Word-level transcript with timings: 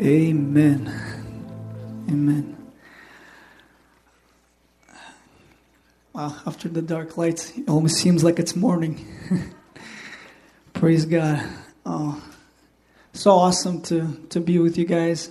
Amen. 0.00 0.92
Amen. 2.08 2.56
Wow, 6.12 6.36
after 6.44 6.68
the 6.68 6.82
dark 6.82 7.16
lights, 7.16 7.56
it 7.56 7.68
almost 7.68 7.98
seems 7.98 8.24
like 8.24 8.40
it's 8.40 8.56
morning. 8.56 9.06
Praise 10.72 11.06
God. 11.06 11.46
Oh, 11.86 12.20
so 13.12 13.30
awesome 13.30 13.82
to, 13.82 14.20
to 14.30 14.40
be 14.40 14.58
with 14.58 14.76
you 14.76 14.84
guys. 14.84 15.30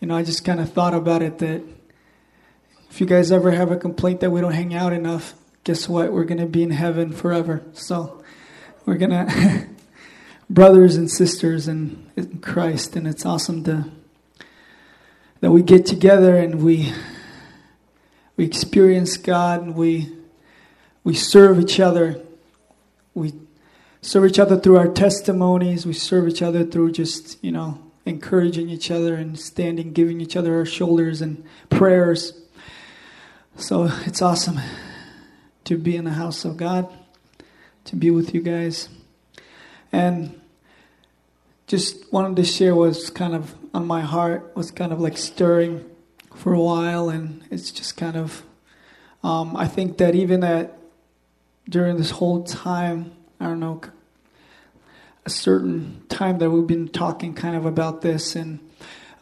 You 0.00 0.06
know, 0.06 0.16
I 0.16 0.22
just 0.22 0.44
kind 0.44 0.60
of 0.60 0.72
thought 0.72 0.94
about 0.94 1.22
it 1.22 1.38
that 1.38 1.62
if 2.88 3.00
you 3.00 3.06
guys 3.06 3.32
ever 3.32 3.50
have 3.50 3.72
a 3.72 3.76
complaint 3.76 4.20
that 4.20 4.30
we 4.30 4.40
don't 4.40 4.52
hang 4.52 4.72
out 4.72 4.92
enough, 4.92 5.34
guess 5.64 5.88
what? 5.88 6.12
We're 6.12 6.24
going 6.24 6.38
to 6.38 6.46
be 6.46 6.62
in 6.62 6.70
heaven 6.70 7.10
forever. 7.10 7.64
So 7.72 8.22
we're 8.84 8.98
going 8.98 9.10
to, 9.26 9.66
brothers 10.48 10.94
and 10.94 11.10
sisters 11.10 11.66
in, 11.66 12.08
in 12.14 12.38
Christ, 12.38 12.94
and 12.94 13.08
it's 13.08 13.26
awesome 13.26 13.64
to 13.64 13.90
that 15.46 15.52
we 15.52 15.62
get 15.62 15.86
together 15.86 16.36
and 16.36 16.60
we 16.60 16.92
we 18.36 18.44
experience 18.44 19.16
God 19.16 19.62
and 19.62 19.76
we 19.76 20.12
we 21.04 21.14
serve 21.14 21.60
each 21.60 21.78
other. 21.78 22.20
We 23.14 23.32
serve 24.00 24.24
each 24.24 24.40
other 24.40 24.58
through 24.58 24.78
our 24.78 24.88
testimonies. 24.88 25.86
We 25.86 25.92
serve 25.92 26.26
each 26.26 26.42
other 26.42 26.64
through 26.64 26.90
just, 26.90 27.38
you 27.44 27.52
know, 27.52 27.80
encouraging 28.04 28.70
each 28.70 28.90
other 28.90 29.14
and 29.14 29.38
standing, 29.38 29.92
giving 29.92 30.20
each 30.20 30.36
other 30.36 30.56
our 30.56 30.66
shoulders 30.66 31.22
and 31.22 31.44
prayers. 31.70 32.32
So 33.54 33.88
it's 34.04 34.20
awesome 34.20 34.58
to 35.62 35.78
be 35.78 35.94
in 35.94 36.06
the 36.06 36.14
house 36.14 36.44
of 36.44 36.56
God, 36.56 36.92
to 37.84 37.94
be 37.94 38.10
with 38.10 38.34
you 38.34 38.40
guys. 38.40 38.88
And 39.92 40.40
just 41.66 42.12
wanted 42.12 42.36
to 42.36 42.44
share 42.44 42.74
was 42.74 43.10
kind 43.10 43.34
of 43.34 43.54
on 43.74 43.86
my 43.86 44.00
heart, 44.00 44.52
was 44.54 44.70
kind 44.70 44.92
of 44.92 45.00
like 45.00 45.18
stirring 45.18 45.84
for 46.34 46.52
a 46.52 46.60
while. 46.60 47.08
And 47.08 47.44
it's 47.50 47.70
just 47.70 47.96
kind 47.96 48.16
of, 48.16 48.44
um, 49.24 49.56
I 49.56 49.66
think 49.66 49.98
that 49.98 50.14
even 50.14 50.44
at 50.44 50.78
during 51.68 51.96
this 51.96 52.10
whole 52.10 52.44
time, 52.44 53.12
I 53.40 53.46
don't 53.46 53.60
know, 53.60 53.80
a 55.24 55.30
certain 55.30 56.02
time 56.08 56.38
that 56.38 56.50
we've 56.50 56.66
been 56.66 56.88
talking 56.88 57.34
kind 57.34 57.56
of 57.56 57.66
about 57.66 58.00
this. 58.00 58.36
And 58.36 58.60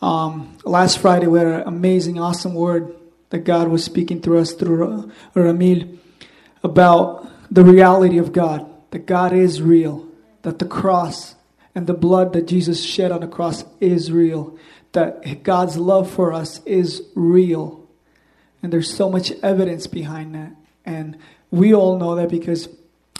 um, 0.03 0.59
last 0.65 0.98
Friday, 0.98 1.27
we 1.27 1.39
had 1.39 1.48
an 1.48 1.62
amazing, 1.62 2.20
awesome 2.20 2.55
word 2.55 2.95
that 3.31 3.41
God 3.41 3.69
was 3.69 3.83
speaking 3.83 4.20
through 4.20 4.41
us 4.41 4.53
through 4.53 5.11
Ramil 5.34 5.98
about 6.62 7.27
the 7.50 7.65
reality 7.65 8.19
of 8.19 8.33
God, 8.33 8.70
that 8.91 9.06
God 9.06 9.33
is 9.33 9.62
real, 9.62 10.06
that 10.42 10.59
the 10.59 10.67
cross 10.67 11.34
and 11.75 11.86
the 11.86 11.94
blood 11.94 12.33
that 12.34 12.47
Jesus 12.47 12.83
shed 12.84 13.11
on 13.11 13.20
the 13.20 13.27
cross 13.27 13.64
is 13.80 14.12
real, 14.12 14.56
that 14.92 15.42
God's 15.42 15.77
love 15.77 16.11
for 16.11 16.33
us 16.33 16.61
is 16.64 17.03
real. 17.14 17.89
And 18.62 18.72
there's 18.72 18.94
so 18.94 19.11
much 19.11 19.33
evidence 19.42 19.86
behind 19.86 20.34
that. 20.34 20.55
And 20.84 21.19
we 21.50 21.75
all 21.75 21.98
know 21.98 22.14
that 22.14 22.31
because 22.31 22.69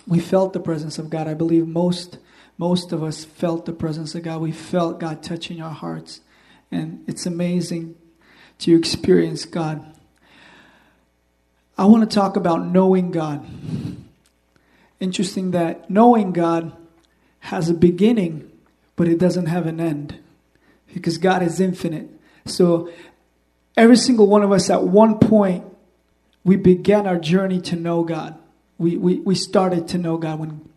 we 0.07 0.21
felt 0.21 0.53
the 0.53 0.61
presence 0.61 0.99
of 0.99 1.11
God. 1.11 1.27
I 1.27 1.35
believe 1.35 1.67
most 1.67 2.19
most 2.57 2.93
of 2.93 3.03
us 3.03 3.25
felt 3.25 3.67
the 3.67 3.73
presence 3.73 4.15
of 4.15 4.23
God. 4.23 4.41
We 4.41 4.53
felt 4.53 5.01
God 5.01 5.23
touching 5.23 5.61
our 5.61 5.73
hearts. 5.73 6.21
And 6.71 7.03
it's 7.09 7.27
amazing 7.27 7.97
to 8.61 8.77
experience 8.77 9.45
God. 9.45 9.93
I 11.77 11.87
want 11.87 12.09
to 12.09 12.15
talk 12.15 12.37
about 12.37 12.65
knowing 12.65 13.11
God. 13.11 13.45
Interesting 15.01 15.51
that 15.51 15.91
knowing 15.91 16.33
God 16.33 16.77
has 17.45 17.69
a 17.69 17.75
beginning, 17.75 18.51
but 18.97 19.07
it 19.07 19.19
doesn't 19.19 19.47
have 19.47 19.67
an 19.67 19.79
end 19.79 20.19
because 20.95 21.19
God 21.19 21.43
is 21.43 21.61
infinite. 21.61 22.09
So 22.47 22.91
every 23.77 23.99
single 23.99 24.27
one 24.27 24.43
of 24.43 24.51
us 24.51 24.71
at 24.71 24.83
one 24.83 25.19
point 25.19 25.65
we 26.43 26.57
began 26.57 27.07
our 27.07 27.19
journey 27.19 27.61
to 27.63 27.77
know 27.77 28.03
God. 28.03 28.39
We, 28.79 28.97
we, 28.97 29.21
we 29.21 29.35
started 29.35 29.89
to 29.89 29.99
know 29.99 30.17
God 30.17 30.39
when, 30.39 30.69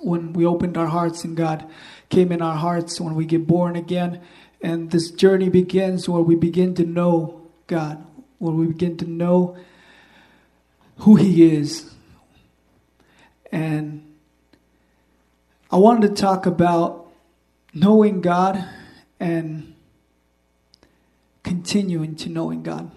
when 0.00 0.32
we 0.32 0.46
opened 0.46 0.78
our 0.78 0.86
hearts 0.86 1.22
and 1.22 1.36
God 1.36 1.68
came 2.08 2.32
in 2.32 2.40
our 2.40 2.56
hearts 2.56 2.98
when 2.98 3.14
we 3.14 3.26
get 3.26 3.46
born 3.46 3.76
again. 3.76 4.22
And 4.62 4.90
this 4.90 5.10
journey 5.10 5.50
begins 5.50 6.08
where 6.08 6.22
we 6.22 6.34
begin 6.34 6.74
to 6.76 6.84
know 6.84 7.42
God, 7.66 8.02
where 8.38 8.54
we 8.54 8.68
begin 8.68 8.96
to 8.98 9.06
know 9.06 9.56
who 10.98 11.16
He 11.16 11.54
is. 11.54 11.92
And 13.52 14.05
I 15.70 15.76
wanted 15.76 16.08
to 16.08 16.22
talk 16.22 16.46
about 16.46 17.08
knowing 17.74 18.20
God 18.20 18.64
and 19.18 19.74
continuing 21.42 22.14
to 22.16 22.28
knowing 22.28 22.62
God. 22.62 22.90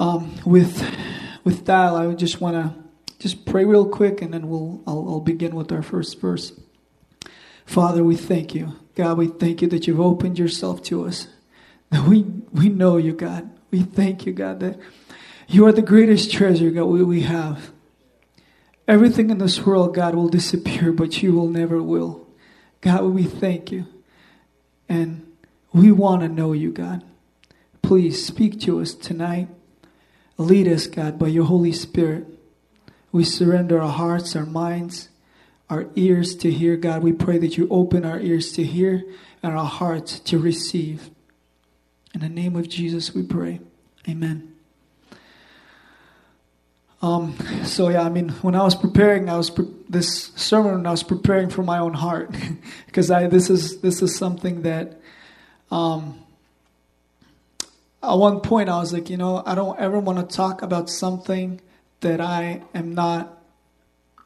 Um, 0.00 0.40
with 0.44 0.84
with 1.44 1.66
that, 1.66 1.92
I 1.92 2.06
would 2.06 2.18
just 2.18 2.40
want 2.40 2.56
to 2.56 2.74
just 3.20 3.46
pray 3.46 3.64
real 3.64 3.88
quick, 3.88 4.20
and 4.20 4.34
then 4.34 4.48
we'll 4.48 4.82
I'll, 4.86 5.06
I'll 5.08 5.20
begin 5.20 5.54
with 5.54 5.70
our 5.70 5.82
first 5.82 6.20
verse. 6.20 6.52
Father, 7.64 8.02
we 8.02 8.16
thank 8.16 8.54
you, 8.54 8.74
God. 8.96 9.16
We 9.18 9.28
thank 9.28 9.62
you 9.62 9.68
that 9.68 9.86
you've 9.86 10.00
opened 10.00 10.38
yourself 10.38 10.82
to 10.84 11.06
us. 11.06 11.28
That 11.90 12.08
we 12.08 12.22
we 12.52 12.68
know 12.68 12.96
you, 12.96 13.12
God. 13.12 13.50
We 13.70 13.82
thank 13.82 14.26
you, 14.26 14.32
God, 14.32 14.60
that 14.60 14.78
you 15.46 15.66
are 15.66 15.72
the 15.72 15.82
greatest 15.82 16.32
treasure, 16.32 16.70
God, 16.70 16.86
we, 16.86 17.04
we 17.04 17.22
have. 17.22 17.70
Everything 18.86 19.30
in 19.30 19.38
this 19.38 19.64
world, 19.64 19.94
God, 19.94 20.14
will 20.14 20.28
disappear, 20.28 20.92
but 20.92 21.22
you 21.22 21.32
will 21.32 21.48
never 21.48 21.82
will. 21.82 22.26
God, 22.80 23.04
we 23.04 23.24
thank 23.24 23.72
you. 23.72 23.86
And 24.88 25.26
we 25.72 25.90
want 25.90 26.22
to 26.22 26.28
know 26.28 26.52
you, 26.52 26.70
God. 26.70 27.02
Please 27.82 28.24
speak 28.24 28.60
to 28.60 28.80
us 28.80 28.94
tonight. 28.94 29.48
Lead 30.36 30.68
us, 30.68 30.86
God, 30.86 31.18
by 31.18 31.28
your 31.28 31.44
Holy 31.44 31.72
Spirit. 31.72 32.26
We 33.10 33.24
surrender 33.24 33.80
our 33.80 33.92
hearts, 33.92 34.36
our 34.36 34.46
minds, 34.46 35.08
our 35.70 35.86
ears 35.96 36.34
to 36.36 36.50
hear, 36.50 36.76
God. 36.76 37.02
We 37.02 37.12
pray 37.12 37.38
that 37.38 37.56
you 37.56 37.68
open 37.70 38.04
our 38.04 38.20
ears 38.20 38.52
to 38.52 38.64
hear 38.64 39.04
and 39.42 39.56
our 39.56 39.66
hearts 39.66 40.18
to 40.20 40.38
receive. 40.38 41.10
In 42.14 42.20
the 42.20 42.28
name 42.28 42.56
of 42.56 42.68
Jesus, 42.68 43.14
we 43.14 43.22
pray. 43.22 43.60
Amen. 44.08 44.53
Um, 47.04 47.36
so 47.64 47.90
yeah, 47.90 48.00
I 48.00 48.08
mean, 48.08 48.30
when 48.40 48.54
I 48.54 48.62
was 48.62 48.74
preparing, 48.74 49.28
I 49.28 49.36
was 49.36 49.50
pre- 49.50 49.68
this 49.90 50.32
sermon. 50.36 50.86
I 50.86 50.90
was 50.90 51.02
preparing 51.02 51.50
for 51.50 51.62
my 51.62 51.78
own 51.78 51.92
heart 51.92 52.34
because 52.86 53.10
I 53.10 53.26
this 53.26 53.50
is 53.50 53.82
this 53.82 54.00
is 54.00 54.16
something 54.16 54.62
that 54.62 54.98
um, 55.70 56.18
at 58.02 58.14
one 58.14 58.40
point 58.40 58.70
I 58.70 58.78
was 58.78 58.94
like, 58.94 59.10
you 59.10 59.18
know, 59.18 59.42
I 59.44 59.54
don't 59.54 59.78
ever 59.78 59.98
want 59.98 60.18
to 60.18 60.34
talk 60.34 60.62
about 60.62 60.88
something 60.88 61.60
that 62.00 62.22
I 62.22 62.62
am 62.74 62.94
not 62.94 63.38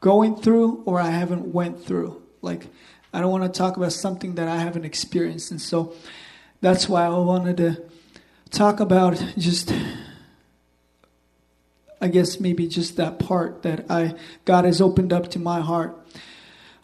going 0.00 0.37
through 0.37 0.84
or 0.87 1.00
I 1.00 1.10
haven't 1.10 1.53
went 1.53 1.84
through. 1.84 2.22
Like 2.43 2.69
I 3.12 3.21
don't 3.21 3.33
want 3.33 3.53
to 3.53 3.59
talk 3.59 3.77
about 3.77 3.93
something 3.93 4.37
that 4.37 4.47
I 4.47 4.59
haven't 4.59 4.84
experienced. 4.84 5.50
And 5.50 5.60
so 5.60 5.95
that's 6.60 6.89
why 6.89 7.06
I 7.06 7.09
wanted 7.09 7.56
to 7.56 7.83
talk 8.53 8.78
about 8.78 9.21
just 9.37 9.72
I 12.00 12.09
guess 12.09 12.41
maybe 12.41 12.69
just 12.69 12.97
that 12.97 13.19
part 13.19 13.62
that 13.62 13.91
I 13.91 14.14
God 14.44 14.64
has 14.64 14.81
opened 14.81 15.12
up 15.12 15.31
to 15.32 15.38
my 15.38 15.60
heart. 15.60 15.97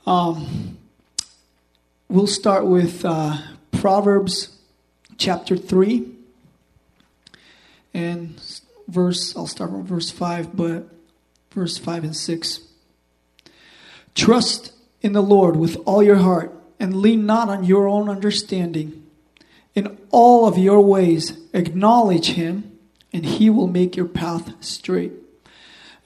Um, 0.06 0.78
we'll 2.08 2.26
start 2.26 2.66
with 2.66 3.04
uh, 3.04 3.38
Proverbs 3.72 4.56
chapter 5.16 5.56
3 5.56 6.14
and 7.94 8.40
verse, 8.88 9.36
I'll 9.36 9.46
start 9.46 9.70
from 9.70 9.86
verse 9.86 10.10
5, 10.10 10.56
but 10.56 10.88
verse 11.52 11.78
5 11.78 12.04
and 12.04 12.16
6. 12.16 12.60
Trust 14.14 14.72
in 15.00 15.12
the 15.12 15.22
Lord 15.22 15.56
with 15.56 15.76
all 15.86 16.02
your 16.02 16.16
heart 16.16 16.52
and 16.80 16.96
lean 16.96 17.24
not 17.24 17.48
on 17.48 17.64
your 17.64 17.88
own 17.88 18.08
understanding. 18.08 19.06
In 19.74 19.98
all 20.10 20.46
of 20.46 20.58
your 20.58 20.80
ways, 20.80 21.38
acknowledge 21.52 22.32
him, 22.32 22.73
and 23.14 23.24
he 23.24 23.48
will 23.48 23.68
make 23.68 23.96
your 23.96 24.08
path 24.08 24.52
straight. 24.62 25.12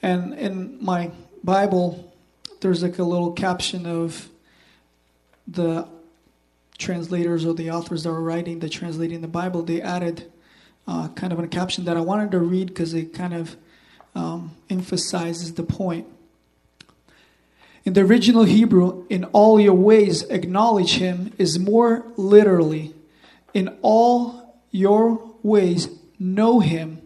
And 0.01 0.33
in 0.35 0.77
my 0.79 1.11
Bible, 1.43 2.13
there's 2.61 2.83
like 2.83 2.99
a 2.99 3.03
little 3.03 3.33
caption 3.33 3.87
of 3.87 4.29
the 5.47 5.87
translators 6.77 7.45
or 7.45 7.53
the 7.53 7.71
authors 7.71 8.03
that 8.03 8.11
were 8.11 8.21
writing 8.21 8.59
the 8.59 8.69
translating 8.69 9.21
the 9.21 9.27
Bible. 9.27 9.63
They 9.63 9.81
added 9.81 10.31
uh, 10.87 11.09
kind 11.09 11.33
of 11.33 11.39
a 11.39 11.47
caption 11.47 11.85
that 11.85 11.97
I 11.97 12.01
wanted 12.01 12.31
to 12.31 12.39
read 12.39 12.67
because 12.67 12.93
it 12.93 13.13
kind 13.13 13.33
of 13.33 13.57
um, 14.13 14.55
emphasizes 14.69 15.55
the 15.55 15.63
point. 15.63 16.05
In 17.85 17.93
the 17.93 18.01
original 18.01 18.43
Hebrew, 18.43 19.07
in 19.09 19.23
all 19.25 19.59
your 19.59 19.73
ways 19.73 20.21
acknowledge 20.23 20.97
him 20.97 21.33
is 21.39 21.57
more 21.57 22.05
literally, 22.17 22.93
in 23.53 23.75
all 23.81 24.59
your 24.71 25.33
ways 25.41 25.98
know 26.19 26.59
him. 26.59 27.01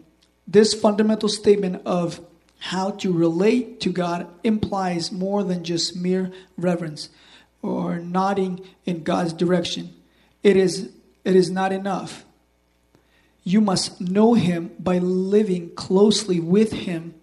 This 0.46 0.74
fundamental 0.74 1.28
statement 1.28 1.82
of 1.86 2.20
how 2.58 2.90
to 2.90 3.12
relate 3.12 3.80
to 3.80 3.90
God 3.90 4.26
implies 4.42 5.12
more 5.12 5.44
than 5.44 5.64
just 5.64 5.96
mere 5.96 6.32
reverence 6.56 7.08
or 7.62 7.98
nodding 7.98 8.60
in 8.84 9.02
God's 9.02 9.32
direction. 9.32 9.94
It 10.42 10.56
is 10.56 10.90
it 11.24 11.34
is 11.34 11.50
not 11.50 11.72
enough. 11.72 12.24
You 13.42 13.60
must 13.60 14.00
know 14.00 14.34
Him 14.34 14.72
by 14.78 14.98
living 14.98 15.74
closely 15.74 16.40
with 16.40 16.72
Him, 16.72 17.14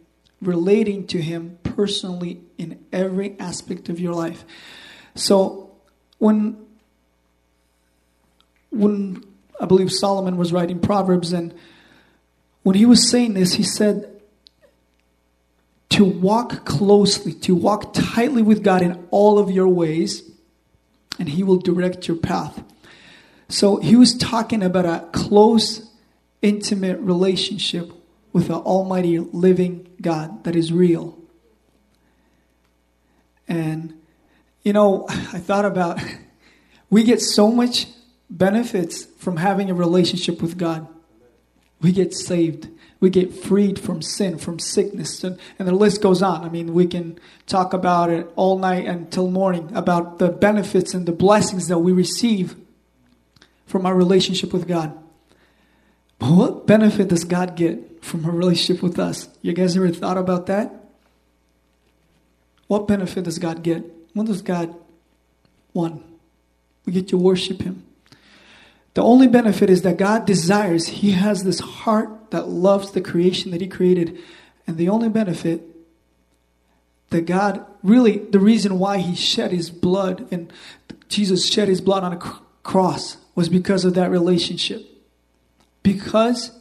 relating 0.42 1.08
to 1.08 1.22
Him 1.22 1.58
personally 1.64 2.42
in 2.58 2.84
every 2.92 3.40
aspect 3.40 3.90
of 3.90 4.00
your 4.00 4.14
life. 4.14 4.44
So, 5.16 5.72
when 6.18 6.58
when 8.70 9.24
I 9.60 9.66
believe 9.66 9.92
Solomon 9.92 10.38
was 10.38 10.54
writing 10.54 10.80
Proverbs, 10.80 11.34
and 11.34 11.54
when 12.64 12.76
he 12.76 12.86
was 12.86 13.10
saying 13.10 13.34
this, 13.34 13.54
he 13.54 13.64
said, 13.64 14.12
to 15.92 16.06
walk 16.06 16.66
closely, 16.66 17.34
to 17.34 17.54
walk 17.54 17.94
tightly 17.94 18.42
with 18.42 18.64
God 18.64 18.82
in 18.82 19.08
all 19.12 19.38
of 19.38 19.52
your 19.52 19.68
ways, 19.68 20.24
and 21.20 21.28
He 21.28 21.44
will 21.44 21.58
direct 21.58 22.08
your 22.08 22.18
path. 22.18 22.64
So 23.50 23.78
he 23.78 23.98
was 23.98 24.16
talking 24.16 24.64
about 24.64 24.86
a 24.86 25.06
close, 25.12 25.92
intimate 26.42 27.00
relationship 27.02 27.92
with 28.32 28.48
the 28.48 28.56
Almighty 28.56 29.20
living 29.20 29.90
God 30.02 30.46
that 30.46 30.56
is 30.56 30.72
real. 30.72 31.20
And, 33.50 33.94
you 34.64 34.72
know, 34.72 35.06
I 35.10 35.40
thought 35.40 35.66
about 35.66 36.00
we 36.90 37.04
get 37.04 37.20
so 37.20 37.52
much 37.52 37.88
benefits 38.30 39.04
from 39.04 39.36
having 39.36 39.70
a 39.70 39.74
relationship 39.74 40.42
with 40.42 40.58
God. 40.58 40.88
We 41.82 41.92
get 41.92 42.14
saved. 42.14 42.70
We 43.00 43.10
get 43.10 43.34
freed 43.34 43.80
from 43.80 44.04
sin, 44.04 44.38
from 44.38 44.60
sickness, 44.60 45.24
and, 45.24 45.40
and 45.58 45.68
the 45.68 45.74
list 45.74 46.04
goes 46.04 46.22
on. 46.22 46.44
I 46.44 46.50
mean, 46.50 46.74
we 46.74 46.86
can 46.86 47.20
talk 47.48 47.74
about 47.74 48.12
it 48.12 48.30
all 48.36 48.60
night 48.60 48.86
until 48.86 49.30
morning 49.30 49.76
about 49.76 50.20
the 50.20 50.30
benefits 50.30 50.94
and 50.94 51.08
the 51.08 51.12
blessings 51.12 51.68
that 51.68 51.80
we 51.80 51.92
receive 51.92 52.56
from 53.66 53.88
our 53.88 53.96
relationship 53.96 54.54
with 54.54 54.68
God. 54.68 54.96
But 56.20 56.32
what 56.32 56.68
benefit 56.68 57.08
does 57.08 57.24
God 57.24 57.56
get 57.56 58.06
from 58.06 58.24
a 58.26 58.30
relationship 58.30 58.84
with 58.84 59.00
us? 59.00 59.28
You 59.42 59.54
guys 59.54 59.76
ever 59.76 59.90
thought 59.90 60.20
about 60.20 60.46
that? 60.46 60.72
What 62.68 62.88
benefit 62.88 63.24
does 63.24 63.40
God 63.40 63.64
get? 63.64 63.84
What 64.14 64.28
does 64.28 64.44
God 64.44 64.76
want? 65.74 66.06
We 66.86 66.94
get 66.94 67.08
to 67.08 67.18
worship 67.18 67.64
Him. 67.64 67.84
The 68.94 69.02
only 69.02 69.28
benefit 69.28 69.70
is 69.70 69.84
that 69.84 69.98
God 69.98 70.26
desires, 70.26 70.88
He 70.88 71.12
has 71.12 71.44
this 71.44 71.60
heart 71.60 72.32
that 72.32 72.50
loves 72.50 72.92
the 72.92 73.02
creation 73.02 73.52
that 73.52 73.62
He 73.62 73.68
created. 73.68 74.18
And 74.68 74.78
the 74.78 74.90
only 74.90 75.10
benefit 75.10 75.64
that 77.10 77.26
God, 77.26 77.66
really, 77.84 78.20
the 78.20 78.40
reason 78.40 78.80
why 78.80 78.98
He 78.98 79.16
shed 79.16 79.52
His 79.52 79.70
blood 79.70 80.28
and 80.32 80.52
Jesus 81.08 81.48
shed 81.48 81.68
His 81.68 81.82
blood 81.82 82.04
on 82.04 82.14
a 82.14 82.40
cross 82.64 83.18
was 83.36 83.50
because 83.50 83.86
of 83.86 83.94
that 83.94 84.12
relationship. 84.12 84.86
Because 85.84 86.52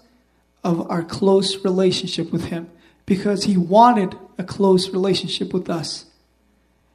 of 0.63 0.89
our 0.91 1.03
close 1.03 1.65
relationship 1.65 2.31
with 2.33 2.47
Him. 2.47 2.71
Because 3.07 3.45
He 3.45 3.57
wanted 3.57 4.17
a 4.39 4.45
close 4.45 4.91
relationship 4.91 5.53
with 5.53 5.69
us. 5.69 6.07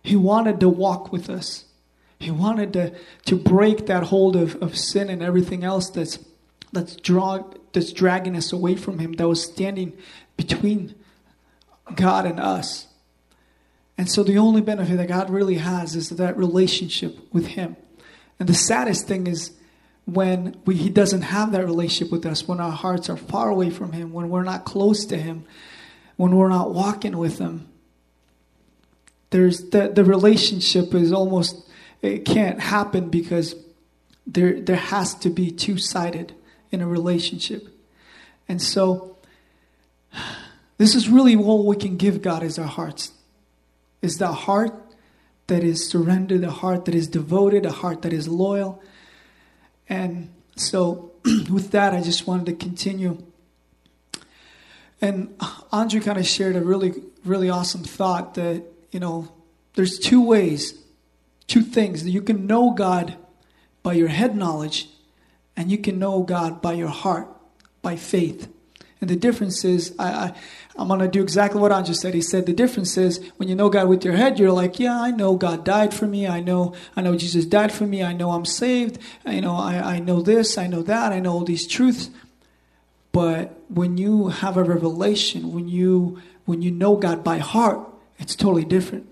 He 0.01 0.15
wanted 0.15 0.59
to 0.61 0.69
walk 0.69 1.11
with 1.11 1.29
us. 1.29 1.64
He 2.25 2.31
wanted 2.31 2.73
to, 2.73 2.93
to 3.25 3.35
break 3.35 3.85
that 3.85 4.03
hold 4.03 4.35
of, 4.35 4.61
of 4.61 4.77
sin 4.77 5.09
and 5.09 5.21
everything 5.21 5.63
else 5.63 5.89
that's, 5.89 6.19
that's, 6.73 6.95
draw, 6.95 7.43
that's 7.71 7.93
dragging 7.93 8.35
us 8.35 8.51
away 8.51 8.75
from 8.75 8.99
Him, 8.99 9.13
that 9.13 9.27
was 9.27 9.43
standing 9.43 9.93
between 10.35 10.95
God 11.95 12.25
and 12.25 12.39
us. 12.39 12.87
And 13.97 14.09
so 14.09 14.23
the 14.23 14.37
only 14.37 14.61
benefit 14.61 14.97
that 14.97 15.07
God 15.07 15.29
really 15.29 15.55
has 15.55 15.95
is 15.95 16.09
that 16.09 16.35
relationship 16.35 17.17
with 17.31 17.47
Him. 17.47 17.77
And 18.39 18.49
the 18.49 18.53
saddest 18.53 19.07
thing 19.07 19.27
is 19.27 19.51
when 20.05 20.59
we, 20.65 20.75
He 20.75 20.89
doesn't 20.89 21.21
have 21.21 21.51
that 21.51 21.63
relationship 21.63 22.11
with 22.11 22.25
us, 22.25 22.47
when 22.47 22.59
our 22.59 22.71
hearts 22.71 23.09
are 23.09 23.17
far 23.17 23.49
away 23.49 23.69
from 23.69 23.91
Him, 23.91 24.11
when 24.11 24.29
we're 24.29 24.43
not 24.43 24.65
close 24.65 25.05
to 25.05 25.17
Him, 25.17 25.45
when 26.17 26.35
we're 26.35 26.49
not 26.49 26.73
walking 26.73 27.17
with 27.17 27.37
Him. 27.37 27.67
There's 29.29 29.69
the, 29.69 29.89
the 29.89 30.03
relationship 30.03 30.93
is 30.93 31.11
almost 31.11 31.69
it 32.01 32.25
can't 32.25 32.59
happen 32.59 33.09
because 33.09 33.55
there 34.27 34.59
there 34.59 34.75
has 34.75 35.15
to 35.15 35.29
be 35.29 35.51
two 35.51 35.77
sided 35.77 36.33
in 36.71 36.81
a 36.81 36.87
relationship. 36.87 37.67
And 38.47 38.61
so 38.61 39.17
this 40.77 40.95
is 40.95 41.09
really 41.09 41.35
all 41.35 41.65
we 41.65 41.75
can 41.75 41.97
give 41.97 42.21
God 42.21 42.43
is 42.43 42.59
our 42.59 42.67
hearts. 42.67 43.11
Is 44.01 44.17
the 44.17 44.31
heart 44.31 44.73
that 45.47 45.63
is 45.63 45.89
surrendered, 45.89 46.43
a 46.43 46.51
heart 46.51 46.85
that 46.85 46.95
is 46.95 47.07
devoted, 47.07 47.65
a 47.65 47.71
heart 47.71 48.01
that 48.01 48.13
is 48.13 48.27
loyal. 48.27 48.81
And 49.87 50.33
so 50.55 51.11
with 51.49 51.71
that 51.71 51.93
I 51.93 52.01
just 52.01 52.27
wanted 52.27 52.45
to 52.47 52.53
continue. 52.53 53.23
And 55.01 55.35
Andre 55.71 55.99
kind 55.99 56.17
of 56.17 56.25
shared 56.25 56.55
a 56.55 56.61
really, 56.61 56.93
really 57.23 57.49
awesome 57.49 57.83
thought 57.83 58.35
that, 58.35 58.63
you 58.91 58.99
know, 58.99 59.31
there's 59.75 59.99
two 59.99 60.23
ways 60.23 60.81
two 61.47 61.61
things 61.61 62.03
that 62.03 62.11
you 62.11 62.21
can 62.21 62.47
know 62.47 62.71
God 62.71 63.17
by 63.83 63.93
your 63.93 64.07
head 64.07 64.35
knowledge 64.35 64.89
and 65.55 65.71
you 65.71 65.77
can 65.77 65.99
know 65.99 66.23
God 66.23 66.61
by 66.61 66.73
your 66.73 66.89
heart, 66.89 67.27
by 67.81 67.95
faith. 67.95 68.51
And 69.01 69.09
the 69.09 69.15
difference 69.15 69.63
is, 69.63 69.93
I, 69.99 70.33
I, 70.77 70.81
am 70.81 70.87
going 70.87 70.99
to 71.01 71.07
do 71.07 71.21
exactly 71.21 71.61
what 71.61 71.71
Andrew 71.71 71.93
said. 71.93 72.13
He 72.13 72.21
said 72.21 72.45
the 72.45 72.53
difference 72.53 72.97
is 72.97 73.23
when 73.37 73.49
you 73.49 73.55
know 73.55 73.69
God 73.69 73.87
with 73.87 74.03
your 74.03 74.15
head, 74.15 74.39
you're 74.39 74.51
like, 74.51 74.79
yeah, 74.79 74.99
I 74.99 75.11
know 75.11 75.35
God 75.35 75.63
died 75.63 75.93
for 75.93 76.07
me. 76.07 76.27
I 76.27 76.39
know, 76.39 76.73
I 76.95 77.01
know 77.01 77.15
Jesus 77.15 77.45
died 77.45 77.71
for 77.71 77.85
me. 77.85 78.03
I 78.03 78.13
know 78.13 78.31
I'm 78.31 78.45
saved. 78.45 78.97
You 79.27 79.41
know, 79.41 79.55
I, 79.55 79.95
I 79.95 79.99
know 79.99 80.21
this. 80.21 80.57
I 80.57 80.67
know 80.67 80.81
that. 80.83 81.11
I 81.11 81.19
know 81.19 81.33
all 81.33 81.43
these 81.43 81.67
truths. 81.67 82.09
But 83.11 83.61
when 83.69 83.97
you 83.97 84.29
have 84.29 84.57
a 84.57 84.63
revelation, 84.63 85.53
when 85.53 85.69
you 85.69 86.21
when 86.45 86.61
you 86.61 86.69
know 86.69 86.95
God 86.95 87.23
by 87.23 87.37
heart, 87.37 87.79
it's 88.19 88.35
totally 88.35 88.65
different. 88.65 89.11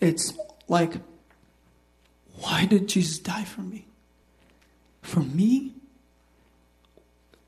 It's 0.00 0.34
like 0.68 0.94
why 2.40 2.66
did 2.66 2.88
Jesus 2.88 3.18
die 3.18 3.44
for 3.44 3.62
me? 3.62 3.86
For 5.02 5.20
me? 5.20 5.72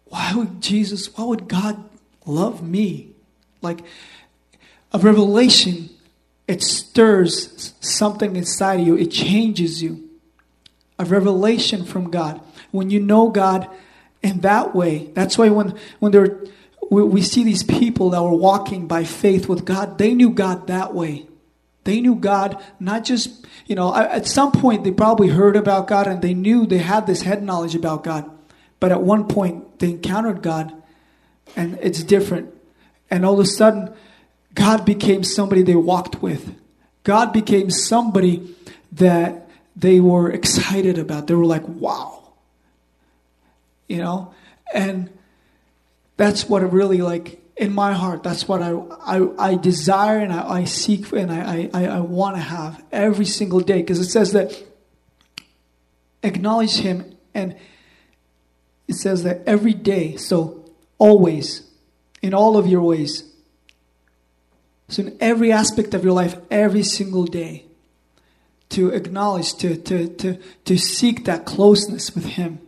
Why 0.07 0.33
would 0.35 0.61
Jesus, 0.61 1.15
why 1.17 1.25
would 1.25 1.49
God 1.49 1.83
love 2.25 2.63
me? 2.63 3.11
Like 3.63 3.81
a 4.93 4.99
revelation, 4.99 5.91
it 6.47 6.63
stirs 6.63 7.75
something 7.81 8.37
inside 8.37 8.81
of 8.81 8.87
you, 8.87 8.97
it 8.97 9.11
changes 9.11 9.83
you. 9.83 10.09
A 10.99 11.05
revelation 11.05 11.85
from 11.85 12.11
God. 12.11 12.41
When 12.71 12.91
you 12.91 13.01
know 13.01 13.29
God 13.29 13.69
in 14.23 14.41
that 14.41 14.75
way, 14.75 15.11
that's 15.15 15.37
why 15.37 15.49
when, 15.51 15.75
when 15.99 16.13
we, 16.91 17.03
we 17.03 17.23
see 17.23 17.45
these 17.45 17.63
people 17.63 18.11
that 18.11 18.23
were 18.23 18.31
walking 18.31 18.87
by 18.87 19.05
faith 19.05 19.49
with 19.49 19.65
God, 19.65 19.99
they 19.99 20.15
knew 20.15 20.31
God 20.31 20.69
that 20.69 20.95
way. 20.95 21.27
They 21.87 22.01
knew 22.01 22.17
God, 22.17 22.63
not 22.81 23.05
just, 23.05 23.47
you 23.67 23.77
know, 23.77 23.95
at 23.95 24.27
some 24.27 24.51
point 24.51 24.83
they 24.83 24.91
probably 24.91 25.29
heard 25.29 25.57
about 25.57 25.87
God 25.87 26.09
and 26.09 26.21
they 26.21 26.35
knew 26.35 26.67
they 26.67 26.79
had 26.79 27.07
this 27.07 27.23
head 27.23 27.43
knowledge 27.43 27.77
about 27.77 28.03
God. 28.05 28.29
But 28.81 28.91
at 28.91 29.03
one 29.03 29.29
point 29.29 29.79
they 29.79 29.91
encountered 29.91 30.43
God 30.43 30.75
and 31.55 31.79
it's 31.81 32.03
different. 32.03 32.53
And 33.09 33.25
all 33.25 33.35
of 33.35 33.41
a 33.41 33.47
sudden, 33.47 33.95
God 34.55 34.85
became 34.85 35.23
somebody 35.23 35.63
they 35.63 35.77
walked 35.77 36.21
with. 36.21 36.55
God 37.05 37.33
became 37.33 37.71
somebody 37.71 38.55
that 38.93 39.49
they 39.77 40.01
were 40.01 40.31
excited 40.31 40.99
about. 40.99 41.29
They 41.29 41.35
were 41.35 41.47
like, 41.47 41.67
wow. 41.69 42.33
You 43.87 43.99
know? 43.99 44.35
And 44.75 45.11
that's 46.17 46.49
what 46.49 46.65
it 46.65 46.73
really 46.73 47.01
like 47.01 47.41
in 47.57 47.73
my 47.73 47.93
heart. 47.93 48.23
That's 48.23 48.47
what 48.47 48.63
I, 48.63 48.71
I, 48.71 49.51
I 49.53 49.55
desire 49.57 50.19
and 50.19 50.33
I, 50.33 50.49
I 50.49 50.65
seek 50.65 51.11
and 51.13 51.33
I, 51.33 51.71
I, 51.73 51.87
I 51.87 52.01
want 52.01 52.37
to 52.37 52.43
have 52.43 52.85
every 52.93 53.25
single 53.25 53.61
day. 53.61 53.81
Because 53.81 53.99
it 53.99 54.11
says 54.11 54.33
that 54.33 54.63
acknowledge 56.23 56.77
Him 56.77 57.17
and 57.35 57.57
it 58.89 58.95
says 58.95 59.23
that 59.23 59.43
every 59.47 59.75
day. 59.75 60.17
So 60.17 60.71
always, 60.99 61.69
in 62.23 62.35
all 62.35 62.57
of 62.57 62.67
your 62.67 62.83
ways. 62.83 63.25
So 64.89 65.03
in 65.03 65.17
every 65.21 65.51
aspect 65.51 65.95
of 65.95 66.05
your 66.05 66.13
life, 66.13 66.37
every 66.51 66.83
single 66.83 67.25
day, 67.25 67.65
to 68.69 68.91
acknowledge, 68.91 69.55
to, 69.55 69.77
to, 69.77 70.09
to, 70.09 70.39
to 70.65 70.77
seek 70.77 71.25
that 71.25 71.45
closeness 71.45 72.15
with 72.15 72.25
Him. 72.25 72.61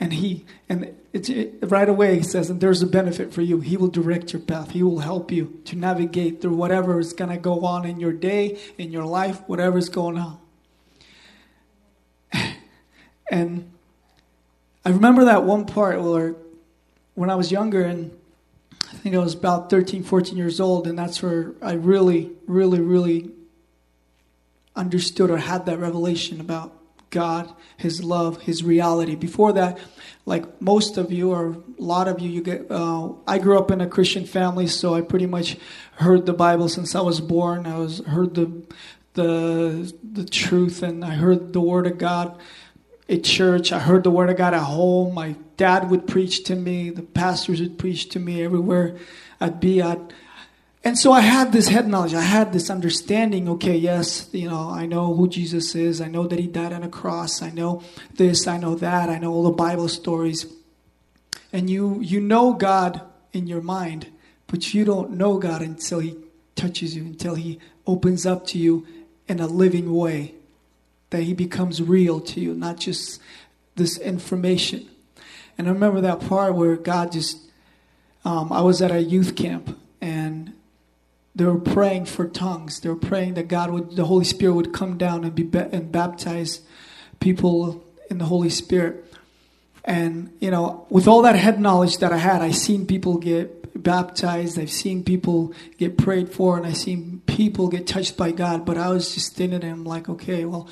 And 0.00 0.12
He, 0.12 0.44
and 0.68 0.94
it's, 1.12 1.28
it, 1.28 1.58
right 1.62 1.88
away 1.88 2.16
he 2.16 2.22
says, 2.22 2.50
and 2.50 2.60
there's 2.60 2.82
a 2.82 2.86
benefit 2.86 3.32
for 3.32 3.42
you. 3.42 3.60
He 3.60 3.76
will 3.76 3.88
direct 3.88 4.32
your 4.32 4.42
path. 4.42 4.72
He 4.72 4.82
will 4.82 4.98
help 5.00 5.32
you 5.32 5.60
to 5.64 5.76
navigate 5.76 6.40
through 6.40 6.54
whatever 6.54 6.98
is 6.98 7.12
going 7.12 7.30
to 7.30 7.38
go 7.38 7.64
on 7.64 7.86
in 7.86 7.98
your 7.98 8.12
day, 8.12 8.58
in 8.76 8.92
your 8.92 9.04
life, 9.04 9.40
whatever 9.46 9.78
is 9.78 9.88
going 9.88 10.18
on. 10.18 10.38
and 13.30 13.70
I 14.84 14.90
remember 14.90 15.24
that 15.26 15.44
one 15.44 15.64
part 15.64 16.02
where 16.02 16.34
when 17.14 17.30
I 17.30 17.34
was 17.34 17.50
younger 17.50 17.82
and 17.82 18.16
I 18.90 18.96
think 18.96 19.14
I 19.14 19.18
was 19.18 19.34
about 19.34 19.70
13, 19.70 20.02
14 20.02 20.36
years 20.36 20.60
old, 20.60 20.86
and 20.86 20.98
that's 20.98 21.22
where 21.22 21.52
I 21.60 21.72
really, 21.72 22.30
really, 22.46 22.80
really 22.80 23.30
understood 24.74 25.30
or 25.30 25.36
had 25.36 25.66
that 25.66 25.78
revelation 25.78 26.40
about 26.40 26.74
God, 27.10 27.52
His 27.76 28.02
love, 28.02 28.42
His 28.42 28.64
reality. 28.64 29.14
Before 29.14 29.52
that, 29.52 29.78
like 30.28 30.60
most 30.60 30.98
of 30.98 31.10
you 31.10 31.32
or 31.32 31.56
a 31.78 31.82
lot 31.82 32.06
of 32.06 32.20
you, 32.20 32.28
you 32.28 32.42
get. 32.42 32.70
Uh, 32.70 33.12
I 33.26 33.38
grew 33.38 33.58
up 33.58 33.70
in 33.70 33.80
a 33.80 33.88
Christian 33.88 34.26
family, 34.26 34.66
so 34.66 34.94
I 34.94 35.00
pretty 35.00 35.26
much 35.26 35.56
heard 35.96 36.26
the 36.26 36.34
Bible 36.34 36.68
since 36.68 36.94
I 36.94 37.00
was 37.00 37.18
born. 37.18 37.66
I 37.66 37.78
was 37.78 38.00
heard 38.00 38.34
the 38.34 38.62
the 39.14 39.92
the 40.02 40.26
truth, 40.26 40.82
and 40.82 41.02
I 41.02 41.12
heard 41.12 41.54
the 41.54 41.62
Word 41.62 41.86
of 41.86 41.96
God 41.96 42.38
at 43.08 43.24
church. 43.24 43.72
I 43.72 43.78
heard 43.78 44.04
the 44.04 44.10
Word 44.10 44.28
of 44.28 44.36
God 44.36 44.52
at 44.52 44.64
home. 44.64 45.14
My 45.14 45.34
dad 45.56 45.90
would 45.90 46.06
preach 46.06 46.44
to 46.44 46.54
me. 46.54 46.90
The 46.90 47.02
pastors 47.02 47.62
would 47.62 47.78
preach 47.78 48.10
to 48.10 48.18
me 48.18 48.44
everywhere 48.44 48.98
I'd 49.40 49.60
be 49.60 49.80
at. 49.80 50.12
And 50.84 50.96
so 50.96 51.12
I 51.12 51.20
had 51.20 51.52
this 51.52 51.68
head 51.68 51.88
knowledge. 51.88 52.14
I 52.14 52.22
had 52.22 52.52
this 52.52 52.70
understanding. 52.70 53.48
Okay, 53.48 53.76
yes, 53.76 54.28
you 54.32 54.48
know, 54.48 54.70
I 54.70 54.86
know 54.86 55.12
who 55.14 55.28
Jesus 55.28 55.74
is. 55.74 56.00
I 56.00 56.08
know 56.08 56.26
that 56.26 56.38
he 56.38 56.46
died 56.46 56.72
on 56.72 56.82
a 56.82 56.88
cross. 56.88 57.42
I 57.42 57.50
know 57.50 57.82
this. 58.14 58.46
I 58.46 58.58
know 58.58 58.74
that. 58.76 59.08
I 59.08 59.18
know 59.18 59.32
all 59.32 59.42
the 59.42 59.50
Bible 59.50 59.88
stories. 59.88 60.46
And 61.52 61.68
you 61.68 62.00
you 62.00 62.20
know 62.20 62.52
God 62.52 63.00
in 63.32 63.46
your 63.46 63.60
mind, 63.60 64.06
but 64.46 64.72
you 64.72 64.84
don't 64.84 65.12
know 65.12 65.38
God 65.38 65.62
until 65.62 65.98
he 65.98 66.16
touches 66.54 66.94
you, 66.94 67.04
until 67.04 67.34
he 67.34 67.58
opens 67.86 68.26
up 68.26 68.46
to 68.48 68.58
you 68.58 68.86
in 69.26 69.40
a 69.40 69.46
living 69.46 69.94
way, 69.94 70.34
that 71.10 71.22
he 71.22 71.34
becomes 71.34 71.82
real 71.82 72.20
to 72.20 72.40
you, 72.40 72.54
not 72.54 72.78
just 72.78 73.20
this 73.76 73.98
information. 73.98 74.88
And 75.56 75.68
I 75.68 75.72
remember 75.72 76.00
that 76.02 76.20
part 76.20 76.54
where 76.54 76.76
God 76.76 77.12
just, 77.12 77.38
um, 78.24 78.52
I 78.52 78.60
was 78.60 78.80
at 78.82 78.90
a 78.90 79.02
youth 79.02 79.34
camp 79.34 79.78
and 80.00 80.52
they 81.38 81.44
were 81.44 81.60
praying 81.60 82.06
for 82.06 82.26
tongues. 82.26 82.80
They 82.80 82.88
were 82.88 82.96
praying 82.96 83.34
that 83.34 83.46
God 83.46 83.70
would, 83.70 83.94
the 83.94 84.04
Holy 84.04 84.24
Spirit 84.24 84.54
would 84.54 84.72
come 84.72 84.98
down 84.98 85.22
and 85.22 85.34
be 85.34 85.48
and 85.56 85.90
baptize 85.92 86.62
people 87.20 87.84
in 88.10 88.18
the 88.18 88.24
Holy 88.24 88.50
Spirit. 88.50 89.04
And 89.84 90.32
you 90.40 90.50
know, 90.50 90.84
with 90.90 91.06
all 91.06 91.22
that 91.22 91.36
head 91.36 91.60
knowledge 91.60 91.98
that 91.98 92.12
I 92.12 92.16
had, 92.16 92.42
I 92.42 92.50
seen 92.50 92.86
people 92.86 93.18
get 93.18 93.80
baptized. 93.80 94.58
I've 94.58 94.72
seen 94.72 95.04
people 95.04 95.54
get 95.78 95.96
prayed 95.96 96.28
for, 96.28 96.56
and 96.56 96.66
I've 96.66 96.76
seen 96.76 97.22
people 97.26 97.68
get 97.68 97.86
touched 97.86 98.16
by 98.16 98.32
God. 98.32 98.66
But 98.66 98.76
I 98.76 98.88
was 98.88 99.14
just 99.14 99.34
standing 99.34 99.60
there, 99.60 99.70
and 99.70 99.78
I'm 99.78 99.84
like, 99.84 100.08
okay, 100.08 100.44
well, 100.44 100.68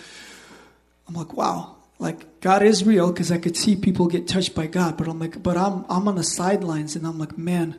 I'm 1.06 1.14
like, 1.14 1.32
wow, 1.32 1.76
like 2.00 2.40
God 2.40 2.64
is 2.64 2.85
real 2.85 3.12
because 3.12 3.30
I 3.30 3.38
could 3.38 3.56
see 3.56 3.76
people 3.76 4.08
get 4.08 4.26
touched 4.26 4.56
by 4.56 4.66
God. 4.66 4.96
But 4.96 5.06
I'm 5.06 5.20
like, 5.20 5.40
but 5.40 5.56
I'm 5.56 5.87
I'm 5.88 6.08
on 6.08 6.16
the 6.16 6.25
sidelines, 6.25 6.96
and 6.96 7.06
I'm 7.06 7.20
like, 7.20 7.38
man. 7.38 7.78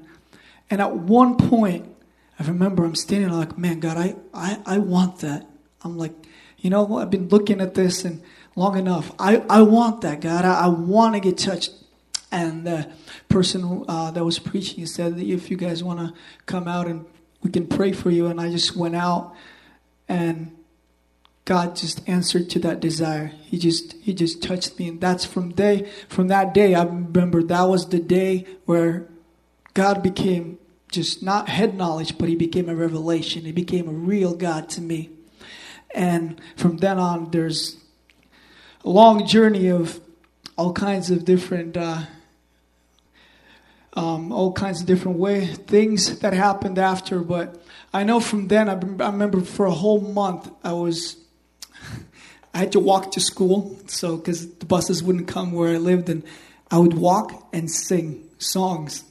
And 0.70 0.82
at 0.82 0.96
one 0.96 1.36
point, 1.36 1.97
I 2.39 2.46
remember 2.46 2.86
I'm 2.86 2.96
standing 2.96 3.29
like, 3.29 3.58
man, 3.58 3.79
God, 3.79 3.98
I, 3.98 4.15
I, 4.34 4.60
I 4.65 4.77
want 4.77 5.20
that. 5.20 5.48
I'm 5.84 5.98
like, 5.98 6.13
you 6.58 6.70
know, 6.70 6.98
I've 6.98 7.10
been 7.10 7.29
looking 7.29 7.62
at 7.62 7.74
this 7.74 8.06
and 8.06 8.22
long 8.56 8.77
enough. 8.77 9.12
I, 9.20 9.38
I 9.50 9.62
want 9.62 10.01
that, 10.01 10.22
God. 10.22 10.46
I, 10.46 10.65
I 10.65 10.67
want 10.67 11.15
to 11.15 11.20
get 11.20 11.38
touched. 11.38 11.72
And 12.32 12.67
the 12.67 12.91
person 13.29 13.86
uh, 13.88 14.12
that 14.12 14.24
was 14.24 14.38
preaching 14.38 14.86
said 14.86 15.17
if 15.17 15.50
you 15.50 15.58
guys 15.58 15.84
want 15.84 16.00
to 16.00 16.13
come 16.46 16.67
out 16.67 16.88
and 16.88 17.06
we 17.41 17.50
can 17.50 17.67
pray 17.67 17.94
for 17.94 18.12
you. 18.12 18.27
And 18.27 18.41
I 18.41 18.51
just 18.51 18.75
went 18.75 18.96
out 18.96 19.34
and 20.10 20.58
God 21.48 21.77
just 21.77 22.08
answered 22.10 22.50
to 22.51 22.60
that 22.60 22.82
desire. 22.82 23.27
He 23.46 23.58
just 23.58 23.94
he 24.01 24.13
just 24.13 24.44
touched 24.44 24.77
me, 24.77 24.89
and 24.89 25.00
that's 25.00 25.24
from 25.24 25.53
day 25.53 25.89
from 26.10 26.27
that 26.27 26.53
day. 26.53 26.75
I 26.75 26.84
remember 26.84 27.41
that 27.41 27.63
was 27.63 27.88
the 27.88 28.00
day 28.00 28.46
where 28.65 29.08
God 29.74 30.03
became 30.03 30.60
just 30.91 31.22
not 31.22 31.50
head 31.50 31.75
knowledge, 31.75 32.17
but 32.17 32.29
he 32.29 32.36
became 32.36 32.70
a 32.70 32.75
revelation. 32.75 33.44
He 33.44 33.51
became 33.51 33.88
a 33.88 33.94
real 33.94 34.36
God 34.36 34.70
to 34.70 34.82
me. 34.82 35.10
And 35.94 36.39
from 36.56 36.77
then 36.77 37.00
on, 37.00 37.32
there's 37.32 37.77
a 38.84 38.89
long 38.89 39.25
journey 39.25 39.67
of 39.67 40.00
all 40.58 40.74
kinds 40.74 41.10
of 41.10 41.25
different, 41.25 41.77
uh, 41.77 42.03
um, 43.94 44.32
all 44.32 44.53
kinds 44.53 44.82
of 44.82 44.88
different 44.88 45.17
way 45.17 45.46
things 45.46 46.20
that 46.20 46.34
happened 46.34 46.77
after. 46.77 47.20
But 47.20 47.62
I 47.94 48.03
know 48.03 48.20
from 48.20 48.48
then, 48.48 48.70
I, 48.70 48.74
I 48.74 49.10
remember 49.10 49.41
for 49.41 49.65
a 49.65 49.72
whole 49.72 50.01
month, 50.01 50.50
I 50.63 50.74
was, 50.74 51.17
I 52.53 52.60
had 52.60 52.72
to 52.74 52.79
walk 52.79 53.12
to 53.12 53.20
school, 53.20 53.77
so 53.88 54.17
because 54.17 54.48
the 54.56 54.65
buses 54.65 55.03
wouldn't 55.03 55.27
come 55.27 55.51
where 55.51 55.74
I 55.74 55.77
lived, 55.77 56.10
and 56.10 56.24
I 56.72 56.77
would 56.77 56.94
walk 56.94 57.48
and 57.53 57.70
sing 57.70 58.27
songs, 58.39 59.03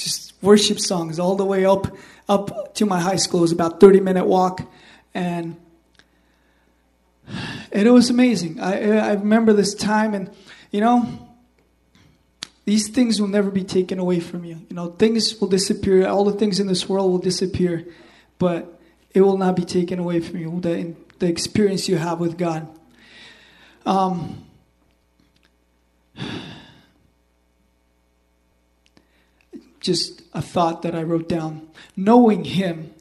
just 0.00 0.32
worship 0.42 0.80
songs 0.80 1.18
all 1.18 1.36
the 1.36 1.44
way 1.44 1.64
up 1.64 1.96
up 2.28 2.74
to 2.74 2.86
my 2.86 3.00
high 3.00 3.16
school. 3.16 3.40
It 3.40 3.42
was 3.42 3.52
about 3.52 3.80
30 3.80 4.00
minute 4.00 4.26
walk, 4.26 4.62
and 5.14 5.56
it 7.70 7.90
was 7.90 8.10
amazing. 8.10 8.60
I 8.60 8.98
I 8.98 9.12
remember 9.12 9.52
this 9.52 9.74
time, 9.74 10.14
and 10.14 10.30
you 10.70 10.80
know. 10.80 11.26
These 12.66 12.90
things 12.90 13.20
will 13.20 13.26
never 13.26 13.50
be 13.50 13.64
taken 13.64 13.98
away 13.98 14.20
from 14.20 14.44
you. 14.44 14.60
You 14.68 14.76
know, 14.76 14.90
things 14.90 15.40
will 15.40 15.48
disappear. 15.48 16.06
All 16.06 16.24
the 16.24 16.34
things 16.34 16.60
in 16.60 16.68
this 16.68 16.88
world 16.88 17.10
will 17.10 17.18
disappear, 17.18 17.84
but 18.38 18.78
it 19.12 19.22
will 19.22 19.38
not 19.38 19.56
be 19.56 19.64
taken 19.64 19.98
away 19.98 20.20
from 20.20 20.38
you. 20.38 20.60
The, 20.60 20.94
the 21.18 21.26
experience 21.26 21.88
you 21.88 21.96
have 21.96 22.20
with 22.20 22.38
God. 22.38 22.68
Um, 23.84 24.44
just 29.80 30.22
a 30.32 30.42
thought 30.42 30.82
that 30.82 30.94
I 30.94 31.02
wrote 31.02 31.28
down. 31.28 31.68
Knowing 31.96 32.44
Him 32.44 32.94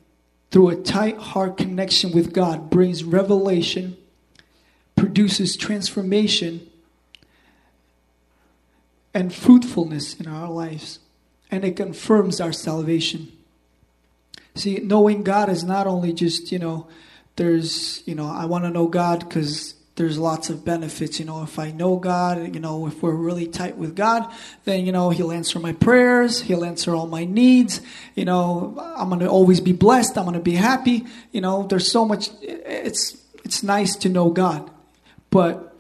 through 0.51 0.69
a 0.69 0.75
tight 0.75 1.17
heart 1.17 1.57
connection 1.57 2.11
with 2.11 2.33
God 2.33 2.69
brings 2.69 3.03
revelation, 3.03 3.97
produces 4.95 5.55
transformation, 5.55 6.67
and 9.13 9.33
fruitfulness 9.33 10.19
in 10.19 10.27
our 10.27 10.49
lives, 10.49 10.99
and 11.51 11.63
it 11.63 11.75
confirms 11.75 12.39
our 12.39 12.53
salvation. 12.53 13.31
See, 14.55 14.75
knowing 14.77 15.23
God 15.23 15.49
is 15.49 15.63
not 15.63 15.87
only 15.87 16.13
just, 16.13 16.51
you 16.51 16.59
know, 16.59 16.87
there's, 17.35 18.03
you 18.05 18.15
know, 18.15 18.27
I 18.27 18.45
want 18.45 18.65
to 18.65 18.69
know 18.69 18.87
God 18.87 19.19
because 19.19 19.75
there's 19.99 20.17
lots 20.17 20.49
of 20.49 20.63
benefits. 20.63 21.19
You 21.19 21.25
know, 21.25 21.43
if 21.43 21.59
I 21.59 21.71
know 21.71 21.97
God, 21.97 22.55
you 22.55 22.61
know, 22.61 22.87
if 22.87 23.03
we're 23.03 23.11
really 23.11 23.47
tight 23.47 23.75
with 23.75 23.97
God, 23.97 24.31
then, 24.63 24.85
you 24.85 24.93
know, 24.93 25.09
He'll 25.09 25.33
answer 25.33 25.59
my 25.59 25.73
prayers. 25.73 26.39
He'll 26.39 26.63
answer 26.63 26.95
all 26.95 27.05
my 27.05 27.25
needs. 27.25 27.81
You 28.15 28.23
know, 28.23 28.81
I'm 28.95 29.09
going 29.09 29.19
to 29.19 29.27
always 29.27 29.59
be 29.59 29.73
blessed. 29.73 30.17
I'm 30.17 30.23
going 30.23 30.35
to 30.35 30.39
be 30.39 30.53
happy. 30.53 31.05
You 31.33 31.41
know, 31.41 31.63
there's 31.63 31.91
so 31.91 32.05
much. 32.05 32.29
It's, 32.41 33.17
it's 33.43 33.61
nice 33.61 33.97
to 33.97 34.07
know 34.07 34.29
God. 34.29 34.71
But 35.31 35.77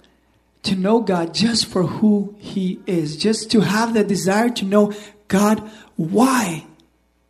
to 0.63 0.75
know 0.75 0.99
God 0.99 1.33
just 1.33 1.67
for 1.67 1.83
who 1.83 2.35
He 2.39 2.81
is, 2.85 3.15
just 3.15 3.49
to 3.51 3.61
have 3.61 3.93
the 3.93 4.03
desire 4.03 4.49
to 4.49 4.65
know 4.65 4.91
God, 5.29 5.59
why 5.95 6.65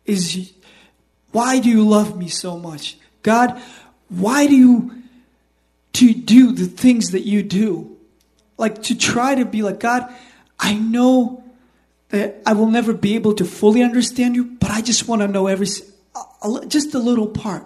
is, 0.06 0.52
why 1.30 1.60
do 1.60 1.68
you 1.68 1.86
love 1.86 2.18
me 2.18 2.26
so 2.26 2.58
much? 2.58 2.98
God, 3.22 3.62
why 4.08 4.48
do 4.48 4.56
you 4.56 4.99
to 5.94 6.14
do 6.14 6.52
the 6.52 6.66
things 6.66 7.10
that 7.10 7.26
you 7.26 7.42
do. 7.42 7.96
Like 8.56 8.82
to 8.84 8.96
try 8.96 9.34
to 9.34 9.44
be 9.44 9.62
like, 9.62 9.80
God, 9.80 10.12
I 10.58 10.74
know 10.74 11.44
that 12.10 12.42
I 12.44 12.52
will 12.52 12.66
never 12.66 12.92
be 12.92 13.14
able 13.14 13.34
to 13.34 13.44
fully 13.44 13.82
understand 13.82 14.36
you, 14.36 14.44
but 14.44 14.70
I 14.70 14.82
just 14.82 15.08
want 15.08 15.22
to 15.22 15.28
know 15.28 15.46
every, 15.46 15.68
just 16.66 16.94
a 16.94 16.98
little 16.98 17.28
part 17.28 17.64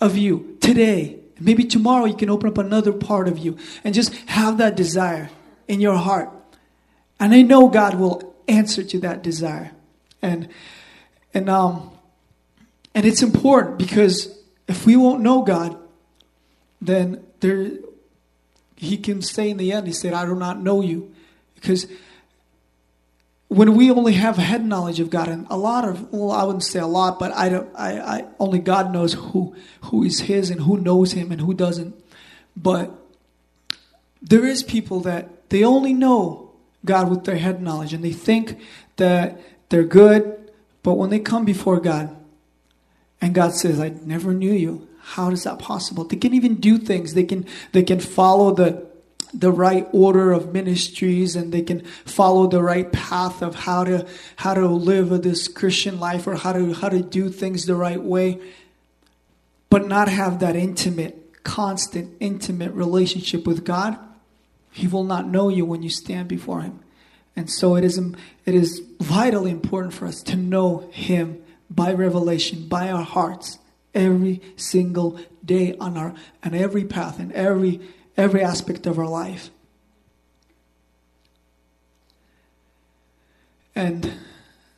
of 0.00 0.16
you 0.16 0.58
today. 0.60 1.20
Maybe 1.38 1.64
tomorrow 1.64 2.04
you 2.04 2.16
can 2.16 2.28
open 2.28 2.48
up 2.48 2.58
another 2.58 2.92
part 2.92 3.28
of 3.28 3.38
you 3.38 3.56
and 3.82 3.94
just 3.94 4.14
have 4.26 4.58
that 4.58 4.76
desire 4.76 5.30
in 5.68 5.80
your 5.80 5.96
heart. 5.96 6.30
And 7.18 7.32
I 7.32 7.42
know 7.42 7.68
God 7.68 7.94
will 7.94 8.34
answer 8.48 8.82
to 8.82 8.98
that 9.00 9.22
desire. 9.22 9.72
And, 10.20 10.48
and, 11.32 11.48
um, 11.48 11.92
and 12.94 13.06
it's 13.06 13.22
important 13.22 13.78
because 13.78 14.36
if 14.68 14.84
we 14.84 14.96
won't 14.96 15.22
know 15.22 15.42
God, 15.42 15.78
then 16.80 17.24
there 17.40 17.70
he 18.80 18.96
can 18.96 19.20
say 19.20 19.50
in 19.50 19.58
the 19.58 19.72
end, 19.72 19.86
he 19.86 19.92
said, 19.92 20.14
I 20.14 20.24
do 20.24 20.34
not 20.34 20.62
know 20.62 20.80
you. 20.80 21.12
Because 21.54 21.86
when 23.48 23.74
we 23.74 23.90
only 23.90 24.14
have 24.14 24.36
head 24.36 24.64
knowledge 24.64 25.00
of 25.00 25.10
God, 25.10 25.28
and 25.28 25.46
a 25.50 25.56
lot 25.58 25.86
of, 25.86 26.10
well, 26.12 26.30
I 26.30 26.44
wouldn't 26.44 26.64
say 26.64 26.78
a 26.78 26.86
lot, 26.86 27.18
but 27.18 27.30
I 27.32 27.50
don't, 27.50 27.68
I, 27.76 27.98
I 28.00 28.24
only 28.38 28.58
God 28.58 28.90
knows 28.90 29.12
who, 29.12 29.54
who 29.82 30.02
is 30.02 30.20
His 30.20 30.48
and 30.48 30.62
who 30.62 30.78
knows 30.78 31.12
Him 31.12 31.30
and 31.30 31.42
who 31.42 31.52
doesn't. 31.52 31.94
But 32.56 32.90
there 34.22 34.46
is 34.46 34.62
people 34.62 35.00
that 35.00 35.50
they 35.50 35.62
only 35.62 35.92
know 35.92 36.52
God 36.84 37.10
with 37.10 37.24
their 37.24 37.36
head 37.36 37.60
knowledge, 37.60 37.92
and 37.92 38.02
they 38.02 38.12
think 38.12 38.58
that 38.96 39.38
they're 39.68 39.84
good, 39.84 40.50
but 40.82 40.94
when 40.94 41.10
they 41.10 41.18
come 41.18 41.44
before 41.44 41.80
God, 41.80 42.16
and 43.20 43.34
God 43.34 43.52
says, 43.52 43.78
I 43.78 43.90
never 43.90 44.32
knew 44.32 44.52
you. 44.52 44.88
How 45.10 45.30
is 45.30 45.44
that 45.44 45.58
possible? 45.58 46.04
They 46.04 46.16
can 46.16 46.34
even 46.34 46.56
do 46.56 46.78
things. 46.78 47.14
They 47.14 47.24
can 47.24 47.46
they 47.72 47.82
can 47.82 48.00
follow 48.00 48.54
the 48.54 48.86
the 49.32 49.52
right 49.52 49.86
order 49.92 50.32
of 50.32 50.52
ministries 50.52 51.36
and 51.36 51.52
they 51.52 51.62
can 51.62 51.84
follow 52.04 52.48
the 52.48 52.62
right 52.62 52.90
path 52.92 53.42
of 53.42 53.54
how 53.54 53.84
to 53.84 54.06
how 54.36 54.54
to 54.54 54.66
live 54.66 55.22
this 55.22 55.48
Christian 55.48 56.00
life 56.00 56.26
or 56.26 56.34
how 56.34 56.52
to 56.52 56.72
how 56.74 56.88
to 56.88 57.00
do 57.00 57.28
things 57.28 57.66
the 57.66 57.76
right 57.76 58.02
way 58.02 58.40
but 59.68 59.86
not 59.86 60.08
have 60.08 60.40
that 60.40 60.56
intimate 60.56 61.42
constant 61.44 62.16
intimate 62.20 62.72
relationship 62.72 63.46
with 63.46 63.64
God 63.64 63.96
He 64.72 64.86
will 64.86 65.04
not 65.04 65.28
know 65.28 65.48
you 65.48 65.64
when 65.64 65.82
you 65.82 65.90
stand 65.90 66.28
before 66.28 66.62
Him. 66.62 66.80
And 67.36 67.48
so 67.50 67.76
it 67.76 67.84
is, 67.84 67.98
it 68.44 68.54
is 68.54 68.82
vitally 69.00 69.50
important 69.50 69.94
for 69.94 70.06
us 70.06 70.22
to 70.24 70.36
know 70.36 70.90
Him 70.92 71.42
by 71.70 71.92
revelation, 71.92 72.68
by 72.68 72.90
our 72.90 73.04
hearts, 73.04 73.58
every 73.94 74.40
single 74.56 75.18
day 75.44 75.76
on 75.78 75.96
our 75.96 76.14
on 76.44 76.54
every 76.54 76.84
path 76.84 77.18
and 77.18 77.32
every 77.32 77.80
every 78.16 78.42
aspect 78.42 78.86
of 78.86 78.98
our 78.98 79.08
life. 79.08 79.50
And 83.74 84.14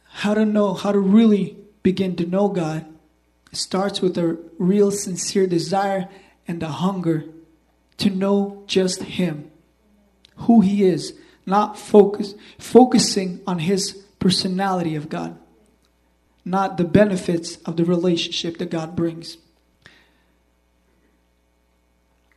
how 0.07 0.35
to 0.35 0.45
know, 0.45 0.75
how 0.75 0.92
to 0.92 0.99
really 0.99 1.57
begin 1.83 2.14
to 2.16 2.26
know 2.26 2.49
God 2.49 2.87
starts 3.52 4.00
with 4.00 4.16
a 4.16 4.38
real 4.59 4.90
sincere 4.90 5.47
desire 5.47 6.09
and 6.47 6.62
a 6.62 6.69
hunger 6.69 7.25
to 7.99 8.11
know 8.11 8.62
just 8.66 9.02
Him, 9.02 9.50
who 10.37 10.61
He 10.61 10.85
is, 10.85 11.14
not 11.47 11.78
focus, 11.78 12.35
focusing 12.59 13.40
on 13.47 13.59
His 13.61 13.92
personality 14.19 14.95
of 14.95 15.09
God, 15.09 15.37
not 16.44 16.76
the 16.76 16.84
benefits 16.84 17.56
of 17.58 17.76
the 17.76 17.84
relationship 17.84 18.58
that 18.58 18.70
God 18.70 18.96
brings. 18.96 19.37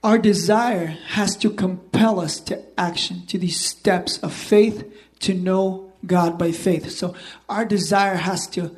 Our 0.04 0.20
desire 0.20 0.98
has 1.08 1.36
to 1.38 1.50
compel 1.50 2.20
us 2.20 2.40
to 2.42 2.62
action, 2.80 3.26
to 3.26 3.40
these 3.40 3.60
steps 3.60 4.20
of 4.20 4.32
faith 4.34 4.86
to 5.22 5.34
know 5.34 5.92
God 6.06 6.38
by 6.38 6.52
faith. 6.52 6.92
So 6.92 7.16
our 7.50 7.66
desire 7.66 8.16
has 8.16 8.46
to, 8.50 8.76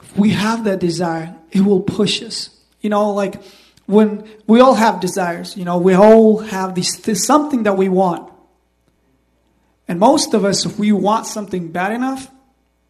if 0.00 0.16
we 0.16 0.30
have 0.30 0.64
that 0.64 0.80
desire, 0.80 1.36
it 1.52 1.60
will 1.60 1.80
push 1.80 2.22
us. 2.22 2.50
You 2.80 2.90
know, 2.90 3.10
like 3.12 3.40
when 3.86 4.28
we 4.48 4.60
all 4.60 4.74
have 4.74 4.98
desires, 4.98 5.56
you 5.56 5.64
know, 5.64 5.78
we 5.78 5.94
all 5.94 6.38
have 6.38 6.74
this, 6.74 6.96
there's 6.96 7.24
something 7.24 7.62
that 7.62 7.76
we 7.76 7.88
want. 7.88 8.32
And 9.86 10.00
most 10.00 10.34
of 10.34 10.44
us, 10.44 10.66
if 10.66 10.78
we 10.78 10.90
want 10.90 11.26
something 11.26 11.70
bad 11.70 11.92
enough, 11.92 12.28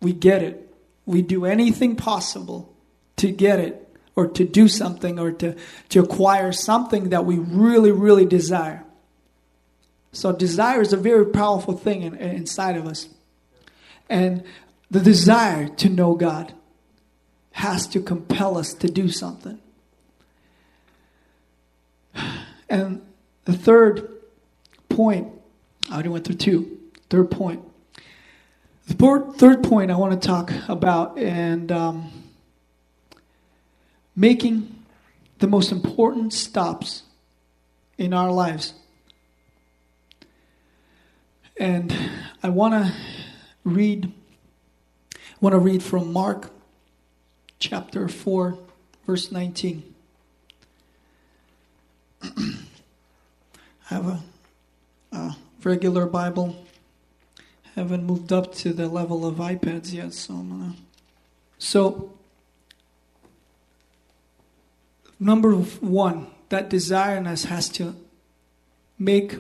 we 0.01 0.15
get 0.15 0.43
it. 0.43 0.64
We 1.07 1.23
do 1.23 1.45
anything 1.45 1.97
possible 1.97 2.75
to 3.17 3.31
get 3.31 3.59
it 3.59 3.81
or 4.17 4.29
to 4.29 4.45
do 4.45 4.69
something 4.69 5.19
or 5.19 5.33
to, 5.33 5.57
to 5.91 6.01
acquire 6.01 6.53
something 6.53 7.11
that 7.11 7.25
we 7.25 7.39
really, 7.39 7.91
really 7.91 8.27
desire. 8.27 8.85
So, 10.13 10.31
desire 10.33 10.81
is 10.81 10.93
a 10.93 10.97
very 10.97 11.27
powerful 11.27 11.77
thing 11.77 12.03
in, 12.03 12.15
inside 12.15 12.77
of 12.77 12.87
us. 12.87 13.09
And 14.09 14.45
the 14.91 15.01
desire 15.01 15.69
to 15.69 15.89
know 15.89 16.15
God 16.15 16.53
has 17.53 17.87
to 17.89 18.01
compel 18.01 18.57
us 18.57 18.75
to 18.75 18.89
do 18.89 19.09
something. 19.09 19.59
And 22.67 23.03
the 23.45 23.53
third 23.53 24.09
point, 24.89 25.29
I 25.91 25.95
already 25.95 26.09
went 26.09 26.25
through 26.25 26.37
two. 26.37 26.79
Third 27.11 27.31
point. 27.31 27.63
The 28.87 29.33
third 29.39 29.65
point 29.65 29.91
I 29.91 29.97
want 29.97 30.21
to 30.21 30.27
talk 30.27 30.53
about 30.69 31.19
and 31.19 31.73
um, 31.73 32.11
making 34.15 34.85
the 35.39 35.47
most 35.47 35.73
important 35.73 36.33
stops 36.33 37.03
in 37.97 38.13
our 38.13 38.31
lives. 38.31 38.75
And 41.57 41.97
I 42.43 42.51
want 42.51 42.75
to 42.75 42.93
read 43.65 44.13
I 45.15 45.19
want 45.41 45.55
to 45.55 45.59
read 45.59 45.83
from 45.83 46.13
Mark 46.13 46.51
chapter 47.59 48.09
4 48.09 48.59
verse 49.07 49.31
19. 49.33 49.95
I 52.23 52.29
have 53.85 54.07
a, 54.07 54.23
a 55.13 55.37
regular 55.63 56.07
Bible. 56.07 56.64
Haven't 57.75 58.05
moved 58.05 58.33
up 58.33 58.55
to 58.57 58.73
the 58.73 58.89
level 58.89 59.27
of 59.27 59.37
iPads 59.37 59.93
yet, 59.93 60.15
so 60.15 60.35
gonna. 60.35 60.75
So, 61.59 62.13
number 65.19 65.53
one, 65.55 66.29
that 66.51 66.69
desire 66.71 67.17
in 67.17 67.27
us 67.27 67.45
has 67.45 67.69
to 67.71 67.97
make 68.99 69.37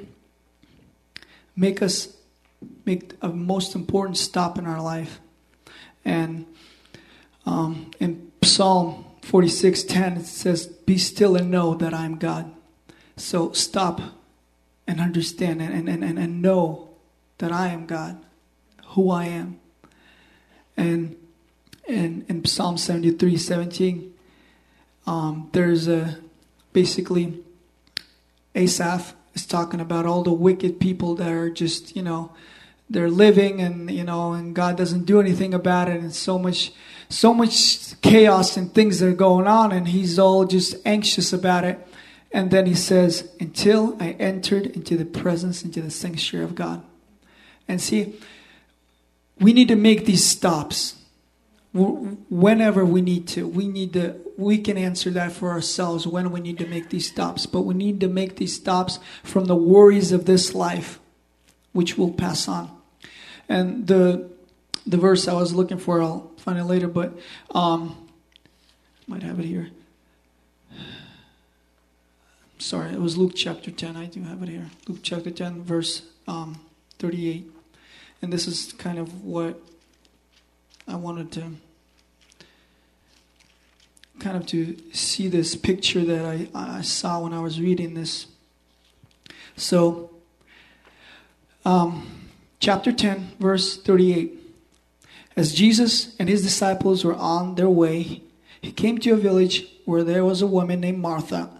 make 1.56 1.80
us 1.80 2.16
make 2.84 3.12
a 3.22 3.28
most 3.28 3.74
important 3.74 4.16
stop 4.16 4.58
in 4.58 4.66
our 4.66 4.82
life. 4.82 5.20
And 6.04 6.46
um, 7.46 7.90
in 8.00 8.32
Psalm 8.42 9.04
46:10 9.22 10.18
it 10.18 10.26
says, 10.26 10.66
"Be 10.66 10.98
still 10.98 11.36
and 11.36 11.50
know 11.50 11.74
that 11.74 11.94
I 11.94 12.04
am 12.04 12.16
God." 12.16 12.52
So 13.16 13.52
stop 13.52 14.00
and 14.86 15.00
understand 15.00 15.62
and, 15.62 15.88
and, 15.88 16.02
and, 16.02 16.18
and 16.18 16.42
know 16.42 16.93
that 17.38 17.52
I 17.52 17.68
am 17.68 17.86
God, 17.86 18.22
who 18.88 19.10
I 19.10 19.26
am. 19.26 19.60
And 20.76 21.16
in, 21.86 22.24
in 22.28 22.44
Psalm 22.44 22.78
73 22.78 23.36
17, 23.36 24.14
um, 25.06 25.50
there's 25.52 25.88
a 25.88 26.18
basically 26.72 27.42
Asaph 28.54 29.14
is 29.34 29.46
talking 29.46 29.80
about 29.80 30.06
all 30.06 30.22
the 30.22 30.32
wicked 30.32 30.80
people 30.80 31.14
that 31.16 31.30
are 31.30 31.50
just, 31.50 31.96
you 31.96 32.02
know, 32.02 32.32
they're 32.90 33.10
living 33.10 33.60
and 33.60 33.90
you 33.90 34.04
know 34.04 34.34
and 34.34 34.54
god 34.54 34.76
doesn't 34.76 35.04
do 35.04 35.20
anything 35.20 35.54
about 35.54 35.88
it. 35.88 36.00
And 36.00 36.14
so 36.14 36.38
much 36.38 36.72
so 37.08 37.32
much 37.32 38.00
chaos 38.02 38.56
and 38.56 38.72
things 38.72 39.00
that 39.00 39.08
are 39.08 39.12
going 39.12 39.46
on 39.46 39.72
and 39.72 39.88
he's 39.88 40.18
all 40.18 40.44
just 40.44 40.76
anxious 40.84 41.32
about 41.32 41.64
it. 41.64 41.86
And 42.30 42.50
then 42.50 42.66
he 42.66 42.74
says 42.74 43.30
until 43.40 43.96
i 44.00 44.10
entered 44.12 44.66
into 44.66 44.96
the 44.96 45.04
presence 45.04 45.62
into 45.62 45.80
the 45.80 45.90
sanctuary 45.90 46.44
of 46.44 46.54
god 46.54 46.82
and 47.68 47.80
see 47.80 48.14
we 49.40 49.52
need 49.52 49.68
to 49.68 49.76
make 49.76 50.04
these 50.04 50.24
stops 50.24 50.96
whenever 51.72 52.84
we 52.84 53.00
need 53.00 53.26
to 53.26 53.48
we 53.48 53.66
need 53.66 53.92
to 53.92 54.14
we 54.36 54.58
can 54.58 54.76
answer 54.76 55.10
that 55.10 55.32
for 55.32 55.50
ourselves 55.50 56.06
when 56.06 56.30
we 56.30 56.40
need 56.40 56.58
to 56.58 56.66
make 56.66 56.90
these 56.90 57.08
stops 57.08 57.46
but 57.46 57.62
we 57.62 57.74
need 57.74 58.00
to 58.00 58.08
make 58.08 58.36
these 58.36 58.54
stops 58.54 58.98
from 59.22 59.46
the 59.46 59.56
worries 59.56 60.12
of 60.12 60.24
this 60.24 60.54
life 60.54 61.00
which 61.74 61.98
will 61.98 62.12
pass 62.12 62.48
on. 62.48 62.70
And 63.46 63.86
the 63.86 64.30
the 64.86 64.96
verse 64.96 65.28
I 65.28 65.34
was 65.34 65.52
looking 65.52 65.78
for, 65.78 66.00
I'll 66.00 66.30
find 66.38 66.58
it 66.58 66.64
later, 66.64 66.88
but 66.88 67.18
um, 67.50 68.08
might 69.06 69.22
have 69.22 69.38
it 69.40 69.44
here. 69.44 69.70
Sorry, 72.58 72.92
it 72.92 73.00
was 73.00 73.16
Luke 73.18 73.32
chapter 73.34 73.70
10. 73.70 73.96
I 73.96 74.06
do 74.06 74.22
have 74.22 74.42
it 74.42 74.48
here. 74.48 74.70
Luke 74.86 75.00
chapter 75.02 75.30
10, 75.30 75.62
verse 75.62 76.02
um, 76.28 76.60
38. 76.98 77.50
And 78.24 78.32
this 78.32 78.46
is 78.46 78.72
kind 78.78 78.98
of 78.98 79.22
what 79.22 79.60
I 80.88 80.96
wanted 80.96 81.30
to 81.32 81.50
kind 84.18 84.34
of 84.34 84.46
to 84.46 84.78
see 84.94 85.28
this 85.28 85.54
picture 85.54 86.02
that 86.06 86.24
I, 86.24 86.48
I 86.54 86.80
saw 86.80 87.20
when 87.20 87.34
I 87.34 87.40
was 87.40 87.60
reading 87.60 87.92
this. 87.92 88.28
So, 89.58 90.10
um, 91.66 92.30
chapter 92.60 92.92
10, 92.92 93.32
verse 93.38 93.76
38. 93.76 94.40
As 95.36 95.52
Jesus 95.52 96.16
and 96.18 96.26
his 96.26 96.42
disciples 96.42 97.04
were 97.04 97.16
on 97.16 97.56
their 97.56 97.68
way, 97.68 98.22
he 98.62 98.72
came 98.72 98.96
to 99.00 99.10
a 99.10 99.16
village 99.16 99.66
where 99.84 100.02
there 100.02 100.24
was 100.24 100.40
a 100.40 100.46
woman 100.46 100.80
named 100.80 101.00
Martha, 101.00 101.50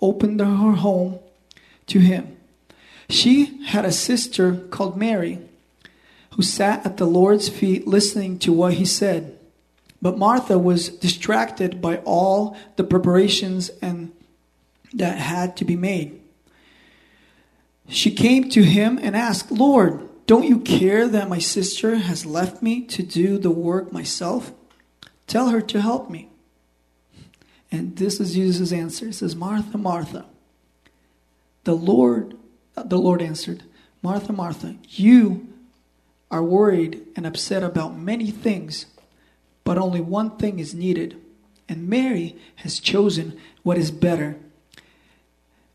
opened 0.00 0.40
her 0.40 0.46
home 0.46 1.18
to 1.88 1.98
him. 1.98 2.38
She 3.10 3.62
had 3.66 3.84
a 3.84 3.92
sister 3.92 4.56
called 4.70 4.96
Mary, 4.96 5.40
who 6.38 6.42
sat 6.44 6.86
at 6.86 6.98
the 6.98 7.04
Lord's 7.04 7.48
feet 7.48 7.84
listening 7.84 8.38
to 8.38 8.52
what 8.52 8.74
he 8.74 8.84
said. 8.84 9.36
But 10.00 10.16
Martha 10.16 10.56
was 10.56 10.88
distracted 10.88 11.82
by 11.82 11.96
all 12.04 12.56
the 12.76 12.84
preparations 12.84 13.70
and 13.82 14.12
that 14.94 15.18
had 15.18 15.56
to 15.56 15.64
be 15.64 15.74
made. 15.74 16.20
She 17.88 18.12
came 18.12 18.48
to 18.50 18.62
him 18.62 19.00
and 19.02 19.16
asked, 19.16 19.50
Lord, 19.50 20.08
don't 20.28 20.44
you 20.44 20.60
care 20.60 21.08
that 21.08 21.28
my 21.28 21.40
sister 21.40 21.96
has 21.96 22.24
left 22.24 22.62
me 22.62 22.82
to 22.82 23.02
do 23.02 23.36
the 23.36 23.50
work 23.50 23.90
myself? 23.90 24.52
Tell 25.26 25.48
her 25.48 25.60
to 25.62 25.80
help 25.80 26.08
me. 26.08 26.28
And 27.72 27.96
this 27.96 28.20
is 28.20 28.34
Jesus' 28.34 28.70
answer. 28.70 29.06
He 29.06 29.12
says, 29.12 29.34
Martha, 29.34 29.76
Martha. 29.76 30.26
The 31.64 31.74
Lord, 31.74 32.36
the 32.76 32.96
Lord 32.96 33.22
answered, 33.22 33.64
Martha, 34.02 34.32
Martha, 34.32 34.76
you 34.84 35.47
are 36.30 36.42
worried 36.42 37.06
and 37.16 37.26
upset 37.26 37.62
about 37.62 37.96
many 37.96 38.30
things, 38.30 38.86
but 39.64 39.78
only 39.78 40.00
one 40.00 40.36
thing 40.36 40.58
is 40.58 40.74
needed. 40.74 41.20
And 41.68 41.88
Mary 41.88 42.36
has 42.56 42.80
chosen 42.80 43.38
what 43.62 43.78
is 43.78 43.90
better. 43.90 44.36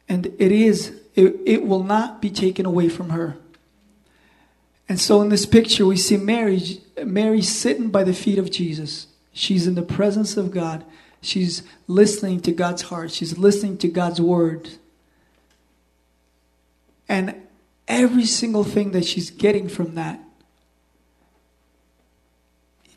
And 0.10 0.28
it 0.38 0.52
is 0.52 1.00
it, 1.16 1.39
it 1.46 1.66
will 1.66 1.84
not 1.84 2.22
be 2.22 2.30
taken 2.30 2.66
away 2.66 2.89
from 2.89 3.12
her. 3.12 3.38
And 4.89 5.00
so 5.00 5.22
in 5.22 5.30
this 5.30 5.46
picture, 5.46 5.86
we 5.86 5.98
see 5.98 6.18
Mary, 6.18 6.82
Mary 7.04 7.42
sitting 7.42 7.89
by 7.89 8.04
the 8.04 8.13
feet 8.13 8.38
of 8.38 8.52
Jesus. 8.52 9.08
She's 9.32 9.68
in 9.68 9.76
the 9.76 9.82
presence 9.82 10.38
of 10.38 10.52
God. 10.52 10.84
She's 11.22 11.63
listening 11.88 12.42
to 12.42 12.52
God's 12.52 12.84
heart. 12.84 13.12
She's 13.12 13.38
listening 13.38 13.78
to 13.80 13.88
God's 13.88 14.20
word. 14.20 14.72
And 17.08 17.36
every 17.88 18.26
single 18.26 18.63
thing 18.63 18.92
that 18.92 19.06
she's 19.06 19.30
getting 19.30 19.70
from 19.70 19.96
that, 19.96 20.20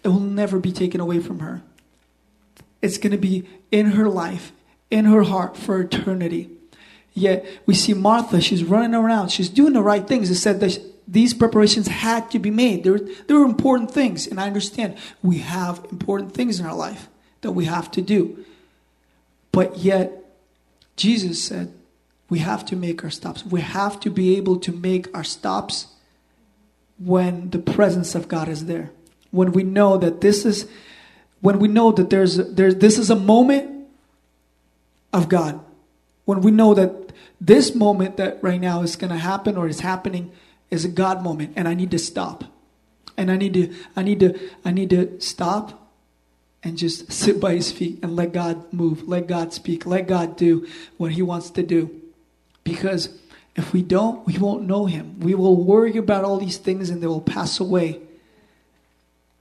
it 0.06 0.10
will 0.10 0.20
never 0.20 0.60
be 0.60 0.70
taken 0.70 1.00
away 1.00 1.18
from 1.18 1.40
her. 1.40 1.62
It's 2.80 2.96
going 2.96 3.10
to 3.10 3.18
be 3.18 3.48
in 3.72 3.86
her 3.86 4.08
life, 4.08 4.52
in 4.88 5.04
her 5.06 5.24
heart 5.24 5.56
for 5.56 5.80
eternity. 5.80 6.48
Yet 7.12 7.44
we 7.66 7.74
see 7.74 7.92
Martha, 7.92 8.40
she's 8.40 8.62
running 8.62 8.94
around, 8.94 9.30
she's 9.30 9.48
doing 9.48 9.72
the 9.72 9.82
right 9.82 10.06
things. 10.06 10.30
It 10.30 10.36
said 10.36 10.60
that 10.60 10.78
these 11.08 11.34
preparations 11.34 11.88
had 11.88 12.30
to 12.30 12.38
be 12.38 12.52
made. 12.52 12.84
There, 12.84 13.00
there 13.26 13.36
were 13.36 13.44
important 13.44 13.90
things, 13.90 14.28
and 14.28 14.40
I 14.40 14.46
understand 14.46 14.96
we 15.24 15.38
have 15.38 15.84
important 15.90 16.34
things 16.34 16.60
in 16.60 16.66
our 16.66 16.76
life 16.76 17.08
that 17.40 17.50
we 17.50 17.64
have 17.64 17.90
to 17.92 18.00
do. 18.00 18.44
But 19.50 19.78
yet, 19.78 20.12
Jesus 20.94 21.42
said 21.42 21.74
we 22.30 22.38
have 22.38 22.64
to 22.66 22.76
make 22.76 23.02
our 23.02 23.10
stops. 23.10 23.44
We 23.44 23.60
have 23.60 23.98
to 24.00 24.10
be 24.10 24.36
able 24.36 24.60
to 24.60 24.70
make 24.70 25.12
our 25.16 25.24
stops 25.24 25.88
when 26.96 27.50
the 27.50 27.58
presence 27.58 28.14
of 28.14 28.28
God 28.28 28.48
is 28.48 28.66
there. 28.66 28.92
When 29.30 29.52
we 29.52 29.62
know 29.62 29.96
that 29.96 30.20
this 30.20 30.44
is, 30.44 30.68
when 31.40 31.58
we 31.58 31.68
know 31.68 31.92
that 31.92 32.10
there's, 32.10 32.36
there's 32.36 32.76
this 32.76 32.98
is 32.98 33.10
a 33.10 33.16
moment 33.16 33.88
of 35.12 35.28
God. 35.28 35.60
When 36.24 36.40
we 36.40 36.50
know 36.50 36.74
that 36.74 37.12
this 37.40 37.74
moment 37.74 38.16
that 38.16 38.42
right 38.42 38.60
now 38.60 38.82
is 38.82 38.96
going 38.96 39.12
to 39.12 39.18
happen 39.18 39.56
or 39.56 39.68
is 39.68 39.80
happening 39.80 40.32
is 40.70 40.84
a 40.84 40.88
God 40.88 41.22
moment 41.22 41.52
and 41.56 41.68
I 41.68 41.74
need 41.74 41.90
to 41.90 41.98
stop. 41.98 42.44
And 43.16 43.30
I 43.30 43.36
need 43.36 43.54
to 43.54 43.74
I 43.94 44.02
need 44.02 44.20
to 44.20 44.38
I 44.64 44.70
need 44.72 44.90
to 44.90 45.20
stop 45.20 45.90
and 46.62 46.76
just 46.76 47.12
sit 47.22 47.40
by 47.40 47.54
his 47.54 47.72
feet 47.72 47.98
and 48.02 48.16
let 48.16 48.32
God 48.32 48.72
move, 48.72 49.08
let 49.08 49.26
God 49.26 49.52
speak, 49.52 49.86
let 49.86 50.06
God 50.06 50.36
do 50.36 50.66
what 50.96 51.12
he 51.12 51.22
wants 51.22 51.50
to 51.50 51.62
do. 51.62 52.02
Because 52.64 53.08
if 53.54 53.72
we 53.72 53.80
don't, 53.80 54.26
we 54.26 54.36
won't 54.38 54.64
know 54.64 54.86
him. 54.86 55.20
We 55.20 55.34
will 55.34 55.56
worry 55.56 55.96
about 55.96 56.24
all 56.24 56.38
these 56.38 56.58
things 56.58 56.90
and 56.90 57.02
they 57.02 57.06
will 57.06 57.20
pass 57.20 57.60
away. 57.60 58.00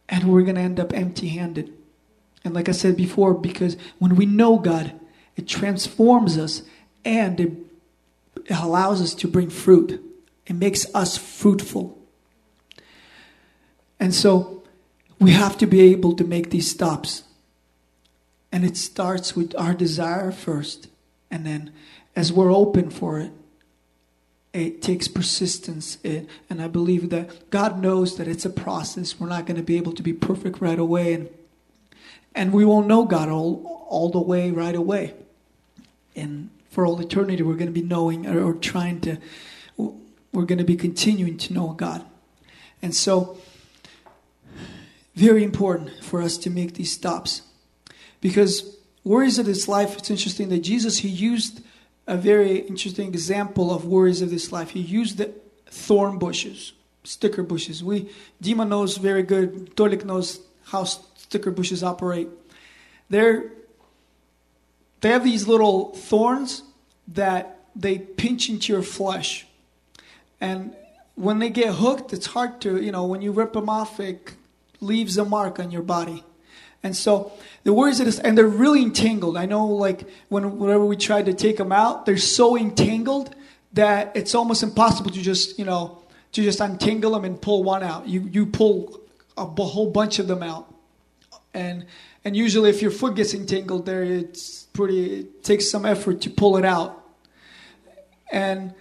And 0.08 0.26
we're 0.26 0.44
going 0.44 0.56
to 0.56 0.62
end 0.62 0.80
up 0.80 0.94
empty-handed. 0.94 1.74
And 2.44 2.54
like 2.54 2.70
I 2.70 2.74
said 2.74 2.96
before, 2.96 3.34
because 3.34 3.76
when 3.98 4.16
we 4.16 4.26
know 4.26 4.58
God, 4.58 4.94
it 5.36 5.48
transforms 5.48 6.38
us 6.38 6.62
and 7.04 7.40
it 7.40 7.52
it 8.46 8.58
allows 8.58 9.02
us 9.02 9.14
to 9.16 9.28
bring 9.28 9.50
fruit. 9.50 10.02
It 10.46 10.56
makes 10.56 10.86
us 10.94 11.18
fruitful. 11.18 11.98
And 14.00 14.14
so 14.14 14.64
we 15.20 15.32
have 15.32 15.58
to 15.60 15.66
be 15.66 15.82
able 15.82 16.14
to 16.16 16.24
make 16.24 16.50
these 16.50 16.70
stops. 16.70 17.24
And 18.52 18.64
it 18.64 18.78
starts 18.78 19.36
with 19.36 19.56
our 19.58 19.74
desire 19.74 20.32
first. 20.32 20.88
And 21.32 21.46
then 21.46 21.72
as 22.16 22.32
we're 22.32 22.54
open 22.54 22.90
for 22.90 23.20
it, 23.20 23.32
it 24.56 24.82
takes 24.82 25.08
persistence. 25.10 25.98
It, 26.02 26.28
and 26.50 26.62
I 26.62 26.68
believe 26.68 27.10
that 27.10 27.50
God 27.50 27.82
knows 27.82 28.18
that 28.18 28.28
it's 28.28 28.46
a 28.46 28.50
process. 28.50 29.20
We're 29.20 29.28
not 29.28 29.46
going 29.46 29.58
to 29.58 29.64
be 29.64 29.76
able 29.76 29.92
to 29.94 30.02
be 30.02 30.14
perfect 30.14 30.62
right 30.62 30.80
away. 30.80 31.14
And, 31.14 31.30
and 32.34 32.54
we 32.54 32.64
won't 32.64 32.88
know 32.88 33.04
God 33.04 33.28
all, 33.28 33.86
all 33.90 34.10
the 34.10 34.22
way 34.22 34.52
right 34.52 34.76
away. 34.76 35.14
And 36.16 36.50
for 36.70 36.86
all 36.86 37.00
eternity, 37.02 37.44
we're 37.44 37.56
going 37.56 37.68
to 37.68 37.74
be 37.74 37.82
knowing 37.82 38.26
or, 38.26 38.42
or 38.42 38.54
trying 38.54 39.02
to, 39.02 39.18
we're 39.78 40.46
going 40.46 40.60
to 40.60 40.64
be 40.64 40.78
continuing 40.78 41.38
to 41.38 41.54
know 41.54 41.74
God. 41.74 42.06
And 42.82 42.96
so, 42.96 43.38
very 45.16 45.44
important 45.44 46.04
for 46.04 46.22
us 46.22 46.38
to 46.40 46.50
make 46.50 46.76
these 46.76 46.92
stops. 46.92 47.42
Because 48.22 48.78
worries 49.04 49.38
of 49.38 49.46
this 49.46 49.68
life, 49.68 49.98
it's 49.98 50.10
interesting 50.10 50.50
that 50.50 50.60
Jesus, 50.60 51.00
he 51.00 51.10
used 51.10 51.62
a 52.08 52.18
very 52.18 52.60
interesting 52.60 53.08
example 53.08 53.74
of 53.74 53.86
worries 53.86 54.22
of 54.22 54.30
this 54.30 54.52
life. 54.52 54.72
He 54.72 54.80
used 54.80 55.18
the 55.18 55.34
thorn 55.68 56.18
bushes, 56.18 56.74
sticker 57.04 57.44
bushes. 57.44 57.84
We, 57.84 58.10
Dima 58.42 58.68
knows 58.68 58.98
very 58.98 59.24
good, 59.24 59.76
Tolik 59.76 60.06
knows 60.06 60.40
how 60.66 60.84
sticker 60.84 61.52
bushes 61.52 61.84
operate. 61.84 62.30
They're 63.10 63.52
they 65.02 65.12
have 65.12 65.24
these 65.24 65.48
little 65.48 65.94
thorns 65.94 66.64
that 67.10 67.60
they 67.76 68.00
pinch 68.00 68.50
into 68.50 68.74
your 68.74 68.82
flesh. 68.82 69.46
And 70.42 70.76
when 71.14 71.38
they 71.38 71.50
get 71.50 71.76
hooked, 71.76 72.12
it's 72.12 72.26
hard 72.26 72.60
to, 72.62 72.82
you 72.82 72.92
know, 72.92 73.06
when 73.06 73.22
you 73.22 73.32
rip 73.32 73.54
them 73.54 73.70
off, 73.70 74.00
it 74.00 74.34
leaves 74.82 75.16
a 75.18 75.24
mark 75.24 75.60
on 75.60 75.70
your 75.70 75.84
body. 75.84 76.24
And 76.86 76.96
so 76.96 77.32
the 77.64 77.74
worries 77.74 78.00
of 78.00 78.06
this, 78.06 78.20
and 78.20 78.38
they're 78.38 78.46
really 78.46 78.84
entangled. 78.84 79.38
I 79.38 79.48
know, 79.48 79.66
like, 79.66 80.08
when, 80.30 80.60
whenever 80.60 80.86
we 80.86 80.96
try 80.96 81.24
to 81.24 81.34
take 81.34 81.58
them 81.58 81.72
out, 81.72 82.06
they're 82.06 82.16
so 82.16 82.56
entangled 82.56 83.34
that 83.74 84.16
it's 84.16 84.36
almost 84.36 84.62
impossible 84.62 85.10
to 85.10 85.20
just, 85.20 85.58
you 85.58 85.66
know, 85.66 85.98
to 86.34 86.44
just 86.44 86.60
untangle 86.60 87.12
them 87.14 87.26
and 87.26 87.42
pull 87.42 87.64
one 87.64 87.82
out. 87.82 88.08
You, 88.08 88.22
you 88.32 88.46
pull 88.46 89.02
a 89.36 89.46
whole 89.46 89.90
bunch 89.90 90.20
of 90.20 90.28
them 90.28 90.44
out. 90.44 90.72
And, 91.56 91.88
and 92.24 92.38
usually 92.38 92.70
if 92.70 92.84
your 92.84 92.92
foot 92.92 93.16
gets 93.16 93.34
entangled 93.34 93.88
there, 93.88 94.04
it's 94.04 94.66
pretty 94.66 95.22
it 95.22 95.44
takes 95.44 95.68
some 95.72 95.88
effort 95.88 96.22
to 96.22 96.30
pull 96.30 96.56
it 96.56 96.66
out. 96.66 97.04
And 98.32 98.76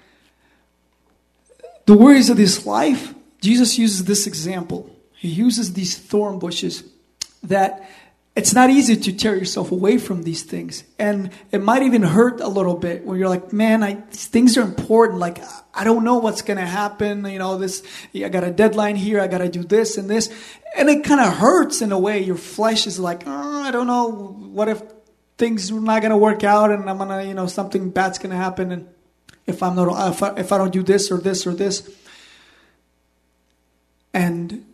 the 1.87 1.97
worries 1.97 2.29
of 2.29 2.37
this 2.37 2.67
life, 2.67 3.15
Jesus 3.41 3.79
uses 3.79 4.05
this 4.05 4.27
example. 4.27 4.95
He 5.15 5.29
uses 5.29 5.73
these 5.73 5.97
thorn 5.97 6.39
bushes 6.39 6.85
that 7.45 7.89
it's 8.37 8.53
not 8.53 8.69
easy 8.69 8.97
to 8.97 9.13
tear 9.13 9.37
yourself 9.37 9.71
away 9.71 9.97
from 9.99 10.25
these 10.25 10.43
things. 10.43 10.83
And 10.99 11.31
it 11.53 11.63
might 11.63 11.83
even 11.83 12.03
hurt 12.03 12.41
a 12.41 12.49
little 12.49 12.77
bit 12.77 13.05
when 13.05 13.19
you're 13.19 13.29
like, 13.29 13.53
man, 13.53 13.85
I, 13.85 14.03
these 14.11 14.27
things 14.27 14.59
are 14.59 14.63
important. 14.63 15.21
Like, 15.21 15.39
I 15.73 15.85
don't 15.85 16.03
know 16.03 16.19
what's 16.19 16.43
going 16.43 16.59
to 16.59 16.67
happen. 16.67 17.25
You 17.25 17.39
know, 17.39 17.59
this, 17.59 17.85
I 18.13 18.29
got 18.29 18.43
a 18.43 18.51
deadline 18.51 18.97
here. 18.97 19.21
I 19.21 19.29
got 19.29 19.39
to 19.39 19.49
do 19.49 19.63
this 19.63 19.97
and 19.97 20.11
this. 20.11 20.31
And 20.77 20.89
it 20.89 21.05
kind 21.05 21.21
of 21.21 21.33
hurts 21.33 21.81
in 21.81 21.93
a 21.93 21.99
way. 21.99 22.25
Your 22.25 22.37
flesh 22.37 22.89
is 22.89 22.99
like, 22.99 23.23
oh, 23.27 23.63
I 23.63 23.71
don't 23.71 23.87
know. 23.87 24.11
What 24.11 24.69
if 24.69 24.83
things 25.37 25.71
are 25.71 25.81
not 25.81 26.03
gonna 26.03 26.17
work 26.17 26.45
out, 26.45 26.71
and 26.71 26.89
I'm 26.89 26.99
gonna, 26.99 27.23
you 27.25 27.35
know, 27.35 27.47
something 27.47 27.91
bad's 27.91 28.19
gonna 28.19 28.37
happen, 28.37 28.73
and 28.73 28.89
if 29.47 29.63
I'm 29.63 29.75
not, 29.77 30.13
if 30.13 30.23
I, 30.23 30.35
if 30.37 30.53
I 30.53 30.59
don't 30.59 30.73
do 30.73 30.83
this 30.83 31.11
or 31.11 31.19
this 31.19 31.47
or 31.47 31.55
this, 31.55 31.89
and 34.13 34.65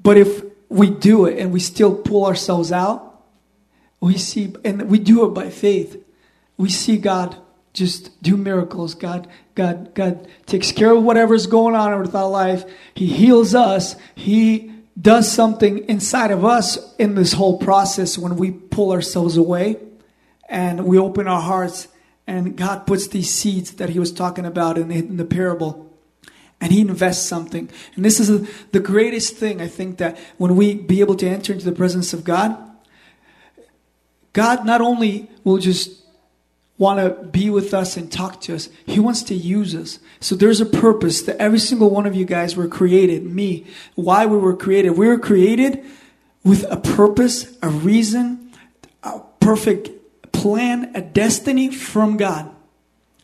but 0.00 0.16
if 0.16 0.42
we 0.68 0.90
do 0.90 1.26
it 1.26 1.38
and 1.38 1.52
we 1.52 1.60
still 1.60 1.94
pull 1.94 2.26
ourselves 2.26 2.72
out, 2.72 3.22
we 4.00 4.18
see, 4.18 4.54
and 4.64 4.90
we 4.90 4.98
do 4.98 5.24
it 5.24 5.30
by 5.30 5.50
faith. 5.50 6.02
We 6.56 6.70
see 6.70 6.96
God 6.96 7.36
just 7.72 8.20
do 8.22 8.36
miracles. 8.36 8.94
God, 8.94 9.28
God, 9.54 9.94
God 9.94 10.26
takes 10.46 10.72
care 10.72 10.92
of 10.92 11.02
whatever's 11.02 11.46
going 11.46 11.74
on 11.74 12.00
with 12.00 12.14
our 12.14 12.28
life. 12.28 12.64
He 12.94 13.06
heals 13.06 13.54
us. 13.54 13.96
He 14.14 14.72
does 14.98 15.30
something 15.30 15.86
inside 15.88 16.30
of 16.30 16.44
us 16.44 16.94
in 16.96 17.14
this 17.14 17.34
whole 17.34 17.58
process 17.58 18.16
when 18.16 18.36
we 18.36 18.50
pull 18.50 18.92
ourselves 18.92 19.36
away 19.36 19.76
and 20.48 20.86
we 20.86 20.98
open 20.98 21.28
our 21.28 21.40
hearts 21.40 21.88
and 22.26 22.56
God 22.56 22.86
puts 22.86 23.06
these 23.08 23.30
seeds 23.32 23.72
that 23.72 23.90
he 23.90 23.98
was 23.98 24.10
talking 24.10 24.46
about 24.46 24.78
in 24.78 24.88
the, 24.88 24.96
in 24.96 25.16
the 25.16 25.24
parable 25.24 25.85
and 26.60 26.72
he 26.72 26.80
invests 26.80 27.26
something. 27.26 27.68
And 27.94 28.04
this 28.04 28.18
is 28.20 28.30
a, 28.30 28.46
the 28.72 28.80
greatest 28.80 29.36
thing 29.36 29.60
I 29.60 29.68
think 29.68 29.98
that 29.98 30.18
when 30.38 30.56
we 30.56 30.74
be 30.74 31.00
able 31.00 31.16
to 31.16 31.28
enter 31.28 31.52
into 31.52 31.64
the 31.64 31.72
presence 31.72 32.12
of 32.12 32.24
God, 32.24 32.56
God 34.32 34.64
not 34.66 34.80
only 34.80 35.30
will 35.44 35.58
just 35.58 36.02
want 36.78 37.00
to 37.00 37.24
be 37.24 37.48
with 37.48 37.72
us 37.72 37.96
and 37.96 38.12
talk 38.12 38.40
to 38.42 38.54
us. 38.54 38.68
He 38.84 39.00
wants 39.00 39.22
to 39.24 39.34
use 39.34 39.74
us. 39.74 39.98
So 40.20 40.34
there's 40.34 40.60
a 40.60 40.66
purpose 40.66 41.22
that 41.22 41.36
every 41.38 41.58
single 41.58 41.88
one 41.88 42.06
of 42.06 42.14
you 42.14 42.24
guys 42.24 42.54
were 42.54 42.68
created, 42.68 43.24
me, 43.24 43.66
why 43.94 44.26
we 44.26 44.36
were 44.36 44.56
created. 44.56 44.90
We 44.90 45.08
were 45.08 45.18
created 45.18 45.84
with 46.44 46.64
a 46.70 46.76
purpose, 46.76 47.56
a 47.62 47.68
reason, 47.68 48.52
a 49.02 49.20
perfect 49.40 49.90
plan, 50.32 50.92
a 50.94 51.00
destiny 51.00 51.70
from 51.70 52.18
God. 52.18 52.54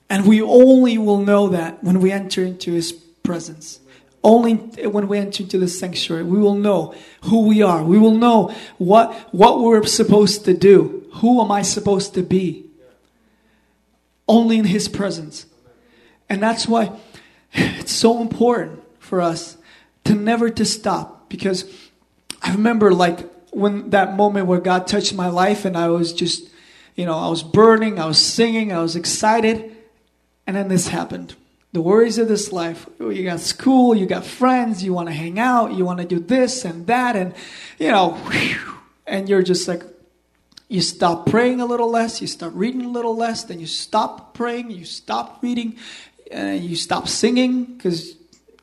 And 0.09 0.27
we 0.27 0.43
only 0.43 0.99
will 0.99 1.19
know 1.19 1.49
that 1.49 1.85
when 1.85 2.01
we 2.01 2.11
enter 2.11 2.43
into 2.43 2.73
His 2.73 3.02
presence. 3.23 3.81
Only 4.25 4.55
when 4.55 5.09
we 5.09 5.19
enter 5.19 5.43
into 5.43 5.59
the 5.59 5.67
sanctuary, 5.67 6.23
we 6.23 6.39
will 6.39 6.55
know 6.55 6.95
who 7.23 7.47
we 7.47 7.63
are. 7.63 7.83
We 7.83 7.99
will 7.99 8.15
know 8.15 8.55
what, 8.79 9.13
what 9.35 9.61
we're 9.61 9.85
supposed 9.85 10.45
to 10.45 10.55
do. 10.55 11.09
Who 11.15 11.43
am 11.43 11.51
I 11.51 11.63
supposed 11.63 12.15
to 12.15 12.23
be? 12.23 12.71
only 14.29 14.59
in 14.59 14.65
His 14.65 14.89
presence. 14.89 15.47
And 16.29 16.43
that's 16.43 16.67
why 16.67 16.93
it's 17.53 17.93
so 17.93 18.21
important 18.21 18.83
for 18.99 19.21
us 19.21 19.57
to 20.05 20.15
never 20.15 20.51
to 20.51 20.65
stop 20.65 21.29
because 21.29 21.65
I 22.43 22.53
remember 22.53 22.93
like 22.93 23.29
when 23.51 23.91
that 23.91 24.17
moment 24.17 24.47
where 24.47 24.61
God 24.61 24.87
touched 24.87 25.15
my 25.15 25.29
life 25.29 25.65
and 25.65 25.77
I 25.77 25.89
was 25.89 26.13
just, 26.13 26.49
you 26.97 27.05
know, 27.05 27.19
I 27.19 27.29
was 27.29 27.43
burning, 27.43 27.99
I 27.99 28.07
was 28.07 28.19
singing, 28.19 28.73
I 28.73 28.81
was 28.81 28.97
excited, 28.97 29.77
and 30.47 30.57
then 30.57 30.69
this 30.69 30.89
happened. 30.89 31.37
The 31.73 31.81
worries 31.81 32.19
of 32.19 32.29
this 32.29 32.53
life. 32.53 32.87
Oh, 33.01 33.09
you 33.09 33.25
got 33.25 33.41
school, 33.41 33.95
you 33.95 34.05
got 34.05 34.27
friends, 34.27 34.85
you 34.85 34.93
want 34.93 35.09
to 35.09 35.15
hang 35.15 35.39
out, 35.39 35.73
you 35.73 35.87
want 35.87 36.01
to 36.01 36.05
do 36.05 36.19
this 36.19 36.67
and 36.67 36.87
that, 36.87 37.17
and 37.17 37.35
you 37.79 37.91
know, 37.91 38.19
and 39.07 39.29
you're 39.29 39.43
just 39.43 39.67
like, 39.67 39.83
you 40.69 40.83
stop 40.83 41.27
praying 41.27 41.61
a 41.61 41.67
little 41.67 41.91
less, 41.91 42.21
you 42.21 42.27
start 42.27 42.53
reading 42.55 42.83
a 42.83 42.89
little 42.89 43.17
less, 43.17 43.45
then 43.45 43.59
you 43.59 43.67
stop 43.67 44.35
praying, 44.35 44.71
you 44.71 44.85
stop 44.85 45.43
reading, 45.43 45.77
and 46.31 46.63
you 46.63 46.77
stop 46.77 47.09
singing 47.09 47.65
because 47.65 48.17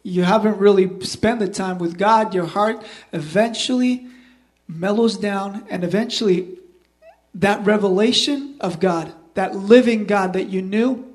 you 0.04 0.24
haven't 0.24 0.58
really 0.58 1.04
spent 1.04 1.40
the 1.40 1.48
time 1.48 1.80
with 1.80 1.98
God, 1.98 2.34
your 2.34 2.46
heart 2.46 2.86
eventually 3.12 4.08
mellows 4.68 5.18
down, 5.18 5.66
and 5.70 5.84
eventually 5.84 6.60
that 7.34 7.66
revelation 7.66 8.56
of 8.60 8.80
God, 8.80 9.12
that 9.34 9.56
living 9.56 10.06
God 10.06 10.34
that 10.34 10.50
you 10.50 10.62
knew, 10.62 11.09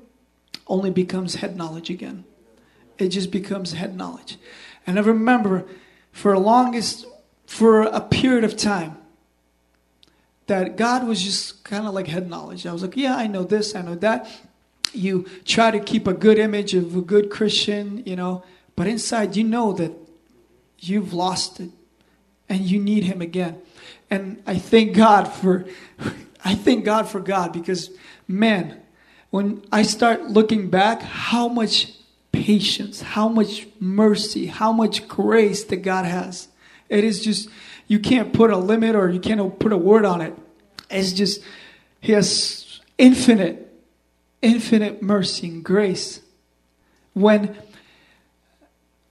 only 0.67 0.89
becomes 0.89 1.35
head 1.35 1.55
knowledge 1.55 1.89
again. 1.89 2.25
It 2.97 3.09
just 3.09 3.31
becomes 3.31 3.73
head 3.73 3.95
knowledge. 3.95 4.37
And 4.87 4.97
I 4.97 5.01
remember 5.01 5.65
for 6.11 6.33
a 6.33 6.39
longest, 6.39 7.05
for 7.45 7.83
a 7.83 8.01
period 8.01 8.43
of 8.43 8.55
time, 8.55 8.97
that 10.47 10.77
God 10.77 11.07
was 11.07 11.23
just 11.23 11.63
kind 11.63 11.87
of 11.87 11.93
like 11.93 12.07
head 12.07 12.29
knowledge. 12.29 12.65
I 12.65 12.73
was 12.73 12.81
like, 12.81 12.95
yeah, 12.95 13.15
I 13.15 13.27
know 13.27 13.43
this, 13.43 13.75
I 13.75 13.81
know 13.81 13.95
that. 13.95 14.29
You 14.93 15.25
try 15.43 15.71
to 15.71 15.79
keep 15.79 16.07
a 16.07 16.13
good 16.13 16.37
image 16.37 16.73
of 16.73 16.95
a 16.95 17.01
good 17.01 17.29
Christian, 17.29 18.03
you 18.05 18.15
know, 18.15 18.43
but 18.75 18.87
inside 18.87 19.35
you 19.35 19.43
know 19.43 19.73
that 19.73 19.91
you've 20.79 21.13
lost 21.13 21.59
it 21.59 21.71
and 22.47 22.61
you 22.61 22.79
need 22.79 23.03
Him 23.03 23.21
again. 23.21 23.59
And 24.09 24.41
I 24.45 24.57
thank 24.57 24.95
God 24.95 25.25
for, 25.25 25.65
I 26.45 26.55
thank 26.55 26.85
God 26.85 27.09
for 27.09 27.19
God 27.19 27.51
because, 27.51 27.89
man, 28.27 28.81
when 29.35 29.61
I 29.69 29.81
start 29.81 30.29
looking 30.29 30.69
back, 30.69 31.01
how 31.01 31.49
much 31.49 31.91
patience, 32.31 33.01
how 33.01 33.27
much 33.27 33.67
mercy, 33.81 34.45
how 34.45 34.71
much 34.71 35.09
grace 35.09 35.65
that 35.65 35.81
God 35.81 36.05
has. 36.05 36.47
It 36.87 37.03
is 37.03 37.21
just, 37.21 37.49
you 37.85 37.99
can't 37.99 38.31
put 38.31 38.49
a 38.49 38.55
limit 38.55 38.95
or 38.95 39.09
you 39.09 39.19
can't 39.19 39.59
put 39.59 39.73
a 39.73 39.77
word 39.77 40.05
on 40.05 40.21
it. 40.21 40.33
It's 40.89 41.11
just, 41.11 41.41
He 41.99 42.13
has 42.13 42.79
infinite, 42.97 43.73
infinite 44.41 45.01
mercy 45.01 45.49
and 45.49 45.65
grace. 45.65 46.21
When, 47.11 47.57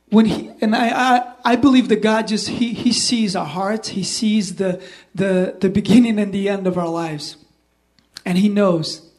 when 0.09 0.25
he, 0.25 0.53
and 0.63 0.75
I, 0.75 0.89
I, 0.89 1.35
I 1.45 1.57
believe 1.57 1.89
that 1.89 2.01
God 2.01 2.29
just, 2.29 2.49
he, 2.49 2.73
he 2.73 2.95
sees 2.95 3.37
our 3.37 3.45
hearts. 3.45 3.89
He 3.89 4.03
sees 4.03 4.57
the, 4.57 4.83
the, 5.15 5.59
the 5.61 5.69
beginning 5.69 6.19
and 6.19 6.33
the 6.33 6.49
end 6.49 6.67
of 6.67 6.79
our 6.79 6.89
lives. 6.89 7.37
And 8.25 8.39
He 8.39 8.49
knows. 8.49 9.11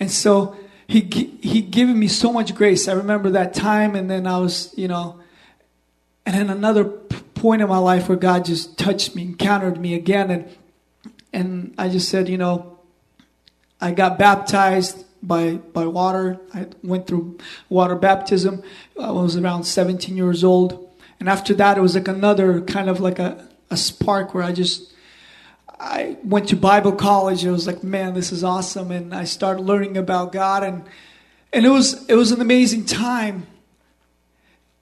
And 0.00 0.10
so, 0.10 0.56
he 0.86 1.00
he 1.42 1.62
given 1.62 1.98
me 1.98 2.08
so 2.08 2.32
much 2.32 2.54
grace. 2.54 2.88
I 2.88 2.92
remember 2.92 3.30
that 3.30 3.54
time, 3.54 3.94
and 3.94 4.10
then 4.10 4.26
I 4.26 4.38
was, 4.38 4.72
you 4.76 4.88
know, 4.88 5.20
and 6.26 6.34
then 6.34 6.50
another 6.50 6.84
point 6.84 7.62
in 7.62 7.68
my 7.68 7.78
life 7.78 8.08
where 8.08 8.18
God 8.18 8.44
just 8.44 8.78
touched 8.78 9.14
me, 9.14 9.22
encountered 9.22 9.80
me 9.80 9.94
again, 9.94 10.30
and 10.30 10.56
and 11.32 11.74
I 11.78 11.88
just 11.88 12.08
said, 12.08 12.28
you 12.28 12.38
know, 12.38 12.78
I 13.80 13.92
got 13.92 14.18
baptized 14.18 15.04
by 15.22 15.54
by 15.54 15.86
water. 15.86 16.38
I 16.52 16.68
went 16.82 17.06
through 17.06 17.38
water 17.68 17.96
baptism. 17.96 18.62
I 19.00 19.10
was 19.10 19.36
around 19.36 19.64
17 19.64 20.16
years 20.16 20.44
old, 20.44 20.90
and 21.18 21.28
after 21.28 21.54
that, 21.54 21.78
it 21.78 21.80
was 21.80 21.94
like 21.94 22.08
another 22.08 22.60
kind 22.60 22.90
of 22.90 23.00
like 23.00 23.18
a 23.18 23.48
a 23.70 23.76
spark 23.76 24.34
where 24.34 24.44
I 24.44 24.52
just 24.52 24.93
I 25.84 26.16
went 26.24 26.48
to 26.48 26.56
Bible 26.56 26.92
college. 26.92 27.42
and 27.42 27.50
I 27.50 27.52
was 27.52 27.66
like, 27.66 27.84
man, 27.84 28.14
this 28.14 28.32
is 28.32 28.42
awesome, 28.42 28.90
and 28.90 29.14
I 29.14 29.24
started 29.24 29.62
learning 29.62 29.98
about 29.98 30.32
God, 30.32 30.62
and 30.62 30.82
and 31.52 31.66
it 31.66 31.68
was 31.68 32.06
it 32.06 32.14
was 32.14 32.32
an 32.32 32.40
amazing 32.40 32.86
time. 32.86 33.46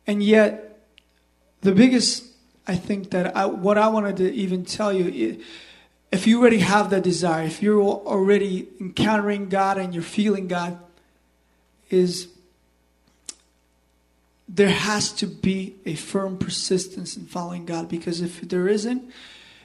And 0.06 0.22
yet, 0.22 0.80
the 1.62 1.72
biggest, 1.72 2.24
I 2.68 2.76
think 2.76 3.10
that 3.10 3.36
I, 3.36 3.46
what 3.46 3.78
I 3.78 3.88
wanted 3.88 4.16
to 4.18 4.32
even 4.32 4.64
tell 4.64 4.92
you, 4.92 5.40
if 6.12 6.26
you 6.26 6.40
already 6.40 6.58
have 6.58 6.90
that 6.90 7.02
desire, 7.02 7.44
if 7.44 7.62
you're 7.62 7.82
already 7.82 8.68
encountering 8.80 9.48
God 9.48 9.78
and 9.78 9.92
you're 9.92 10.02
feeling 10.04 10.46
God, 10.46 10.78
is 11.90 12.28
there 14.48 14.68
has 14.68 15.12
to 15.14 15.26
be 15.26 15.76
a 15.84 15.94
firm 15.94 16.36
persistence 16.38 17.16
in 17.16 17.26
following 17.26 17.64
God 17.64 17.88
because 17.88 18.20
if 18.20 18.40
there 18.42 18.68
isn't, 18.68 19.10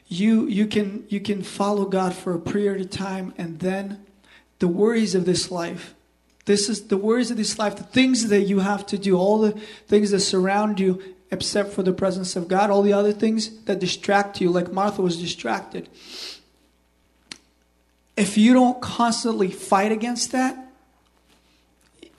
you 0.08 0.48
you 0.48 0.68
can 0.68 1.06
you 1.10 1.20
can 1.20 1.44
follow 1.44 1.86
God 1.86 2.14
for 2.14 2.34
a 2.34 2.40
period 2.40 2.82
of 2.82 2.90
time 2.90 3.34
and 3.38 3.60
then 3.60 4.06
the 4.60 4.68
worries 4.68 5.16
of 5.16 5.26
this 5.26 5.52
life. 5.52 5.94
This 6.46 6.70
is 6.70 6.88
the 6.88 6.98
worries 6.98 7.30
of 7.30 7.38
this 7.38 7.60
life 7.60 7.76
the 7.76 7.84
things 7.84 8.30
that 8.30 8.44
you 8.44 8.60
have 8.60 8.86
to 8.88 8.98
do 8.98 9.18
all 9.18 9.40
the 9.40 9.52
things 9.88 10.12
that 10.12 10.22
surround 10.22 10.80
you 10.80 11.02
except 11.30 11.74
for 11.74 11.84
the 11.84 11.92
presence 11.92 12.38
of 12.38 12.48
God 12.48 12.70
all 12.70 12.82
the 12.82 12.94
other 12.94 13.12
things 13.12 13.64
that 13.64 13.80
distract 13.80 14.40
you 14.40 14.50
like 14.50 14.72
Martha 14.72 15.02
was 15.02 15.20
distracted. 15.20 15.90
If 18.16 18.38
you 18.38 18.54
don't 18.54 18.82
constantly 18.82 19.52
fight 19.52 19.92
against 19.92 20.32
that 20.32 20.68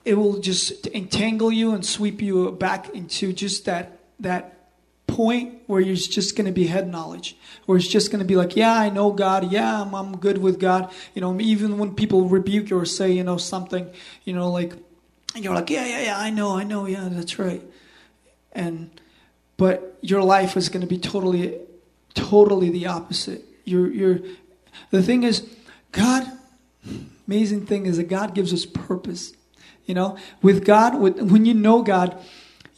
it 0.05 0.13
will 0.13 0.39
just 0.39 0.87
entangle 0.87 1.51
you 1.51 1.73
and 1.73 1.83
sweep 1.83 2.21
you 2.21 2.51
back 2.51 2.89
into 2.89 3.33
just 3.33 3.65
that 3.65 3.99
that 4.19 4.58
point 5.19 5.63
where 5.67 5.81
you're 5.81 5.97
just 5.97 6.37
going 6.37 6.45
to 6.45 6.53
be 6.53 6.65
head 6.67 6.89
knowledge, 6.89 7.35
where 7.65 7.77
it's 7.77 7.89
just 7.89 8.09
going 8.09 8.19
to 8.19 8.25
be 8.25 8.37
like, 8.37 8.55
yeah, 8.55 8.73
I 8.73 8.89
know 8.89 9.11
God. 9.11 9.51
Yeah, 9.51 9.81
I'm, 9.81 9.93
I'm 9.93 10.15
good 10.15 10.37
with 10.37 10.61
God. 10.61 10.93
You 11.13 11.19
know, 11.19 11.37
even 11.41 11.77
when 11.77 11.93
people 11.93 12.29
rebuke 12.29 12.69
you 12.69 12.79
or 12.79 12.85
say, 12.85 13.11
you 13.11 13.25
know, 13.25 13.35
something, 13.35 13.89
you 14.23 14.31
know, 14.31 14.49
like, 14.49 14.71
you're 15.35 15.53
like, 15.53 15.69
yeah, 15.69 15.85
yeah, 15.85 16.03
yeah, 16.03 16.17
I 16.17 16.29
know, 16.29 16.57
I 16.57 16.63
know, 16.63 16.85
yeah, 16.85 17.09
that's 17.11 17.37
right. 17.37 17.61
And, 18.53 18.89
but 19.57 19.97
your 19.99 20.23
life 20.23 20.55
is 20.55 20.69
going 20.69 20.79
to 20.79 20.87
be 20.87 20.97
totally, 20.97 21.59
totally 22.13 22.69
the 22.69 22.87
opposite. 22.87 23.43
You're, 23.65 23.91
you're, 23.91 24.19
the 24.89 25.03
thing 25.03 25.23
is, 25.23 25.45
God, 25.91 26.31
amazing 27.27 27.65
thing 27.65 27.87
is 27.87 27.97
that 27.97 28.07
God 28.07 28.33
gives 28.33 28.53
us 28.53 28.65
purpose. 28.65 29.33
You 29.85 29.95
know, 29.95 30.17
with 30.41 30.63
God, 30.63 30.97
with, 30.97 31.19
when 31.19 31.45
you 31.45 31.55
know 31.55 31.83
God, 31.83 32.17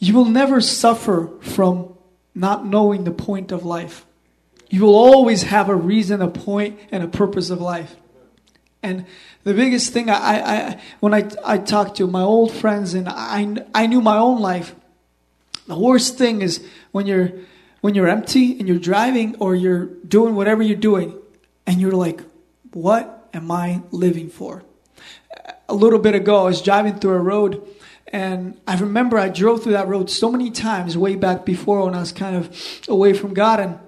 you 0.00 0.12
will 0.12 0.24
never 0.24 0.60
suffer 0.60 1.30
from 1.40 1.92
not 2.34 2.66
knowing 2.66 3.04
the 3.04 3.10
point 3.10 3.52
of 3.52 3.64
life. 3.64 4.06
You 4.70 4.82
will 4.82 4.94
always 4.94 5.44
have 5.44 5.68
a 5.68 5.74
reason, 5.74 6.22
a 6.22 6.28
point, 6.28 6.78
and 6.90 7.02
a 7.02 7.08
purpose 7.08 7.50
of 7.50 7.60
life. 7.60 7.94
And 8.82 9.06
the 9.44 9.54
biggest 9.54 9.92
thing 9.92 10.10
I, 10.10 10.14
I 10.16 10.80
when 11.00 11.14
I, 11.14 11.30
I 11.44 11.58
talk 11.58 11.94
to 11.96 12.06
my 12.06 12.22
old 12.22 12.52
friends 12.52 12.94
and 12.94 13.08
I, 13.08 13.56
I 13.74 13.86
knew 13.86 14.00
my 14.00 14.16
own 14.16 14.40
life, 14.40 14.74
the 15.66 15.78
worst 15.78 16.18
thing 16.18 16.42
is 16.42 16.64
when 16.90 17.06
you're 17.06 17.32
when 17.80 17.94
you're 17.94 18.08
empty 18.08 18.58
and 18.58 18.68
you're 18.68 18.78
driving 18.78 19.36
or 19.36 19.54
you're 19.54 19.86
doing 19.86 20.34
whatever 20.34 20.62
you're 20.62 20.76
doing 20.76 21.18
and 21.66 21.80
you're 21.80 21.92
like, 21.92 22.20
what 22.72 23.28
am 23.34 23.50
I 23.50 23.82
living 23.90 24.30
for? 24.30 24.62
A 25.68 25.74
little 25.74 25.98
bit 25.98 26.14
ago, 26.14 26.42
I 26.42 26.44
was 26.44 26.62
driving 26.62 26.98
through 26.98 27.14
a 27.14 27.18
road 27.18 27.66
and 28.12 28.60
I 28.66 28.76
remember 28.76 29.18
I 29.18 29.30
drove 29.30 29.62
through 29.62 29.72
that 29.72 29.88
road 29.88 30.10
so 30.10 30.30
many 30.30 30.50
times 30.50 30.98
way 30.98 31.16
back 31.16 31.46
before 31.46 31.86
when 31.86 31.94
I 31.94 32.00
was 32.00 32.12
kind 32.12 32.36
of 32.36 32.80
away 32.86 33.14
from 33.14 33.32
God. 33.32 33.58
And, 33.58 33.78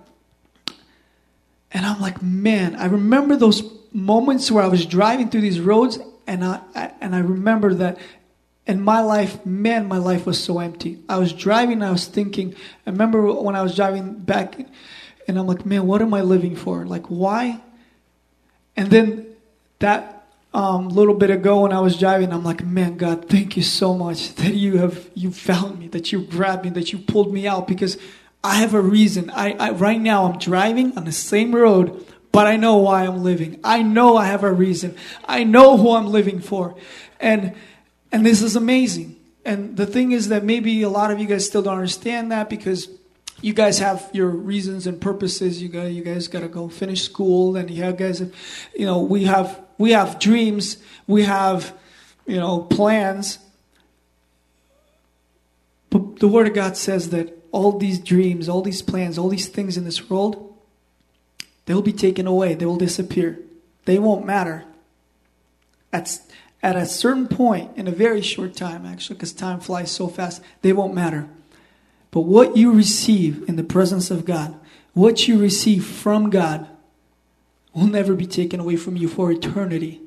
and 1.70 1.84
I'm 1.84 2.00
like, 2.00 2.22
man, 2.22 2.74
I 2.76 2.86
remember 2.86 3.36
those 3.36 3.62
moments 3.92 4.50
where 4.50 4.64
I 4.64 4.68
was 4.68 4.86
driving 4.86 5.28
through 5.28 5.42
these 5.42 5.60
roads 5.60 5.98
and 6.26 6.42
I, 6.42 6.60
and 7.02 7.14
I 7.14 7.18
remember 7.18 7.74
that 7.74 7.98
in 8.66 8.80
my 8.80 9.02
life, 9.02 9.44
man, 9.44 9.88
my 9.88 9.98
life 9.98 10.24
was 10.24 10.42
so 10.42 10.58
empty. 10.58 11.00
I 11.06 11.18
was 11.18 11.34
driving, 11.34 11.82
I 11.82 11.90
was 11.90 12.06
thinking, 12.06 12.54
I 12.86 12.90
remember 12.90 13.30
when 13.30 13.54
I 13.54 13.62
was 13.62 13.76
driving 13.76 14.14
back 14.14 14.58
and 15.28 15.38
I'm 15.38 15.46
like, 15.46 15.66
man, 15.66 15.86
what 15.86 16.00
am 16.00 16.14
I 16.14 16.22
living 16.22 16.56
for? 16.56 16.86
Like, 16.86 17.06
why? 17.08 17.60
And 18.74 18.90
then 18.90 19.26
that 19.80 20.23
um, 20.54 20.86
a 20.86 20.90
little 20.90 21.14
bit 21.14 21.30
ago 21.30 21.62
when 21.62 21.72
I 21.72 21.80
was 21.80 21.98
driving, 21.98 22.32
I'm 22.32 22.44
like, 22.44 22.64
man, 22.64 22.96
God, 22.96 23.28
thank 23.28 23.56
you 23.56 23.62
so 23.62 23.92
much 23.92 24.36
that 24.36 24.54
you 24.54 24.78
have 24.78 25.10
you 25.14 25.32
found 25.32 25.80
me, 25.80 25.88
that 25.88 26.12
you 26.12 26.22
grabbed 26.22 26.64
me, 26.64 26.70
that 26.70 26.92
you 26.92 26.98
pulled 27.00 27.32
me 27.32 27.48
out 27.48 27.66
because 27.66 27.98
I 28.44 28.54
have 28.56 28.72
a 28.72 28.80
reason. 28.80 29.30
I, 29.30 29.54
I 29.54 29.70
right 29.72 30.00
now 30.00 30.26
I'm 30.26 30.38
driving 30.38 30.96
on 30.96 31.06
the 31.06 31.12
same 31.12 31.52
road, 31.52 32.06
but 32.30 32.46
I 32.46 32.56
know 32.56 32.76
why 32.76 33.04
I'm 33.04 33.24
living. 33.24 33.58
I 33.64 33.82
know 33.82 34.16
I 34.16 34.26
have 34.26 34.44
a 34.44 34.52
reason. 34.52 34.96
I 35.26 35.42
know 35.42 35.76
who 35.76 35.90
I'm 35.90 36.06
living 36.06 36.40
for, 36.40 36.76
and 37.18 37.54
and 38.12 38.24
this 38.24 38.40
is 38.40 38.54
amazing. 38.54 39.16
And 39.44 39.76
the 39.76 39.86
thing 39.86 40.12
is 40.12 40.28
that 40.28 40.44
maybe 40.44 40.82
a 40.82 40.88
lot 40.88 41.10
of 41.10 41.18
you 41.18 41.26
guys 41.26 41.44
still 41.44 41.62
don't 41.62 41.74
understand 41.74 42.30
that 42.30 42.48
because 42.48 42.88
you 43.42 43.52
guys 43.52 43.80
have 43.80 44.08
your 44.12 44.28
reasons 44.28 44.86
and 44.86 45.00
purposes. 45.00 45.60
You 45.60 45.68
got 45.68 45.86
you 45.86 46.04
guys 46.04 46.28
got 46.28 46.40
to 46.40 46.48
go 46.48 46.68
finish 46.68 47.02
school, 47.02 47.56
and 47.56 47.68
you 47.68 47.90
guys, 47.92 48.20
have, 48.20 48.32
you 48.76 48.86
know, 48.86 49.00
we 49.00 49.24
have 49.24 49.63
we 49.78 49.92
have 49.92 50.18
dreams, 50.18 50.78
we 51.06 51.24
have, 51.24 51.74
you 52.26 52.36
know, 52.36 52.60
plans. 52.60 53.38
But 55.90 56.20
the 56.20 56.28
Word 56.28 56.46
of 56.46 56.54
God 56.54 56.76
says 56.76 57.10
that 57.10 57.36
all 57.52 57.78
these 57.78 57.98
dreams, 57.98 58.48
all 58.48 58.62
these 58.62 58.82
plans, 58.82 59.18
all 59.18 59.28
these 59.28 59.48
things 59.48 59.76
in 59.76 59.84
this 59.84 60.10
world, 60.10 60.54
they 61.66 61.74
will 61.74 61.82
be 61.82 61.92
taken 61.92 62.26
away. 62.26 62.54
They 62.54 62.66
will 62.66 62.76
disappear. 62.76 63.38
They 63.84 63.98
won't 63.98 64.26
matter. 64.26 64.64
At, 65.92 66.18
at 66.62 66.76
a 66.76 66.86
certain 66.86 67.28
point, 67.28 67.76
in 67.76 67.86
a 67.86 67.92
very 67.92 68.22
short 68.22 68.56
time, 68.56 68.84
actually, 68.84 69.16
because 69.16 69.32
time 69.32 69.60
flies 69.60 69.90
so 69.90 70.08
fast, 70.08 70.42
they 70.62 70.72
won't 70.72 70.94
matter. 70.94 71.28
But 72.10 72.22
what 72.22 72.56
you 72.56 72.72
receive 72.72 73.48
in 73.48 73.56
the 73.56 73.64
presence 73.64 74.10
of 74.10 74.24
God, 74.24 74.58
what 74.92 75.26
you 75.26 75.38
receive 75.38 75.84
from 75.84 76.30
God, 76.30 76.68
will 77.74 77.86
never 77.86 78.14
be 78.14 78.26
taken 78.26 78.60
away 78.60 78.76
from 78.76 78.96
you 78.96 79.08
for 79.08 79.30
eternity. 79.30 80.00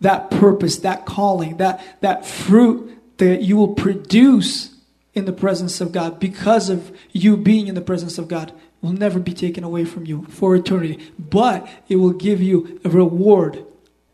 that 0.00 0.30
purpose, 0.30 0.78
that 0.78 1.04
calling, 1.04 1.58
that, 1.58 1.82
that 2.00 2.24
fruit 2.24 2.98
that 3.18 3.42
you 3.42 3.56
will 3.56 3.74
produce 3.74 4.74
in 5.14 5.26
the 5.26 5.32
presence 5.32 5.80
of 5.80 5.92
God 5.92 6.18
because 6.18 6.70
of 6.70 6.96
you 7.12 7.36
being 7.36 7.66
in 7.66 7.74
the 7.74 7.80
presence 7.80 8.16
of 8.16 8.28
God 8.28 8.52
will 8.80 8.92
never 8.92 9.18
be 9.18 9.34
taken 9.34 9.62
away 9.62 9.84
from 9.84 10.06
you 10.06 10.24
for 10.30 10.56
eternity. 10.56 10.98
But 11.18 11.68
it 11.88 11.96
will 11.96 12.12
give 12.12 12.40
you 12.40 12.80
a 12.84 12.88
reward. 12.88 13.64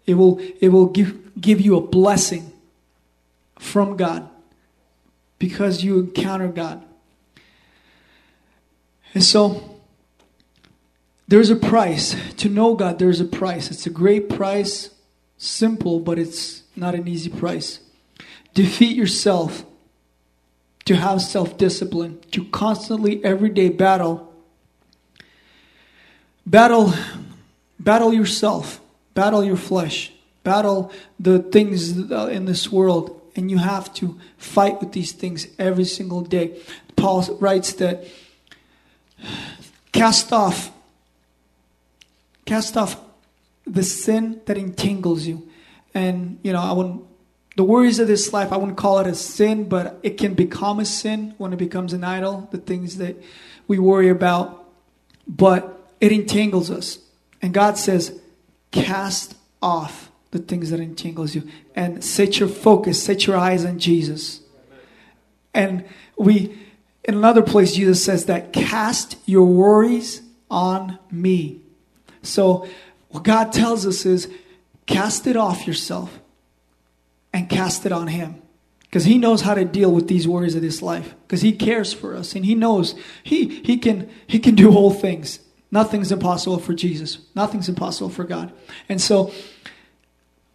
It 0.07 0.15
will, 0.15 0.41
it 0.61 0.71
will 0.71 0.87
give, 0.87 1.41
give 1.41 1.61
you 1.61 1.77
a 1.77 1.81
blessing 1.81 2.53
from 3.59 3.97
God 3.97 4.29
because 5.39 5.85
you 5.85 6.01
encounter 6.01 6.49
God. 6.49 6.85
And 9.15 9.23
so 9.23 9.76
there's 11.29 11.51
a 11.51 11.57
price. 11.57 12.17
To 12.39 12.49
know 12.49 12.75
God, 12.75 12.99
there's 12.99 13.21
a 13.21 13.25
price. 13.25 13.71
It's 13.71 13.87
a 13.87 13.91
great 13.91 14.29
price, 14.29 14.91
simple, 15.39 16.01
but 16.01 16.19
it's 16.19 16.63
not 16.75 16.95
an 16.95 17.09
easy 17.09 17.31
price. 17.31 17.81
Defeat 18.55 18.97
yourself 18.97 19.65
to 20.85 20.97
have 20.97 21.21
self 21.21 21.59
discipline, 21.59 22.21
to 22.31 22.45
constantly, 22.47 23.23
everyday 23.25 23.69
battle. 23.69 24.33
Battle, 26.47 26.95
battle 27.81 28.15
yourself, 28.15 28.81
battle 29.15 29.43
your 29.43 29.57
flesh, 29.57 30.13
battle 30.45 30.93
the 31.19 31.41
things 31.41 32.11
uh, 32.11 32.29
in 32.29 32.45
this 32.45 32.71
world, 32.71 33.21
and 33.35 33.51
you 33.51 33.59
have 33.59 33.93
to 33.95 34.19
fight 34.39 34.81
with 34.81 34.93
these 34.93 35.11
things 35.11 35.49
every 35.59 35.85
single 35.85 36.21
day. 36.21 36.57
Paul 36.95 37.37
writes 37.41 37.73
that 37.75 38.05
cast 39.91 40.33
off, 40.33 40.71
cast 42.47 42.77
off 42.77 42.99
the 43.67 43.83
sin 43.83 44.41
that 44.47 44.57
entangles 44.57 45.27
you. 45.27 45.49
And, 45.93 46.39
you 46.43 46.53
know, 46.53 46.61
I 46.61 46.73
wouldn't, 46.73 47.03
the 47.57 47.65
worries 47.65 47.99
of 47.99 48.09
this 48.09 48.33
life, 48.33 48.53
I 48.53 48.57
wouldn't 48.57 48.79
call 48.79 48.99
it 49.01 49.07
a 49.07 49.15
sin, 49.15 49.69
but 49.69 49.99
it 50.03 50.17
can 50.17 50.35
become 50.35 50.81
a 50.81 50.85
sin 50.85 51.35
when 51.39 51.53
it 51.53 51.59
becomes 51.59 51.93
an 51.93 52.05
idol, 52.05 52.49
the 52.53 52.59
things 52.59 52.99
that 52.99 53.17
we 53.67 53.79
worry 53.79 54.09
about. 54.09 54.69
But 55.27 55.91
it 56.01 56.13
entangles 56.13 56.71
us. 56.71 56.99
And 57.43 57.53
God 57.53 57.77
says, 57.77 58.19
cast 58.71 59.35
off 59.63 60.11
the 60.31 60.39
things 60.39 60.71
that 60.71 60.81
entangles 60.81 61.35
you 61.35 61.49
and 61.75 62.05
set 62.05 62.39
your 62.39 62.49
focus, 62.49 63.03
set 63.03 63.27
your 63.27 63.37
eyes 63.37 63.65
on 63.65 63.79
Jesus. 63.79 64.41
And 65.55 65.85
we, 66.19 66.59
in 67.05 67.15
another 67.15 67.43
place, 67.43 67.75
Jesus 67.75 68.05
says 68.05 68.27
that 68.27 68.53
cast 68.53 69.17
your 69.25 69.47
worries 69.47 70.23
on 70.51 70.99
me. 71.11 71.63
So, 72.29 72.69
what 73.09 73.23
God 73.23 73.53
tells 73.53 73.87
us 73.87 74.05
is 74.05 74.29
cast 74.87 75.27
it 75.27 75.37
off 75.37 75.67
yourself 75.67 76.19
and 77.33 77.49
cast 77.49 77.87
it 77.87 77.93
on 77.93 78.09
Him. 78.09 78.43
Because 78.81 79.05
He 79.05 79.19
knows 79.19 79.43
how 79.43 79.55
to 79.55 79.65
deal 79.65 79.91
with 79.91 80.09
these 80.09 80.27
worries 80.27 80.55
of 80.55 80.63
this 80.63 80.83
life. 80.83 81.15
Because 81.23 81.43
He 81.43 81.53
cares 81.53 81.93
for 81.93 82.15
us 82.17 82.35
and 82.35 82.45
He 82.45 82.55
knows 82.55 82.95
He, 83.23 83.63
he, 83.63 83.79
can, 83.79 84.11
he 84.27 84.39
can 84.39 84.55
do 84.55 84.71
whole 84.71 84.93
things. 84.93 85.41
Nothing's 85.71 86.13
impossible 86.13 86.59
for 86.59 86.75
Jesus, 86.75 87.19
nothing's 87.35 87.69
impossible 87.69 88.11
for 88.11 88.25
God. 88.25 88.53
And 88.89 89.01
so, 89.01 89.33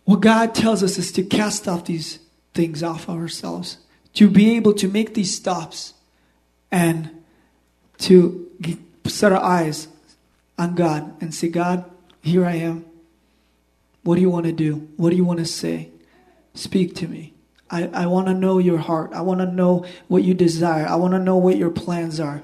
what 0.05 0.21
God 0.21 0.55
tells 0.55 0.83
us 0.83 0.97
is 0.97 1.11
to 1.13 1.23
cast 1.23 1.67
off 1.67 1.85
these 1.85 2.19
things 2.53 2.83
off 2.83 3.07
of 3.07 3.15
ourselves, 3.15 3.77
to 4.15 4.29
be 4.29 4.55
able 4.55 4.73
to 4.73 4.87
make 4.87 5.13
these 5.13 5.35
stops 5.35 5.93
and 6.71 7.09
to 7.99 8.49
set 9.05 9.31
our 9.31 9.41
eyes 9.41 9.87
on 10.61 10.75
God 10.75 11.19
and 11.19 11.33
say, 11.33 11.49
God, 11.49 11.89
here 12.21 12.45
I 12.45 12.53
am. 12.53 12.85
What 14.03 14.15
do 14.15 14.21
you 14.21 14.29
want 14.29 14.45
to 14.45 14.51
do? 14.51 14.87
What 14.95 15.09
do 15.09 15.15
you 15.15 15.25
want 15.25 15.39
to 15.39 15.45
say? 15.45 15.89
Speak 16.53 16.93
to 16.95 17.07
me. 17.07 17.33
I, 17.71 17.87
I 17.87 18.05
want 18.05 18.27
to 18.27 18.33
know 18.35 18.59
your 18.59 18.77
heart. 18.77 19.11
I 19.13 19.21
want 19.21 19.39
to 19.39 19.47
know 19.47 19.85
what 20.07 20.23
you 20.23 20.35
desire. 20.35 20.85
I 20.85 20.95
want 20.95 21.13
to 21.13 21.19
know 21.19 21.37
what 21.37 21.57
your 21.57 21.71
plans 21.71 22.19
are. 22.19 22.43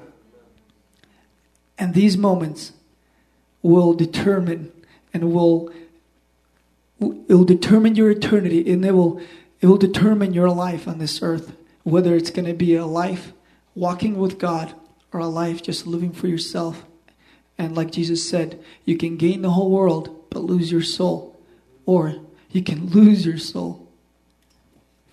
And 1.78 1.94
these 1.94 2.16
moments 2.16 2.72
will 3.62 3.94
determine 3.94 4.72
and 5.14 5.32
will 5.32 5.70
it 7.00 7.34
will 7.34 7.44
determine 7.44 7.94
your 7.94 8.10
eternity 8.10 8.68
and 8.72 8.84
it 8.84 8.92
will 8.92 9.20
it 9.60 9.66
will 9.66 9.76
determine 9.76 10.34
your 10.34 10.50
life 10.50 10.88
on 10.88 10.98
this 10.98 11.22
earth 11.22 11.56
whether 11.84 12.16
it's 12.16 12.30
going 12.30 12.46
to 12.46 12.54
be 12.54 12.74
a 12.74 12.86
life 12.86 13.32
walking 13.76 14.18
with 14.18 14.38
God 14.38 14.74
or 15.12 15.20
a 15.20 15.26
life 15.26 15.62
just 15.62 15.86
living 15.86 16.12
for 16.12 16.26
yourself 16.26 16.84
and 17.58 17.76
like 17.76 17.90
Jesus 17.90 18.28
said 18.28 18.62
you 18.84 18.96
can 18.96 19.16
gain 19.16 19.42
the 19.42 19.50
whole 19.50 19.70
world 19.70 20.18
but 20.30 20.44
lose 20.44 20.70
your 20.70 20.82
soul. 20.82 21.36
Or 21.86 22.16
you 22.50 22.62
can 22.62 22.86
lose 22.86 23.26
your 23.26 23.38
soul 23.38 23.88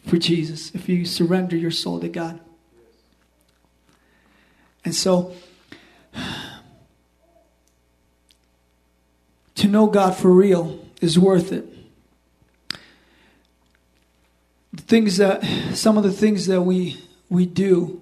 for 0.05 0.17
Jesus 0.17 0.73
if 0.75 0.87
you 0.87 1.05
surrender 1.05 1.55
your 1.55 1.71
soul 1.71 1.99
to 1.99 2.09
God. 2.09 2.39
And 4.83 4.93
so 4.93 5.33
to 9.55 9.67
know 9.67 9.87
God 9.87 10.15
for 10.15 10.31
real 10.31 10.79
is 11.01 11.17
worth 11.17 11.51
it. 11.51 11.65
The 14.73 14.81
things 14.81 15.17
that 15.17 15.43
some 15.73 15.97
of 15.97 16.03
the 16.03 16.11
things 16.11 16.45
that 16.47 16.61
we 16.61 17.01
we 17.29 17.45
do 17.45 18.01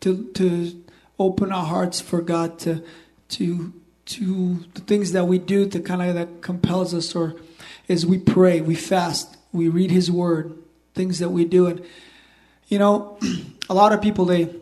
to 0.00 0.30
to 0.34 0.84
open 1.18 1.52
our 1.52 1.66
hearts 1.66 2.00
for 2.00 2.22
God 2.22 2.58
to 2.60 2.82
to 3.30 3.72
to 4.06 4.64
the 4.74 4.80
things 4.80 5.12
that 5.12 5.26
we 5.26 5.38
do 5.38 5.68
to 5.68 5.80
kind 5.80 6.02
of 6.02 6.14
that 6.14 6.40
compels 6.40 6.94
us 6.94 7.14
or 7.14 7.36
is 7.88 8.06
we 8.06 8.18
pray, 8.18 8.60
we 8.60 8.74
fast, 8.74 9.36
we 9.52 9.68
read 9.68 9.90
his 9.90 10.10
word, 10.10 10.56
things 10.94 11.18
that 11.18 11.28
we 11.28 11.44
do 11.44 11.66
and 11.66 11.84
you 12.68 12.78
know 12.78 13.18
a 13.68 13.74
lot 13.74 13.92
of 13.92 14.00
people 14.00 14.24
they 14.24 14.54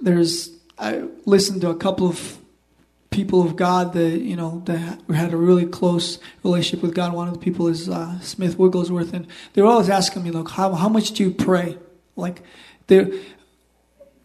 there's 0.00 0.50
I 0.78 1.04
listened 1.26 1.60
to 1.60 1.70
a 1.70 1.76
couple 1.76 2.08
of 2.08 2.38
people 3.10 3.42
of 3.42 3.56
God 3.56 3.92
that 3.92 4.18
you 4.20 4.36
know 4.36 4.62
that 4.64 5.00
had 5.12 5.32
a 5.32 5.36
really 5.36 5.66
close 5.66 6.18
relationship 6.42 6.82
with 6.82 6.94
God. 6.94 7.12
One 7.12 7.28
of 7.28 7.34
the 7.34 7.40
people 7.40 7.68
is 7.68 7.88
uh, 7.88 8.18
Smith 8.20 8.58
Wigglesworth, 8.58 9.12
and 9.12 9.26
they 9.52 9.62
were 9.62 9.68
always 9.68 9.90
asking 9.90 10.22
me, 10.22 10.30
"Look, 10.30 10.50
how 10.50 10.72
how 10.72 10.88
much 10.88 11.12
do 11.12 11.22
you 11.22 11.30
pray?" 11.30 11.76
Like, 12.16 12.42
they, 12.86 13.20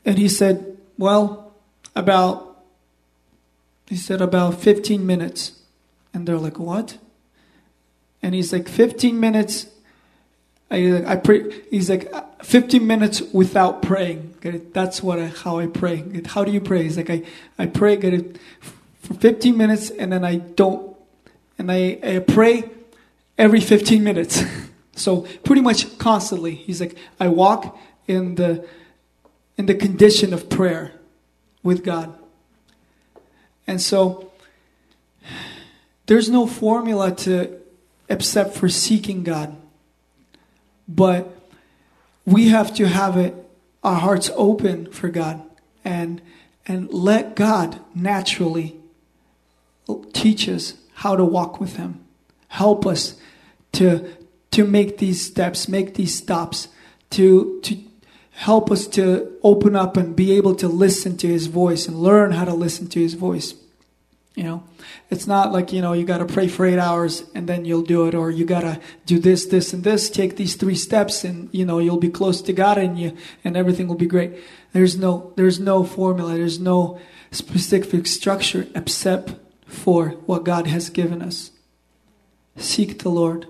and 0.05 0.17
he 0.17 0.29
said, 0.29 0.77
"Well, 0.97 1.53
about." 1.95 2.44
He 3.87 3.95
said 3.95 4.21
about 4.21 4.59
15 4.59 5.05
minutes, 5.05 5.59
and 6.13 6.27
they're 6.27 6.37
like, 6.37 6.59
"What?" 6.59 6.97
And 8.21 8.33
he's 8.33 8.51
like, 8.51 8.67
"15 8.67 9.19
minutes." 9.19 9.67
I, 10.71 11.03
I 11.05 11.15
pray. 11.17 11.61
He's 11.69 11.89
like, 11.89 12.11
uh, 12.11 12.23
15 12.45 12.85
minutes 12.85 13.21
without 13.33 13.81
praying. 13.81 14.35
That's 14.73 15.01
what 15.01 15.19
I, 15.19 15.27
how 15.27 15.59
I 15.59 15.67
pray. 15.67 16.03
How 16.25 16.43
do 16.43 16.51
you 16.51 16.61
pray? 16.61 16.83
He's 16.83 16.97
like, 16.97 17.09
I, 17.09 17.23
I 17.57 17.65
pray 17.65 17.97
for 19.01 19.13
15 19.15 19.57
minutes 19.57 19.89
and 19.89 20.11
then 20.11 20.23
I 20.23 20.35
don't, 20.35 20.95
and 21.57 21.71
I, 21.71 21.99
I 22.03 22.19
pray 22.19 22.69
every 23.37 23.61
15 23.61 24.03
minutes. 24.03 24.43
so 24.95 25.21
pretty 25.43 25.61
much 25.61 25.97
constantly. 25.97 26.55
He's 26.55 26.79
like, 26.81 26.95
I 27.19 27.27
walk 27.29 27.77
in 28.07 28.35
the, 28.35 28.67
in 29.57 29.65
the 29.65 29.75
condition 29.75 30.33
of 30.33 30.49
prayer 30.49 30.93
with 31.63 31.83
God. 31.83 32.15
And 33.67 33.81
so 33.81 34.31
there's 36.05 36.29
no 36.29 36.45
formula 36.47 37.15
to 37.15 37.59
except 38.07 38.55
for 38.55 38.69
seeking 38.69 39.23
God. 39.23 39.55
But 40.87 41.35
we 42.25 42.49
have 42.49 42.73
to 42.75 42.87
have 42.87 43.17
it 43.17 43.35
our 43.83 43.95
hearts 43.95 44.31
open 44.35 44.91
for 44.91 45.09
God 45.09 45.41
and 45.83 46.21
and 46.67 46.91
let 46.91 47.35
God 47.35 47.79
naturally 47.93 48.75
teach 50.13 50.49
us 50.49 50.73
how 50.95 51.15
to 51.15 51.23
walk 51.23 51.59
with 51.59 51.75
him. 51.75 52.03
Help 52.47 52.85
us 52.85 53.15
to 53.73 54.11
to 54.51 54.65
make 54.65 54.97
these 54.97 55.23
steps, 55.23 55.67
make 55.67 55.95
these 55.95 56.15
stops, 56.15 56.67
to 57.11 57.59
to 57.61 57.77
help 58.31 58.71
us 58.71 58.87
to 58.87 59.37
open 59.43 59.75
up 59.75 59.95
and 59.97 60.15
be 60.15 60.33
able 60.33 60.55
to 60.55 60.67
listen 60.67 61.15
to 61.17 61.27
his 61.27 61.47
voice 61.47 61.87
and 61.87 62.01
learn 62.01 62.31
how 62.31 62.45
to 62.45 62.53
listen 62.53 62.87
to 62.87 62.99
his 62.99 63.13
voice. 63.13 63.53
You 64.35 64.43
know, 64.43 64.63
it's 65.09 65.27
not 65.27 65.53
like, 65.53 65.71
you 65.71 65.81
know, 65.81 65.93
you 65.93 66.03
got 66.03 66.17
to 66.17 66.25
pray 66.25 66.49
for 66.49 66.65
eight 66.65 66.77
hours 66.77 67.23
and 67.33 67.47
then 67.47 67.63
you'll 67.63 67.83
do 67.83 68.05
it, 68.05 68.13
or 68.13 68.29
you 68.29 68.43
got 68.43 68.61
to 68.61 68.81
do 69.05 69.17
this, 69.17 69.45
this, 69.45 69.71
and 69.71 69.81
this, 69.85 70.09
take 70.09 70.35
these 70.35 70.55
three 70.55 70.75
steps 70.75 71.23
and, 71.23 71.47
you 71.53 71.65
know, 71.65 71.79
you'll 71.79 71.95
be 71.95 72.09
close 72.09 72.41
to 72.41 72.51
God 72.51 72.77
and 72.77 72.99
you, 72.99 73.15
and 73.45 73.55
everything 73.55 73.87
will 73.87 73.95
be 73.95 74.07
great. 74.07 74.33
There's 74.73 74.97
no, 74.97 75.31
there's 75.37 75.57
no 75.57 75.85
formula. 75.85 76.33
There's 76.33 76.59
no 76.59 76.99
specific 77.31 78.07
structure 78.07 78.67
except 78.75 79.35
for 79.67 80.09
what 80.25 80.43
God 80.43 80.67
has 80.67 80.89
given 80.89 81.21
us. 81.21 81.51
Seek 82.57 82.99
the 82.99 83.09
Lord 83.09 83.47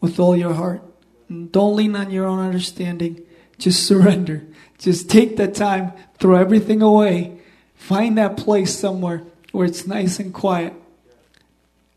with 0.00 0.18
all 0.18 0.36
your 0.36 0.54
heart. 0.54 0.82
Don't 1.28 1.76
lean 1.76 1.94
on 1.94 2.10
your 2.10 2.26
own 2.26 2.40
understanding. 2.40 3.22
Just 3.56 3.86
surrender. 3.86 4.42
Just 4.78 5.08
take 5.08 5.36
that 5.36 5.54
time, 5.54 5.92
throw 6.18 6.36
everything 6.36 6.82
away, 6.82 7.40
find 7.74 8.18
that 8.18 8.36
place 8.36 8.76
somewhere 8.76 9.22
where 9.52 9.66
it's 9.66 9.86
nice 9.86 10.18
and 10.18 10.32
quiet 10.32 10.72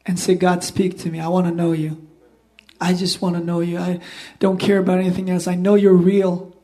and 0.05 0.19
say, 0.19 0.35
God, 0.35 0.63
speak 0.63 0.97
to 0.99 1.09
me. 1.09 1.19
I 1.19 1.27
want 1.27 1.47
to 1.47 1.53
know 1.53 1.71
you. 1.71 2.07
I 2.79 2.93
just 2.93 3.21
want 3.21 3.35
to 3.35 3.43
know 3.43 3.59
you. 3.59 3.77
I 3.77 3.99
don't 4.39 4.57
care 4.57 4.79
about 4.79 4.99
anything 4.99 5.29
else. 5.29 5.47
I 5.47 5.55
know 5.55 5.75
you're 5.75 5.93
real. 5.93 6.55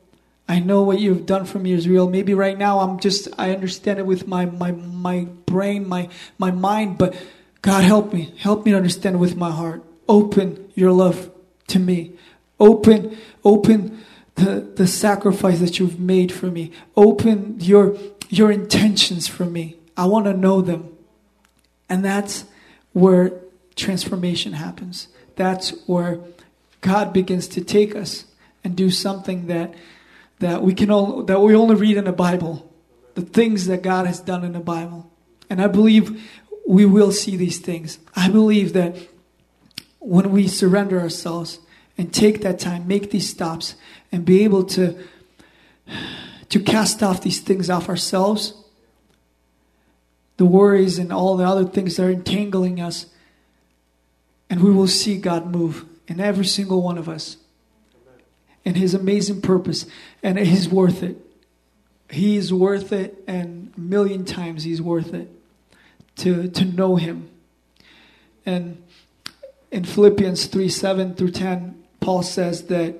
I 0.48 0.58
know 0.58 0.82
what 0.82 0.98
you've 0.98 1.26
done 1.26 1.44
for 1.44 1.58
me 1.58 1.72
is 1.72 1.86
real. 1.86 2.08
Maybe 2.08 2.34
right 2.34 2.58
now 2.58 2.80
I'm 2.80 2.98
just 2.98 3.28
I 3.38 3.52
understand 3.52 3.98
it 3.98 4.06
with 4.06 4.26
my 4.26 4.46
my 4.46 4.72
my 4.72 5.28
brain, 5.46 5.86
my 5.86 6.08
my 6.38 6.50
mind, 6.50 6.98
but 6.98 7.14
God 7.62 7.84
help 7.84 8.12
me. 8.12 8.34
Help 8.38 8.64
me 8.64 8.72
to 8.72 8.76
understand 8.76 9.16
it 9.16 9.18
with 9.18 9.36
my 9.36 9.50
heart. 9.50 9.84
Open 10.08 10.70
your 10.74 10.90
love 10.90 11.30
to 11.68 11.78
me. 11.78 12.14
Open 12.58 13.16
open 13.44 14.02
the, 14.34 14.60
the 14.74 14.86
sacrifice 14.86 15.60
that 15.60 15.78
you've 15.78 16.00
made 16.00 16.32
for 16.32 16.46
me. 16.46 16.72
Open 16.96 17.60
your 17.60 17.96
your 18.28 18.50
intentions 18.50 19.28
for 19.28 19.44
me. 19.44 19.77
I 19.98 20.06
want 20.06 20.26
to 20.26 20.32
know 20.32 20.62
them. 20.62 20.96
And 21.88 22.04
that's 22.04 22.44
where 22.92 23.32
transformation 23.74 24.52
happens. 24.52 25.08
That's 25.34 25.70
where 25.86 26.20
God 26.80 27.12
begins 27.12 27.48
to 27.48 27.64
take 27.64 27.96
us 27.96 28.24
and 28.62 28.76
do 28.76 28.90
something 28.90 29.48
that 29.48 29.74
that 30.38 30.62
we 30.62 30.72
can 30.72 30.90
all 30.90 31.24
that 31.24 31.40
we 31.40 31.54
only 31.54 31.74
read 31.74 31.96
in 31.96 32.04
the 32.04 32.12
Bible, 32.12 32.72
the 33.14 33.22
things 33.22 33.66
that 33.66 33.82
God 33.82 34.06
has 34.06 34.20
done 34.20 34.44
in 34.44 34.52
the 34.52 34.60
Bible. 34.60 35.10
And 35.50 35.60
I 35.60 35.66
believe 35.66 36.22
we 36.66 36.84
will 36.84 37.10
see 37.10 37.36
these 37.36 37.58
things. 37.58 37.98
I 38.14 38.28
believe 38.28 38.74
that 38.74 38.96
when 39.98 40.30
we 40.30 40.46
surrender 40.46 41.00
ourselves 41.00 41.58
and 41.96 42.12
take 42.14 42.42
that 42.42 42.60
time, 42.60 42.86
make 42.86 43.10
these 43.10 43.28
stops, 43.28 43.74
and 44.12 44.24
be 44.24 44.44
able 44.44 44.62
to 44.64 44.96
to 46.50 46.60
cast 46.60 47.02
off 47.02 47.22
these 47.22 47.40
things 47.40 47.68
off 47.68 47.88
ourselves, 47.88 48.54
the 50.38 50.46
worries 50.46 50.98
and 50.98 51.12
all 51.12 51.36
the 51.36 51.44
other 51.44 51.64
things 51.64 51.96
that 51.96 52.06
are 52.06 52.10
entangling 52.10 52.80
us, 52.80 53.06
and 54.48 54.62
we 54.62 54.70
will 54.70 54.86
see 54.86 55.18
God 55.18 55.46
move 55.46 55.84
in 56.06 56.20
every 56.20 56.46
single 56.46 56.80
one 56.80 56.96
of 56.96 57.08
us 57.08 57.36
and 58.64 58.76
his 58.76 58.94
amazing 58.94 59.40
purpose, 59.40 59.86
and 60.22 60.38
he's 60.38 60.68
worth 60.68 61.02
it. 61.02 61.16
He 62.10 62.36
is 62.36 62.52
worth 62.52 62.92
it, 62.92 63.22
and 63.26 63.72
a 63.76 63.80
million 63.80 64.24
times 64.24 64.64
he's 64.64 64.80
worth 64.80 65.12
it 65.12 65.28
to, 66.16 66.48
to 66.48 66.64
know 66.64 66.96
him. 66.96 67.28
And 68.46 68.82
in 69.70 69.84
Philippians 69.84 70.46
3 70.46 70.68
7 70.68 71.14
through 71.14 71.32
10, 71.32 71.84
Paul 72.00 72.22
says 72.22 72.64
that 72.64 72.94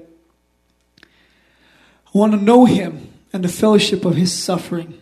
I 1.03 2.19
want 2.19 2.33
to 2.33 2.39
know 2.39 2.65
him 2.65 3.13
and 3.33 3.45
the 3.45 3.49
fellowship 3.49 4.05
of 4.05 4.17
his 4.17 4.33
suffering. 4.33 5.01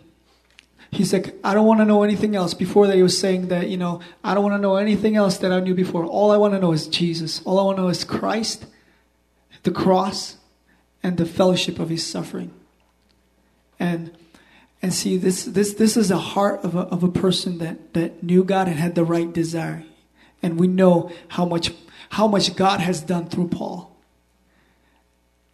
He's 0.91 1.11
like, 1.11 1.35
I 1.43 1.53
don't 1.53 1.65
want 1.65 1.79
to 1.81 1.85
know 1.85 2.03
anything 2.03 2.35
else. 2.35 2.53
Before 2.53 2.87
that, 2.87 2.95
he 2.95 3.03
was 3.03 3.19
saying 3.19 3.49
that, 3.49 3.69
you 3.69 3.77
know, 3.77 3.99
I 4.23 4.33
don't 4.33 4.43
want 4.43 4.55
to 4.55 4.61
know 4.61 4.77
anything 4.77 5.15
else 5.15 5.37
that 5.39 5.51
I 5.51 5.59
knew 5.59 5.75
before. 5.75 6.05
All 6.05 6.31
I 6.31 6.37
want 6.37 6.53
to 6.53 6.59
know 6.59 6.71
is 6.71 6.87
Jesus. 6.87 7.41
All 7.43 7.59
I 7.59 7.63
want 7.63 7.77
to 7.77 7.83
know 7.83 7.89
is 7.89 8.03
Christ, 8.03 8.65
the 9.63 9.71
cross, 9.71 10.37
and 11.03 11.17
the 11.17 11.25
fellowship 11.25 11.79
of 11.79 11.89
his 11.89 12.05
suffering. 12.05 12.51
And 13.79 14.17
and 14.81 14.93
see 14.93 15.17
this 15.17 15.45
this 15.45 15.73
this 15.73 15.97
is 15.97 16.11
a 16.11 16.17
heart 16.17 16.63
of 16.63 16.75
a 16.75 16.81
of 16.81 17.03
a 17.03 17.09
person 17.09 17.57
that 17.57 17.93
that 17.93 18.23
knew 18.23 18.43
God 18.43 18.67
and 18.67 18.77
had 18.77 18.95
the 18.95 19.03
right 19.03 19.31
desire. 19.31 19.83
And 20.41 20.59
we 20.59 20.67
know 20.67 21.11
how 21.29 21.45
much 21.45 21.71
how 22.09 22.27
much 22.27 22.55
God 22.55 22.79
has 22.79 23.01
done 23.01 23.27
through 23.27 23.49
Paul. 23.49 23.95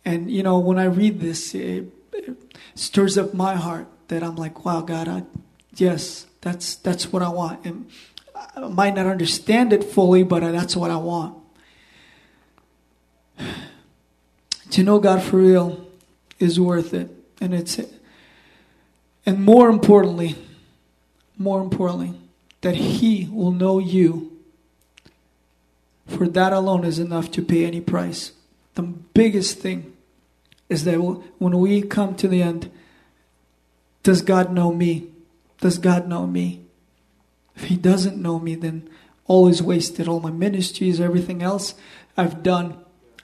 And 0.05 0.29
you 0.29 0.43
know, 0.43 0.59
when 0.59 0.77
I 0.77 0.85
read 0.85 1.19
this, 1.19 1.55
it, 1.55 1.87
it 2.13 2.37
stirs 2.75 3.17
up 3.17 3.33
my 3.33 3.55
heart 3.55 3.87
that 4.07 4.23
I'm 4.23 4.35
like, 4.35 4.65
wow, 4.65 4.81
God, 4.81 5.07
I, 5.07 5.23
yes, 5.75 6.27
that's 6.41 6.75
that's 6.75 7.11
what 7.11 7.21
I 7.21 7.29
want. 7.29 7.65
And 7.65 7.89
I 8.55 8.67
might 8.67 8.95
not 8.95 9.05
understand 9.05 9.73
it 9.73 9.83
fully, 9.83 10.23
but 10.23 10.39
that's 10.51 10.75
what 10.75 10.91
I 10.91 10.97
want. 10.97 11.37
to 14.69 14.83
know 14.83 14.99
God 14.99 15.21
for 15.21 15.37
real 15.37 15.87
is 16.39 16.59
worth 16.59 16.93
it. 16.93 17.09
And 17.39 17.53
it's 17.53 17.79
and 19.25 19.43
more 19.43 19.69
importantly, 19.69 20.35
more 21.37 21.61
importantly, 21.61 22.13
that 22.61 22.75
he 22.75 23.29
will 23.31 23.51
know 23.51 23.79
you. 23.79 24.31
For 26.07 26.27
that 26.27 26.51
alone 26.51 26.83
is 26.83 26.99
enough 26.99 27.31
to 27.31 27.41
pay 27.41 27.65
any 27.65 27.79
price. 27.79 28.33
The 28.75 28.81
biggest 28.81 29.59
thing 29.59 29.93
is 30.69 30.83
that 30.83 30.95
when 30.97 31.57
we 31.59 31.81
come 31.81 32.15
to 32.15 32.27
the 32.27 32.41
end, 32.41 32.69
does 34.03 34.21
God 34.21 34.51
know 34.51 34.71
me? 34.71 35.07
Does 35.59 35.77
God 35.77 36.07
know 36.07 36.27
me? 36.27 36.65
If 37.55 37.65
He 37.65 37.75
doesn't 37.75 38.21
know 38.21 38.39
me, 38.39 38.55
then 38.55 38.89
all 39.25 39.47
is 39.47 39.63
wasted. 39.63 40.07
All 40.07 40.19
my 40.19 40.31
ministries, 40.31 40.99
everything 40.99 41.41
else 41.41 41.75
I've 42.15 42.43
done 42.43 42.77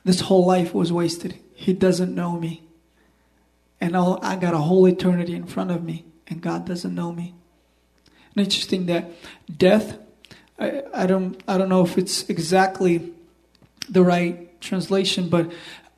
this 0.03 0.21
whole 0.21 0.45
life 0.45 0.73
was 0.73 0.91
wasted. 0.91 1.37
He 1.53 1.73
doesn't 1.73 2.15
know 2.15 2.39
me. 2.39 2.63
And 3.81 3.95
I'll, 3.95 4.19
I 4.21 4.35
got 4.35 4.53
a 4.53 4.59
whole 4.59 4.85
eternity 4.87 5.35
in 5.35 5.45
front 5.45 5.71
of 5.71 5.83
me, 5.83 6.05
and 6.27 6.41
God 6.41 6.65
doesn't 6.65 6.93
know 6.93 7.11
me. 7.11 7.33
And 8.35 8.45
interesting 8.45 8.85
that 8.87 9.11
death, 9.55 9.97
I, 10.57 10.83
I, 10.93 11.05
don't, 11.05 11.41
I 11.47 11.57
don't 11.57 11.69
know 11.69 11.83
if 11.83 11.97
it's 11.97 12.29
exactly 12.29 13.13
the 13.87 14.03
right 14.03 14.59
translation, 14.61 15.29
but 15.29 15.51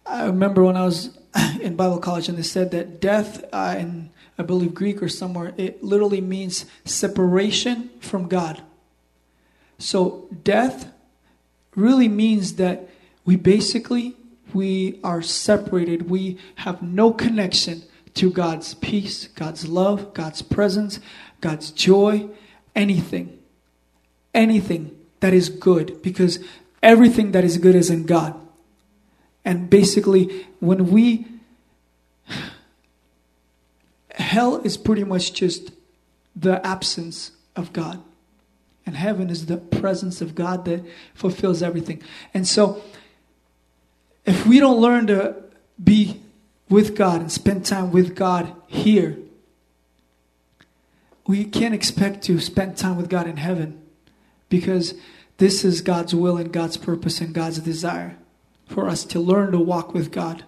I 0.06 0.26
remember 0.26 0.64
when 0.64 0.78
I 0.78 0.86
was 0.86 1.18
in 1.62 1.76
Bible 1.76 2.00
college 2.00 2.30
and 2.30 2.38
they 2.38 2.44
said 2.44 2.72
that 2.72 3.00
death 3.00 3.44
uh, 3.52 3.76
in, 3.78 4.10
I 4.42 4.44
believe, 4.44 4.74
Greek 4.74 5.04
or 5.04 5.08
somewhere, 5.08 5.54
it 5.56 5.84
literally 5.84 6.20
means 6.20 6.66
separation 6.84 7.92
from 8.00 8.28
God. 8.28 8.64
So 9.78 10.28
death 10.44 10.92
really 11.76 12.08
means 12.08 12.56
that 12.56 12.90
we 13.24 13.36
basically 13.36 14.16
we 14.52 15.00
are 15.04 15.22
separated. 15.22 16.10
We 16.10 16.40
have 16.56 16.82
no 16.82 17.14
connection 17.14 17.84
to 18.16 18.32
God's 18.32 18.74
peace, 18.74 19.28
God's 19.28 19.68
love, 19.68 20.16
God's 20.16 20.42
presence, 20.42 21.00
God's 21.40 21.70
joy, 21.70 22.28
anything. 22.76 23.38
Anything 24.34 24.98
that 25.20 25.36
is 25.36 25.50
good 25.50 26.02
because 26.02 26.40
everything 26.82 27.32
that 27.34 27.44
is 27.44 27.60
good 27.60 27.76
is 27.76 27.92
in 27.92 28.08
God. 28.08 28.34
And 29.46 29.70
basically 29.70 30.48
when 30.60 30.90
we 30.90 31.28
hell 34.22 34.58
is 34.62 34.78
pretty 34.78 35.04
much 35.04 35.34
just 35.34 35.72
the 36.36 36.66
absence 36.66 37.32
of 37.56 37.74
God. 37.74 38.02
And 38.86 38.96
heaven 38.96 39.30
is 39.30 39.46
the 39.46 39.58
presence 39.58 40.22
of 40.22 40.36
God 40.36 40.66
that 40.66 40.84
fulfills 41.14 41.62
everything. 41.62 42.02
And 42.34 42.48
so 42.48 42.82
if 44.26 44.46
we 44.46 44.60
don't 44.60 44.80
learn 44.80 45.08
to 45.08 45.36
be 45.82 46.22
with 46.70 46.96
God 46.96 47.22
and 47.22 47.32
spend 47.32 47.66
time 47.66 47.92
with 47.92 48.16
God 48.16 48.54
here, 48.68 49.18
we 51.28 51.46
can't 51.46 51.74
expect 51.74 52.24
to 52.24 52.40
spend 52.40 52.78
time 52.78 52.98
with 52.98 53.10
God 53.10 53.28
in 53.28 53.38
heaven 53.38 53.82
because 54.50 54.96
this 55.38 55.64
is 55.64 55.82
God's 55.82 56.14
will 56.14 56.38
and 56.38 56.52
God's 56.52 56.78
purpose 56.78 57.22
and 57.22 57.34
God's 57.34 57.60
desire 57.60 58.18
for 58.68 58.88
us 58.88 59.04
to 59.06 59.20
learn 59.20 59.52
to 59.52 59.60
walk 59.60 59.94
with 59.94 60.12
God 60.12 60.44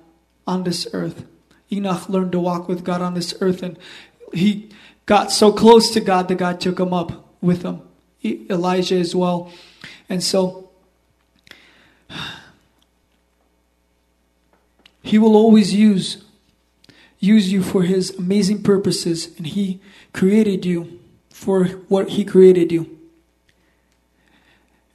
on 0.48 0.64
this 0.64 0.88
earth. 0.94 1.26
Enoch 1.74 2.08
learned 2.10 2.32
to 2.34 2.40
walk 2.40 2.68
with 2.68 2.84
God 2.84 3.02
on 3.02 3.14
this 3.14 3.34
earth 3.42 3.64
and 3.64 3.78
he 4.34 4.70
got 5.06 5.32
so 5.32 5.52
close 5.52 5.92
to 5.92 6.00
God 6.00 6.28
that 6.28 6.36
God 6.36 6.62
took 6.62 6.80
him 6.80 6.94
up 6.94 7.28
with 7.42 7.64
him. 7.64 7.82
Elijah 8.24 8.96
as 8.96 9.14
well. 9.14 9.52
And 10.08 10.24
so 10.24 10.70
He 15.04 15.18
will 15.18 15.36
always 15.36 15.74
use 15.74 16.24
use 17.20 17.52
you 17.52 17.64
for 17.64 17.84
his 17.84 18.18
amazing 18.18 18.64
purposes 18.64 19.30
and 19.38 19.48
he 19.48 19.80
created 20.12 20.66
you 20.66 21.00
for 21.30 21.66
what 21.88 22.10
he 22.10 22.26
created 22.26 22.70
you. 22.70 23.00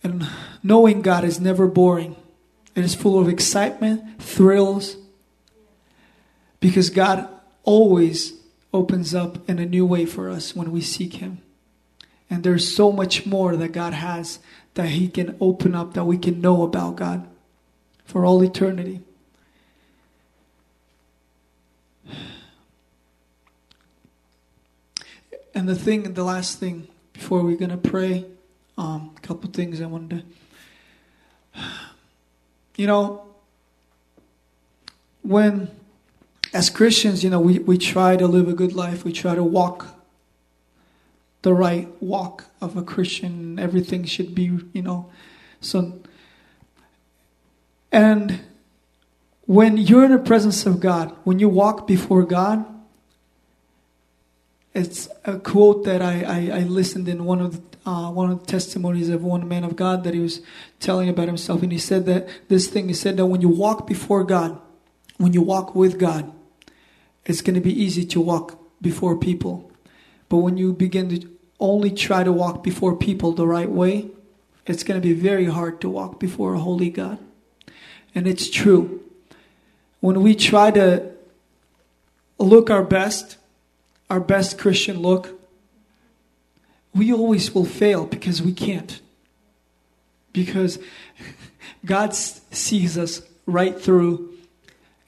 And 0.02 0.28
knowing 0.62 1.00
God 1.00 1.24
is 1.24 1.40
never 1.40 1.66
boring. 1.66 2.16
It 2.74 2.84
is 2.84 2.94
full 2.94 3.18
of 3.18 3.28
excitement, 3.28 4.20
thrills, 4.20 4.96
because 6.60 6.90
God 6.90 7.28
always 7.64 8.34
opens 8.72 9.14
up 9.14 9.48
in 9.48 9.58
a 9.58 9.66
new 9.66 9.86
way 9.86 10.04
for 10.04 10.28
us 10.28 10.54
when 10.54 10.70
we 10.70 10.80
seek 10.80 11.14
Him. 11.14 11.38
And 12.30 12.44
there's 12.44 12.74
so 12.74 12.92
much 12.92 13.24
more 13.24 13.56
that 13.56 13.72
God 13.72 13.94
has 13.94 14.38
that 14.74 14.90
He 14.90 15.08
can 15.08 15.36
open 15.40 15.74
up, 15.74 15.94
that 15.94 16.04
we 16.04 16.18
can 16.18 16.40
know 16.40 16.62
about 16.62 16.96
God 16.96 17.26
for 18.04 18.24
all 18.24 18.42
eternity. 18.42 19.00
And 25.54 25.68
the 25.68 25.74
thing, 25.74 26.14
the 26.14 26.24
last 26.24 26.60
thing 26.60 26.86
before 27.12 27.42
we're 27.42 27.56
going 27.56 27.70
to 27.70 27.76
pray, 27.76 28.24
um, 28.76 29.12
a 29.16 29.20
couple 29.20 29.50
things 29.50 29.80
I 29.80 29.86
wanted 29.86 30.24
to. 31.54 31.60
You 32.76 32.86
know, 32.86 33.26
when, 35.22 35.68
as 36.52 36.70
Christians, 36.70 37.22
you 37.22 37.30
know, 37.30 37.40
we, 37.40 37.58
we 37.58 37.78
try 37.78 38.16
to 38.16 38.26
live 38.26 38.48
a 38.48 38.54
good 38.54 38.72
life, 38.72 39.04
we 39.04 39.12
try 39.12 39.34
to 39.34 39.44
walk 39.44 39.86
the 41.42 41.52
right 41.54 41.88
walk 42.02 42.46
of 42.60 42.76
a 42.76 42.82
Christian. 42.82 43.58
Everything 43.58 44.04
should 44.04 44.34
be, 44.34 44.58
you 44.72 44.82
know, 44.82 45.10
so 45.60 46.00
And 47.92 48.40
when 49.46 49.76
you're 49.76 50.04
in 50.04 50.12
the 50.12 50.18
presence 50.18 50.66
of 50.66 50.80
God, 50.80 51.16
when 51.24 51.38
you 51.38 51.48
walk 51.48 51.86
before 51.86 52.22
God, 52.22 52.66
it's 54.74 55.08
a 55.24 55.38
quote 55.38 55.84
that 55.84 56.02
I, 56.02 56.22
I, 56.22 56.58
I 56.58 56.62
listened 56.64 57.08
in 57.08 57.24
one 57.24 57.40
of 57.40 57.56
the, 57.56 57.90
uh, 57.90 58.10
one 58.10 58.30
of 58.30 58.40
the 58.40 58.46
testimonies 58.46 59.08
of 59.08 59.24
one 59.24 59.48
man 59.48 59.64
of 59.64 59.74
God 59.74 60.04
that 60.04 60.12
he 60.12 60.20
was 60.20 60.42
telling 60.78 61.08
about 61.08 61.26
himself, 61.26 61.62
and 61.62 61.72
he 61.72 61.78
said 61.78 62.04
that 62.06 62.28
this 62.48 62.68
thing. 62.68 62.88
He 62.88 62.94
said 62.94 63.16
that 63.16 63.26
when 63.26 63.40
you 63.40 63.48
walk 63.48 63.86
before 63.86 64.24
God, 64.24 64.60
when 65.16 65.32
you 65.32 65.40
walk 65.40 65.74
with 65.74 65.98
God, 65.98 66.30
it's 67.28 67.42
going 67.42 67.54
to 67.54 67.60
be 67.60 67.82
easy 67.82 68.04
to 68.06 68.20
walk 68.20 68.58
before 68.80 69.16
people, 69.16 69.70
but 70.28 70.38
when 70.38 70.56
you 70.56 70.72
begin 70.72 71.08
to 71.10 71.28
only 71.60 71.90
try 71.90 72.24
to 72.24 72.32
walk 72.32 72.62
before 72.62 72.96
people 72.96 73.32
the 73.32 73.46
right 73.46 73.70
way, 73.70 74.10
it's 74.66 74.82
going 74.82 75.00
to 75.00 75.06
be 75.06 75.12
very 75.12 75.44
hard 75.44 75.80
to 75.82 75.88
walk 75.88 76.18
before 76.18 76.54
a 76.54 76.58
holy 76.58 76.90
God. 76.90 77.18
And 78.14 78.26
it's 78.26 78.48
true. 78.48 79.02
When 80.00 80.22
we 80.22 80.34
try 80.34 80.70
to 80.70 81.10
look 82.38 82.70
our 82.70 82.82
best, 82.82 83.36
our 84.08 84.20
best 84.20 84.58
Christian 84.58 85.00
look, 85.00 85.38
we 86.94 87.12
always 87.12 87.54
will 87.54 87.64
fail 87.64 88.06
because 88.06 88.40
we 88.40 88.52
can't. 88.52 89.00
Because 90.32 90.78
God 91.84 92.14
sees 92.14 92.96
us 92.96 93.22
right 93.46 93.78
through. 93.78 94.37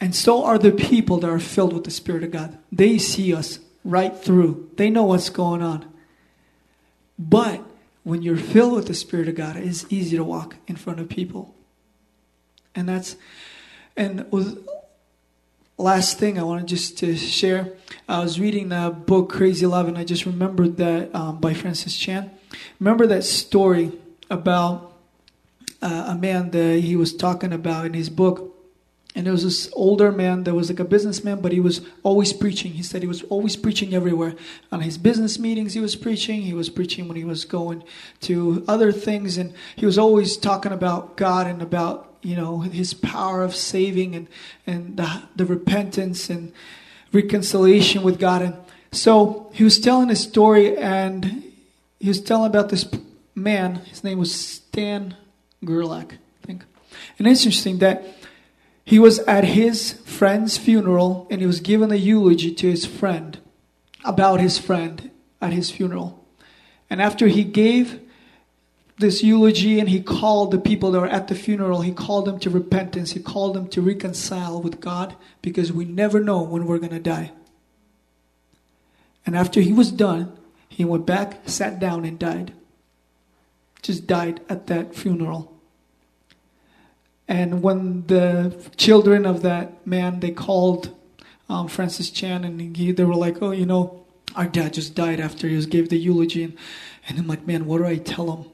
And 0.00 0.14
so 0.14 0.44
are 0.44 0.58
the 0.58 0.72
people 0.72 1.18
that 1.18 1.30
are 1.30 1.38
filled 1.38 1.72
with 1.72 1.84
the 1.84 1.90
Spirit 1.90 2.24
of 2.24 2.30
God. 2.30 2.58
They 2.72 2.98
see 2.98 3.34
us 3.34 3.58
right 3.84 4.16
through, 4.16 4.70
they 4.76 4.90
know 4.90 5.04
what's 5.04 5.30
going 5.30 5.62
on. 5.62 5.86
But 7.18 7.62
when 8.02 8.22
you're 8.22 8.36
filled 8.36 8.74
with 8.74 8.86
the 8.86 8.94
Spirit 8.94 9.28
of 9.28 9.34
God, 9.34 9.56
it's 9.56 9.84
easy 9.90 10.16
to 10.16 10.24
walk 10.24 10.56
in 10.66 10.76
front 10.76 11.00
of 11.00 11.08
people. 11.08 11.54
And 12.74 12.88
that's, 12.88 13.16
and 13.96 14.30
with 14.30 14.66
last 15.80 16.18
thing 16.18 16.38
I 16.38 16.42
wanted 16.42 16.68
just 16.68 16.98
to 16.98 17.16
share. 17.16 17.72
I 18.08 18.20
was 18.20 18.38
reading 18.38 18.68
the 18.68 18.90
book 18.90 19.30
Crazy 19.30 19.66
Love, 19.66 19.88
and 19.88 19.96
I 19.96 20.04
just 20.04 20.26
remembered 20.26 20.76
that 20.76 21.14
um, 21.14 21.40
by 21.40 21.54
Francis 21.54 21.96
Chan. 21.96 22.30
Remember 22.78 23.06
that 23.06 23.24
story 23.24 23.92
about 24.30 24.92
uh, 25.82 26.06
a 26.08 26.14
man 26.14 26.50
that 26.50 26.80
he 26.80 26.96
was 26.96 27.14
talking 27.14 27.52
about 27.52 27.86
in 27.86 27.94
his 27.94 28.10
book. 28.10 28.54
And 29.14 29.26
there 29.26 29.32
was 29.32 29.42
this 29.42 29.68
older 29.72 30.12
man 30.12 30.44
that 30.44 30.54
was 30.54 30.70
like 30.70 30.78
a 30.78 30.84
businessman, 30.84 31.40
but 31.40 31.50
he 31.50 31.58
was 31.58 31.80
always 32.04 32.32
preaching. 32.32 32.72
He 32.72 32.82
said 32.82 33.02
he 33.02 33.08
was 33.08 33.22
always 33.24 33.56
preaching 33.56 33.92
everywhere. 33.92 34.34
On 34.70 34.82
his 34.82 34.98
business 34.98 35.36
meetings, 35.38 35.74
he 35.74 35.80
was 35.80 35.96
preaching. 35.96 36.42
He 36.42 36.54
was 36.54 36.70
preaching 36.70 37.08
when 37.08 37.16
he 37.16 37.24
was 37.24 37.44
going 37.44 37.82
to 38.20 38.64
other 38.68 38.92
things. 38.92 39.36
And 39.36 39.52
he 39.74 39.84
was 39.84 39.98
always 39.98 40.36
talking 40.36 40.70
about 40.70 41.16
God 41.16 41.48
and 41.48 41.60
about 41.60 42.10
you 42.22 42.36
know 42.36 42.60
his 42.60 42.94
power 42.94 43.42
of 43.42 43.54
saving 43.54 44.14
and 44.14 44.28
and 44.66 44.96
the, 44.96 45.22
the 45.36 45.44
repentance 45.44 46.28
and 46.28 46.52
reconciliation 47.12 48.02
with 48.02 48.18
God 48.18 48.42
and 48.42 48.56
so 48.92 49.50
he 49.54 49.64
was 49.64 49.78
telling 49.78 50.10
a 50.10 50.16
story 50.16 50.76
and 50.76 51.44
he 51.98 52.08
was 52.08 52.20
telling 52.20 52.46
about 52.46 52.68
this 52.68 52.86
man 53.34 53.76
his 53.86 54.04
name 54.04 54.18
was 54.18 54.34
Stan 54.34 55.16
Gerlach 55.64 56.14
I 56.14 56.46
think 56.46 56.64
and 57.18 57.26
it's 57.26 57.44
interesting 57.44 57.78
that 57.78 58.04
he 58.84 58.98
was 58.98 59.18
at 59.20 59.44
his 59.44 59.92
friend's 60.04 60.56
funeral 60.56 61.26
and 61.30 61.40
he 61.40 61.46
was 61.46 61.60
giving 61.60 61.92
a 61.92 61.96
eulogy 61.96 62.52
to 62.54 62.70
his 62.70 62.84
friend 62.84 63.38
about 64.04 64.40
his 64.40 64.58
friend 64.58 65.10
at 65.40 65.52
his 65.52 65.70
funeral 65.70 66.24
and 66.88 67.00
after 67.00 67.28
he 67.28 67.44
gave 67.44 68.00
this 69.00 69.22
eulogy 69.22 69.80
and 69.80 69.88
he 69.88 70.00
called 70.00 70.50
the 70.50 70.58
people 70.58 70.92
that 70.92 71.00
were 71.00 71.06
at 71.06 71.28
the 71.28 71.34
funeral, 71.34 71.80
he 71.80 71.92
called 71.92 72.26
them 72.26 72.38
to 72.40 72.50
repentance. 72.50 73.12
He 73.12 73.20
called 73.20 73.54
them 73.54 73.66
to 73.68 73.80
reconcile 73.82 74.60
with 74.60 74.80
God 74.80 75.16
because 75.42 75.72
we 75.72 75.84
never 75.84 76.20
know 76.20 76.42
when 76.42 76.66
we're 76.66 76.78
going 76.78 76.90
to 76.90 77.00
die. 77.00 77.32
And 79.26 79.36
after 79.36 79.60
he 79.60 79.72
was 79.72 79.90
done, 79.90 80.36
he 80.68 80.84
went 80.84 81.06
back, 81.06 81.48
sat 81.48 81.80
down, 81.80 82.04
and 82.04 82.18
died. 82.18 82.52
Just 83.82 84.06
died 84.06 84.40
at 84.48 84.66
that 84.68 84.94
funeral. 84.94 85.59
And 87.30 87.62
when 87.62 88.08
the 88.08 88.60
children 88.76 89.24
of 89.24 89.42
that 89.42 89.86
man, 89.86 90.18
they 90.18 90.32
called 90.32 90.92
um, 91.48 91.68
Francis 91.68 92.10
Chan 92.10 92.42
and 92.44 92.76
he, 92.76 92.90
they 92.90 93.04
were 93.04 93.14
like, 93.14 93.40
oh, 93.40 93.52
you 93.52 93.64
know, 93.64 94.04
our 94.34 94.48
dad 94.48 94.74
just 94.74 94.96
died 94.96 95.20
after 95.20 95.46
he 95.46 95.54
was 95.54 95.66
gave 95.66 95.90
the 95.90 95.96
eulogy. 95.96 96.42
And, 96.42 96.56
and 97.06 97.20
I'm 97.20 97.28
like, 97.28 97.46
man, 97.46 97.66
what 97.66 97.78
do 97.78 97.86
I 97.86 97.98
tell 97.98 98.32
him? 98.32 98.50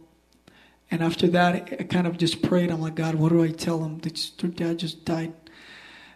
And 0.91 1.03
after 1.03 1.27
that, 1.29 1.55
I 1.81 1.85
kind 1.85 2.07
of 2.07 2.19
just 2.19 2.43
prayed. 2.43 2.71
I'm 2.71 2.83
like, 2.83 2.97
God, 2.97 3.15
what 3.15 3.31
do 3.31 3.43
I 3.43 3.49
tell 3.49 3.79
them? 3.79 3.99
Their 4.01 4.51
dad 4.51 4.79
just 4.81 5.07
died. 5.07 5.33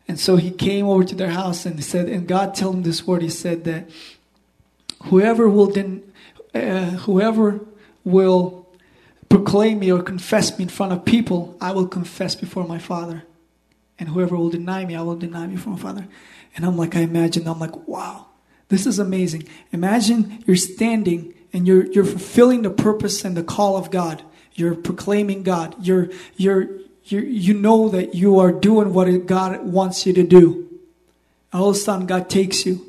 And 0.07 0.21
so 0.21 0.37
he 0.37 0.51
came 0.51 0.87
over 0.87 1.03
to 1.03 1.15
their 1.15 1.31
house 1.31 1.65
and 1.65 1.77
he 1.77 1.83
said, 1.83 2.11
and 2.11 2.29
God 2.29 2.55
told 2.55 2.75
him 2.77 2.83
this 2.83 3.07
word. 3.07 3.23
He 3.23 3.31
said 3.31 3.65
that 3.65 3.89
whoever 5.05 5.49
will 5.49 5.69
then, 5.69 6.13
uh, 6.55 6.91
whoever 7.07 7.61
will 8.05 8.60
proclaim 9.31 9.79
me 9.79 9.91
or 9.91 10.03
confess 10.03 10.59
me 10.59 10.65
in 10.65 10.69
front 10.69 10.93
of 10.93 11.07
people, 11.07 11.57
I 11.61 11.73
will 11.73 11.89
confess 11.89 12.35
before 12.35 12.67
my 12.67 12.79
Father. 12.79 13.25
And 13.99 14.11
whoever 14.11 14.37
will 14.37 14.51
deny 14.51 14.85
me, 14.85 14.95
I 14.95 15.03
will 15.03 15.17
deny 15.17 15.47
before 15.47 15.73
my 15.73 15.79
Father. 15.79 16.09
And 16.55 16.67
I'm 16.67 16.77
like, 16.77 16.95
I 16.95 17.01
imagine, 17.01 17.49
I'm 17.49 17.59
like, 17.59 17.89
wow, 17.89 18.27
this 18.69 18.87
is 18.87 18.99
amazing. 18.99 19.49
Imagine 19.73 20.45
you're 20.47 20.57
standing 20.57 21.33
and 21.53 21.67
you're, 21.67 21.87
you're 21.87 22.05
fulfilling 22.05 22.61
the 22.63 22.71
purpose 22.71 23.25
and 23.25 23.35
the 23.35 23.43
call 23.43 23.79
of 23.79 23.91
God 23.91 24.23
you're 24.61 24.75
proclaiming 24.75 25.43
God. 25.43 25.75
You're, 25.81 26.11
you're, 26.37 26.69
you 27.05 27.21
you 27.21 27.55
know 27.55 27.89
that 27.89 28.15
you 28.15 28.39
are 28.39 28.53
doing 28.53 28.93
what 28.93 29.27
God 29.27 29.65
wants 29.65 30.07
you 30.07 30.13
to 30.13 30.23
do. 30.23 30.69
all 31.53 31.71
of 31.71 31.77
a 31.77 31.79
sudden, 31.79 32.07
God 32.07 32.31
takes 32.31 32.65
you. 32.67 32.87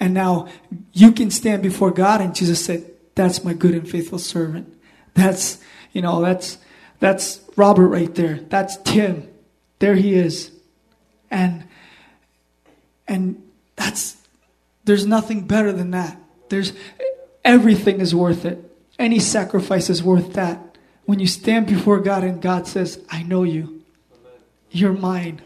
And 0.00 0.14
now 0.14 0.48
you 0.92 1.12
can 1.12 1.30
stand 1.30 1.62
before 1.62 1.90
God, 1.90 2.20
and 2.20 2.34
Jesus 2.34 2.64
said, 2.64 2.90
That's 3.14 3.44
my 3.44 3.52
good 3.52 3.74
and 3.74 3.88
faithful 3.88 4.18
servant. 4.18 4.74
That's, 5.14 5.58
you 5.92 6.02
know, 6.02 6.22
that's, 6.22 6.58
that's 7.00 7.40
Robert 7.56 7.88
right 7.88 8.14
there. 8.14 8.40
That's 8.48 8.76
Tim. 8.78 9.28
There 9.78 9.94
he 9.94 10.14
is. 10.14 10.52
And, 11.30 11.64
and 13.08 13.42
that's, 13.76 14.16
there's 14.84 15.06
nothing 15.06 15.46
better 15.46 15.72
than 15.72 15.90
that. 15.90 16.18
There's, 16.48 16.72
everything 17.44 18.00
is 18.00 18.14
worth 18.14 18.44
it. 18.44 18.70
Any 18.98 19.18
sacrifice 19.18 19.90
is 19.90 20.02
worth 20.02 20.34
that. 20.34 20.76
When 21.04 21.18
you 21.18 21.26
stand 21.26 21.66
before 21.66 21.98
God 22.00 22.22
and 22.22 22.40
God 22.40 22.66
says, 22.66 23.04
I 23.10 23.22
know 23.22 23.42
you, 23.42 23.82
you're 24.70 24.92
mine. 24.92 25.42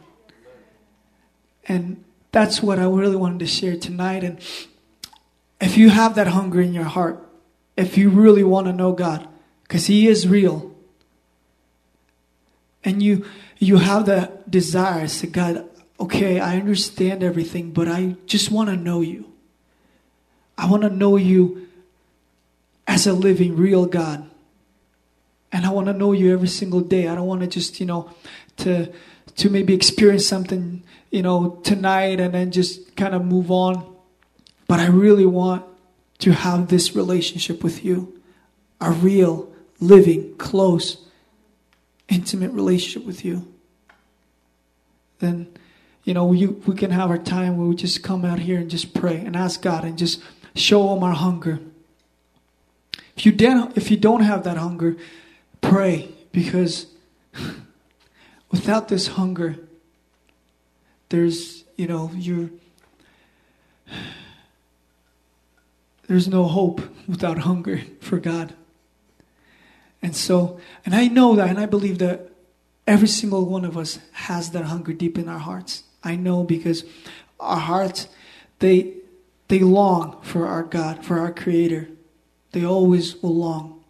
And 1.66 2.04
that's 2.32 2.62
what 2.62 2.78
I 2.78 2.84
really 2.84 3.16
wanted 3.16 3.38
to 3.40 3.46
share 3.46 3.76
tonight. 3.76 4.22
And 4.22 4.38
if 5.60 5.78
you 5.78 5.88
have 5.88 6.14
that 6.16 6.26
hunger 6.28 6.60
in 6.60 6.74
your 6.74 6.84
heart, 6.84 7.26
if 7.76 7.96
you 7.96 8.10
really 8.10 8.44
want 8.44 8.66
to 8.66 8.72
know 8.72 8.92
God, 8.92 9.26
because 9.66 9.86
He 9.86 10.08
is 10.08 10.26
real, 10.28 10.74
and 12.84 13.02
you 13.02 13.26
you 13.58 13.78
have 13.78 14.06
the 14.06 14.32
desire 14.48 15.02
to 15.02 15.08
say, 15.08 15.26
God, 15.28 15.68
okay, 15.98 16.40
I 16.40 16.56
understand 16.56 17.22
everything, 17.22 17.72
but 17.72 17.88
I 17.88 18.16
just 18.26 18.50
want 18.50 18.70
to 18.70 18.76
know 18.76 19.00
you. 19.00 19.32
I 20.58 20.66
want 20.66 20.82
to 20.82 20.90
know 20.90 21.16
you 21.16 21.68
as 22.86 23.06
a 23.06 23.12
living, 23.12 23.56
real 23.56 23.86
God. 23.86 24.28
And 25.52 25.64
I 25.64 25.70
want 25.70 25.86
to 25.86 25.92
know 25.92 26.12
you 26.12 26.32
every 26.32 26.48
single 26.48 26.80
day. 26.80 27.08
I 27.08 27.14
don't 27.14 27.26
want 27.26 27.40
to 27.42 27.46
just, 27.46 27.80
you 27.80 27.86
know, 27.86 28.10
to 28.58 28.92
to 29.36 29.50
maybe 29.50 29.74
experience 29.74 30.26
something, 30.26 30.82
you 31.10 31.22
know, 31.22 31.60
tonight 31.62 32.20
and 32.20 32.32
then 32.32 32.50
just 32.50 32.96
kind 32.96 33.14
of 33.14 33.24
move 33.24 33.50
on. 33.50 33.96
But 34.66 34.80
I 34.80 34.86
really 34.86 35.26
want 35.26 35.64
to 36.20 36.32
have 36.32 36.68
this 36.68 36.96
relationship 36.96 37.62
with 37.62 37.84
you. 37.84 38.20
A 38.80 38.90
real, 38.90 39.50
living, 39.80 40.36
close, 40.36 40.98
intimate 42.08 42.52
relationship 42.52 43.06
with 43.06 43.24
you. 43.24 43.52
Then, 45.18 45.48
you 46.04 46.14
know, 46.14 46.26
we, 46.26 46.46
we 46.46 46.74
can 46.74 46.90
have 46.90 47.10
our 47.10 47.18
time 47.18 47.56
where 47.56 47.66
we 47.66 47.74
just 47.74 48.02
come 48.02 48.24
out 48.24 48.38
here 48.38 48.58
and 48.58 48.70
just 48.70 48.94
pray 48.94 49.16
and 49.16 49.34
ask 49.34 49.62
God 49.62 49.84
and 49.84 49.98
just 49.98 50.20
show 50.54 50.94
Him 50.94 51.02
our 51.02 51.14
hunger. 51.14 51.60
If 53.16 53.24
you, 53.24 53.32
don't, 53.32 53.76
if 53.76 53.90
you 53.90 53.96
don't 53.96 54.20
have 54.20 54.44
that 54.44 54.58
hunger, 54.58 54.96
pray 55.60 56.10
because 56.32 56.86
without 58.50 58.88
this 58.88 59.08
hunger, 59.08 59.56
there's, 61.08 61.64
you 61.76 61.86
know, 61.86 62.10
you're, 62.14 62.50
there's 66.08 66.28
no 66.28 66.44
hope 66.44 66.82
without 67.08 67.38
hunger 67.38 67.80
for 68.00 68.18
God. 68.18 68.54
And 70.06 70.14
so, 70.14 70.60
and 70.84 70.94
I 70.94 71.08
know 71.08 71.34
that, 71.34 71.48
and 71.48 71.58
I 71.58 71.66
believe 71.66 71.98
that 71.98 72.30
every 72.86 73.08
single 73.08 73.44
one 73.44 73.64
of 73.64 73.76
us 73.76 73.98
has 74.12 74.52
that 74.52 74.66
hunger 74.66 74.92
deep 74.92 75.18
in 75.18 75.28
our 75.28 75.40
hearts. 75.40 75.82
I 76.04 76.14
know 76.14 76.44
because 76.44 76.84
our 77.40 77.58
hearts, 77.58 78.06
they, 78.60 78.94
they 79.48 79.58
long 79.58 80.20
for 80.22 80.46
our 80.46 80.62
God, 80.62 81.04
for 81.04 81.18
our 81.18 81.32
Creator. 81.32 81.88
They 82.52 82.64
always 82.64 83.20
will 83.20 83.34
long. 83.34 83.82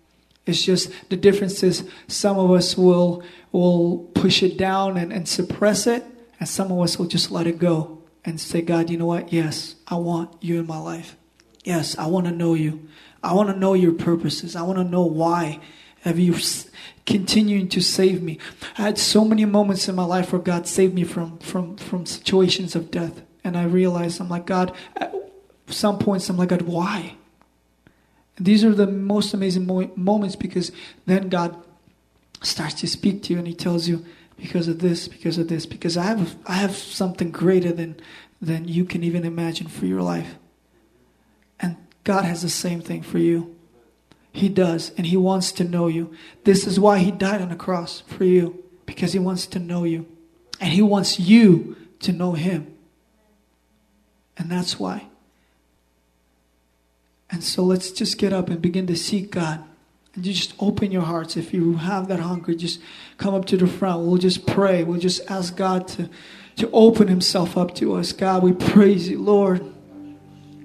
It's 0.47 0.65
just 0.65 0.91
the 1.11 1.19
difference 1.19 1.63
is 1.63 1.87
some 2.09 2.39
of 2.39 2.51
us 2.51 2.79
will 2.79 3.23
will 3.53 3.99
push 4.15 4.43
it 4.43 4.57
down 4.57 4.97
and, 4.97 5.13
and 5.13 5.29
suppress 5.29 5.87
it, 5.87 6.03
and 6.41 6.49
some 6.49 6.73
of 6.73 6.81
us 6.81 6.99
will 6.99 7.09
just 7.09 7.31
let 7.31 7.47
it 7.47 7.59
go 7.59 7.99
and 8.25 8.41
say, 8.41 8.63
God, 8.63 8.89
you 8.89 8.97
know 8.97 9.05
what? 9.05 9.35
Yes, 9.35 9.75
I 9.87 9.97
want 9.97 10.35
you 10.43 10.61
in 10.61 10.67
my 10.67 10.79
life. 10.79 11.15
Yes, 11.63 11.99
I 11.99 12.07
want 12.07 12.25
to 12.25 12.33
know 12.33 12.55
you. 12.55 12.89
I 13.23 13.35
want 13.35 13.51
to 13.51 13.59
know 13.59 13.75
your 13.75 13.93
purposes. 13.93 14.57
I 14.57 14.63
want 14.63 14.79
to 14.79 14.85
know 14.85 15.05
why 15.05 15.61
have 16.07 16.19
you 16.19 16.37
continuing 17.05 17.69
to 17.69 17.81
save 17.81 18.23
me. 18.23 18.39
I 18.79 18.83
had 18.83 18.99
so 18.99 19.25
many 19.25 19.45
moments 19.45 19.89
in 19.89 19.95
my 19.95 20.05
life 20.05 20.33
where 20.33 20.41
God 20.41 20.67
saved 20.67 20.95
me 20.95 21.05
from 21.05 21.39
from 21.39 21.77
from 21.77 22.07
situations 22.07 22.75
of 22.75 22.91
death, 22.91 23.23
and 23.45 23.57
I 23.57 23.65
realized 23.65 24.21
I'm 24.21 24.29
like 24.29 24.47
God. 24.47 24.73
At 24.97 25.15
some 25.69 25.99
points, 25.99 26.29
I'm 26.29 26.37
like 26.37 26.51
God, 26.51 26.63
why? 26.63 27.17
These 28.39 28.65
are 28.65 28.75
the 28.75 28.87
most 28.87 29.35
amazing 29.35 29.67
mo- 29.67 29.91
moments 29.97 30.37
because 30.37 30.71
then 31.07 31.29
God 31.29 31.57
starts 32.43 32.75
to 32.75 32.87
speak 32.87 33.23
to 33.25 33.33
you 33.33 33.39
and 33.39 33.49
He 33.49 33.55
tells 33.55 33.89
you, 33.89 34.05
because 34.37 34.69
of 34.69 34.79
this, 34.79 35.09
because 35.09 35.39
of 35.39 35.49
this, 35.49 35.67
because 35.67 35.97
I 35.97 36.05
have 36.05 36.37
I 36.47 36.55
have 36.55 36.77
something 36.77 37.31
greater 37.31 37.73
than 37.73 37.97
than 38.41 38.69
you 38.69 38.85
can 38.85 39.03
even 39.03 39.25
imagine 39.25 39.67
for 39.67 39.87
your 39.87 40.03
life. 40.03 40.37
And 41.59 41.77
God 42.05 42.25
has 42.25 42.43
the 42.43 42.49
same 42.49 42.81
thing 42.81 43.03
for 43.03 43.19
you. 43.19 43.56
He 44.37 44.49
does, 44.49 44.93
and 44.97 45.07
He 45.07 45.17
wants 45.17 45.51
to 45.53 45.65
know 45.65 45.87
you. 45.87 46.15
This 46.45 46.67
is 46.67 46.79
why 46.79 46.99
He 46.99 47.11
died 47.11 47.41
on 47.41 47.49
the 47.49 47.57
cross 47.57 48.03
for 48.07 48.25
you, 48.25 48.63
because 48.85 49.13
He 49.13 49.19
wants 49.19 49.47
to 49.49 49.59
know 49.59 49.85
you. 49.85 50.07
And 50.61 50.73
He 50.73 50.83
wants 50.83 51.19
you 51.19 51.77
to 52.01 52.13
know 52.13 52.33
Him. 52.33 52.75
And 54.37 54.51
that's 54.51 54.79
why. 54.79 55.07
And 57.31 57.43
so 57.43 57.63
let's 57.63 57.91
just 57.91 58.19
get 58.19 58.33
up 58.33 58.49
and 58.49 58.61
begin 58.61 58.87
to 58.87 58.97
seek 58.97 59.31
God. 59.31 59.65
And 60.15 60.25
you 60.27 60.33
just 60.33 60.55
open 60.59 60.91
your 60.91 61.03
hearts. 61.03 61.37
If 61.37 61.53
you 61.53 61.77
have 61.77 62.09
that 62.09 62.21
hunger, 62.21 62.55
just 62.55 62.81
come 63.19 63.35
up 63.35 63.45
to 63.47 63.57
the 63.57 63.67
front. 63.67 64.07
We'll 64.07 64.19
just 64.19 64.47
pray. 64.47 64.85
We'll 64.85 65.01
just 65.01 65.31
ask 65.31 65.57
God 65.57 65.89
to, 65.89 66.09
to 66.57 66.71
open 66.73 67.09
Himself 67.09 67.57
up 67.57 67.75
to 67.77 67.95
us. 67.97 68.13
God, 68.13 68.43
we 68.43 68.53
praise 68.53 69.09
you, 69.09 69.19
Lord. 69.19 69.73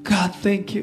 God, 0.03 0.35
thank 0.35 0.73
you. 0.73 0.79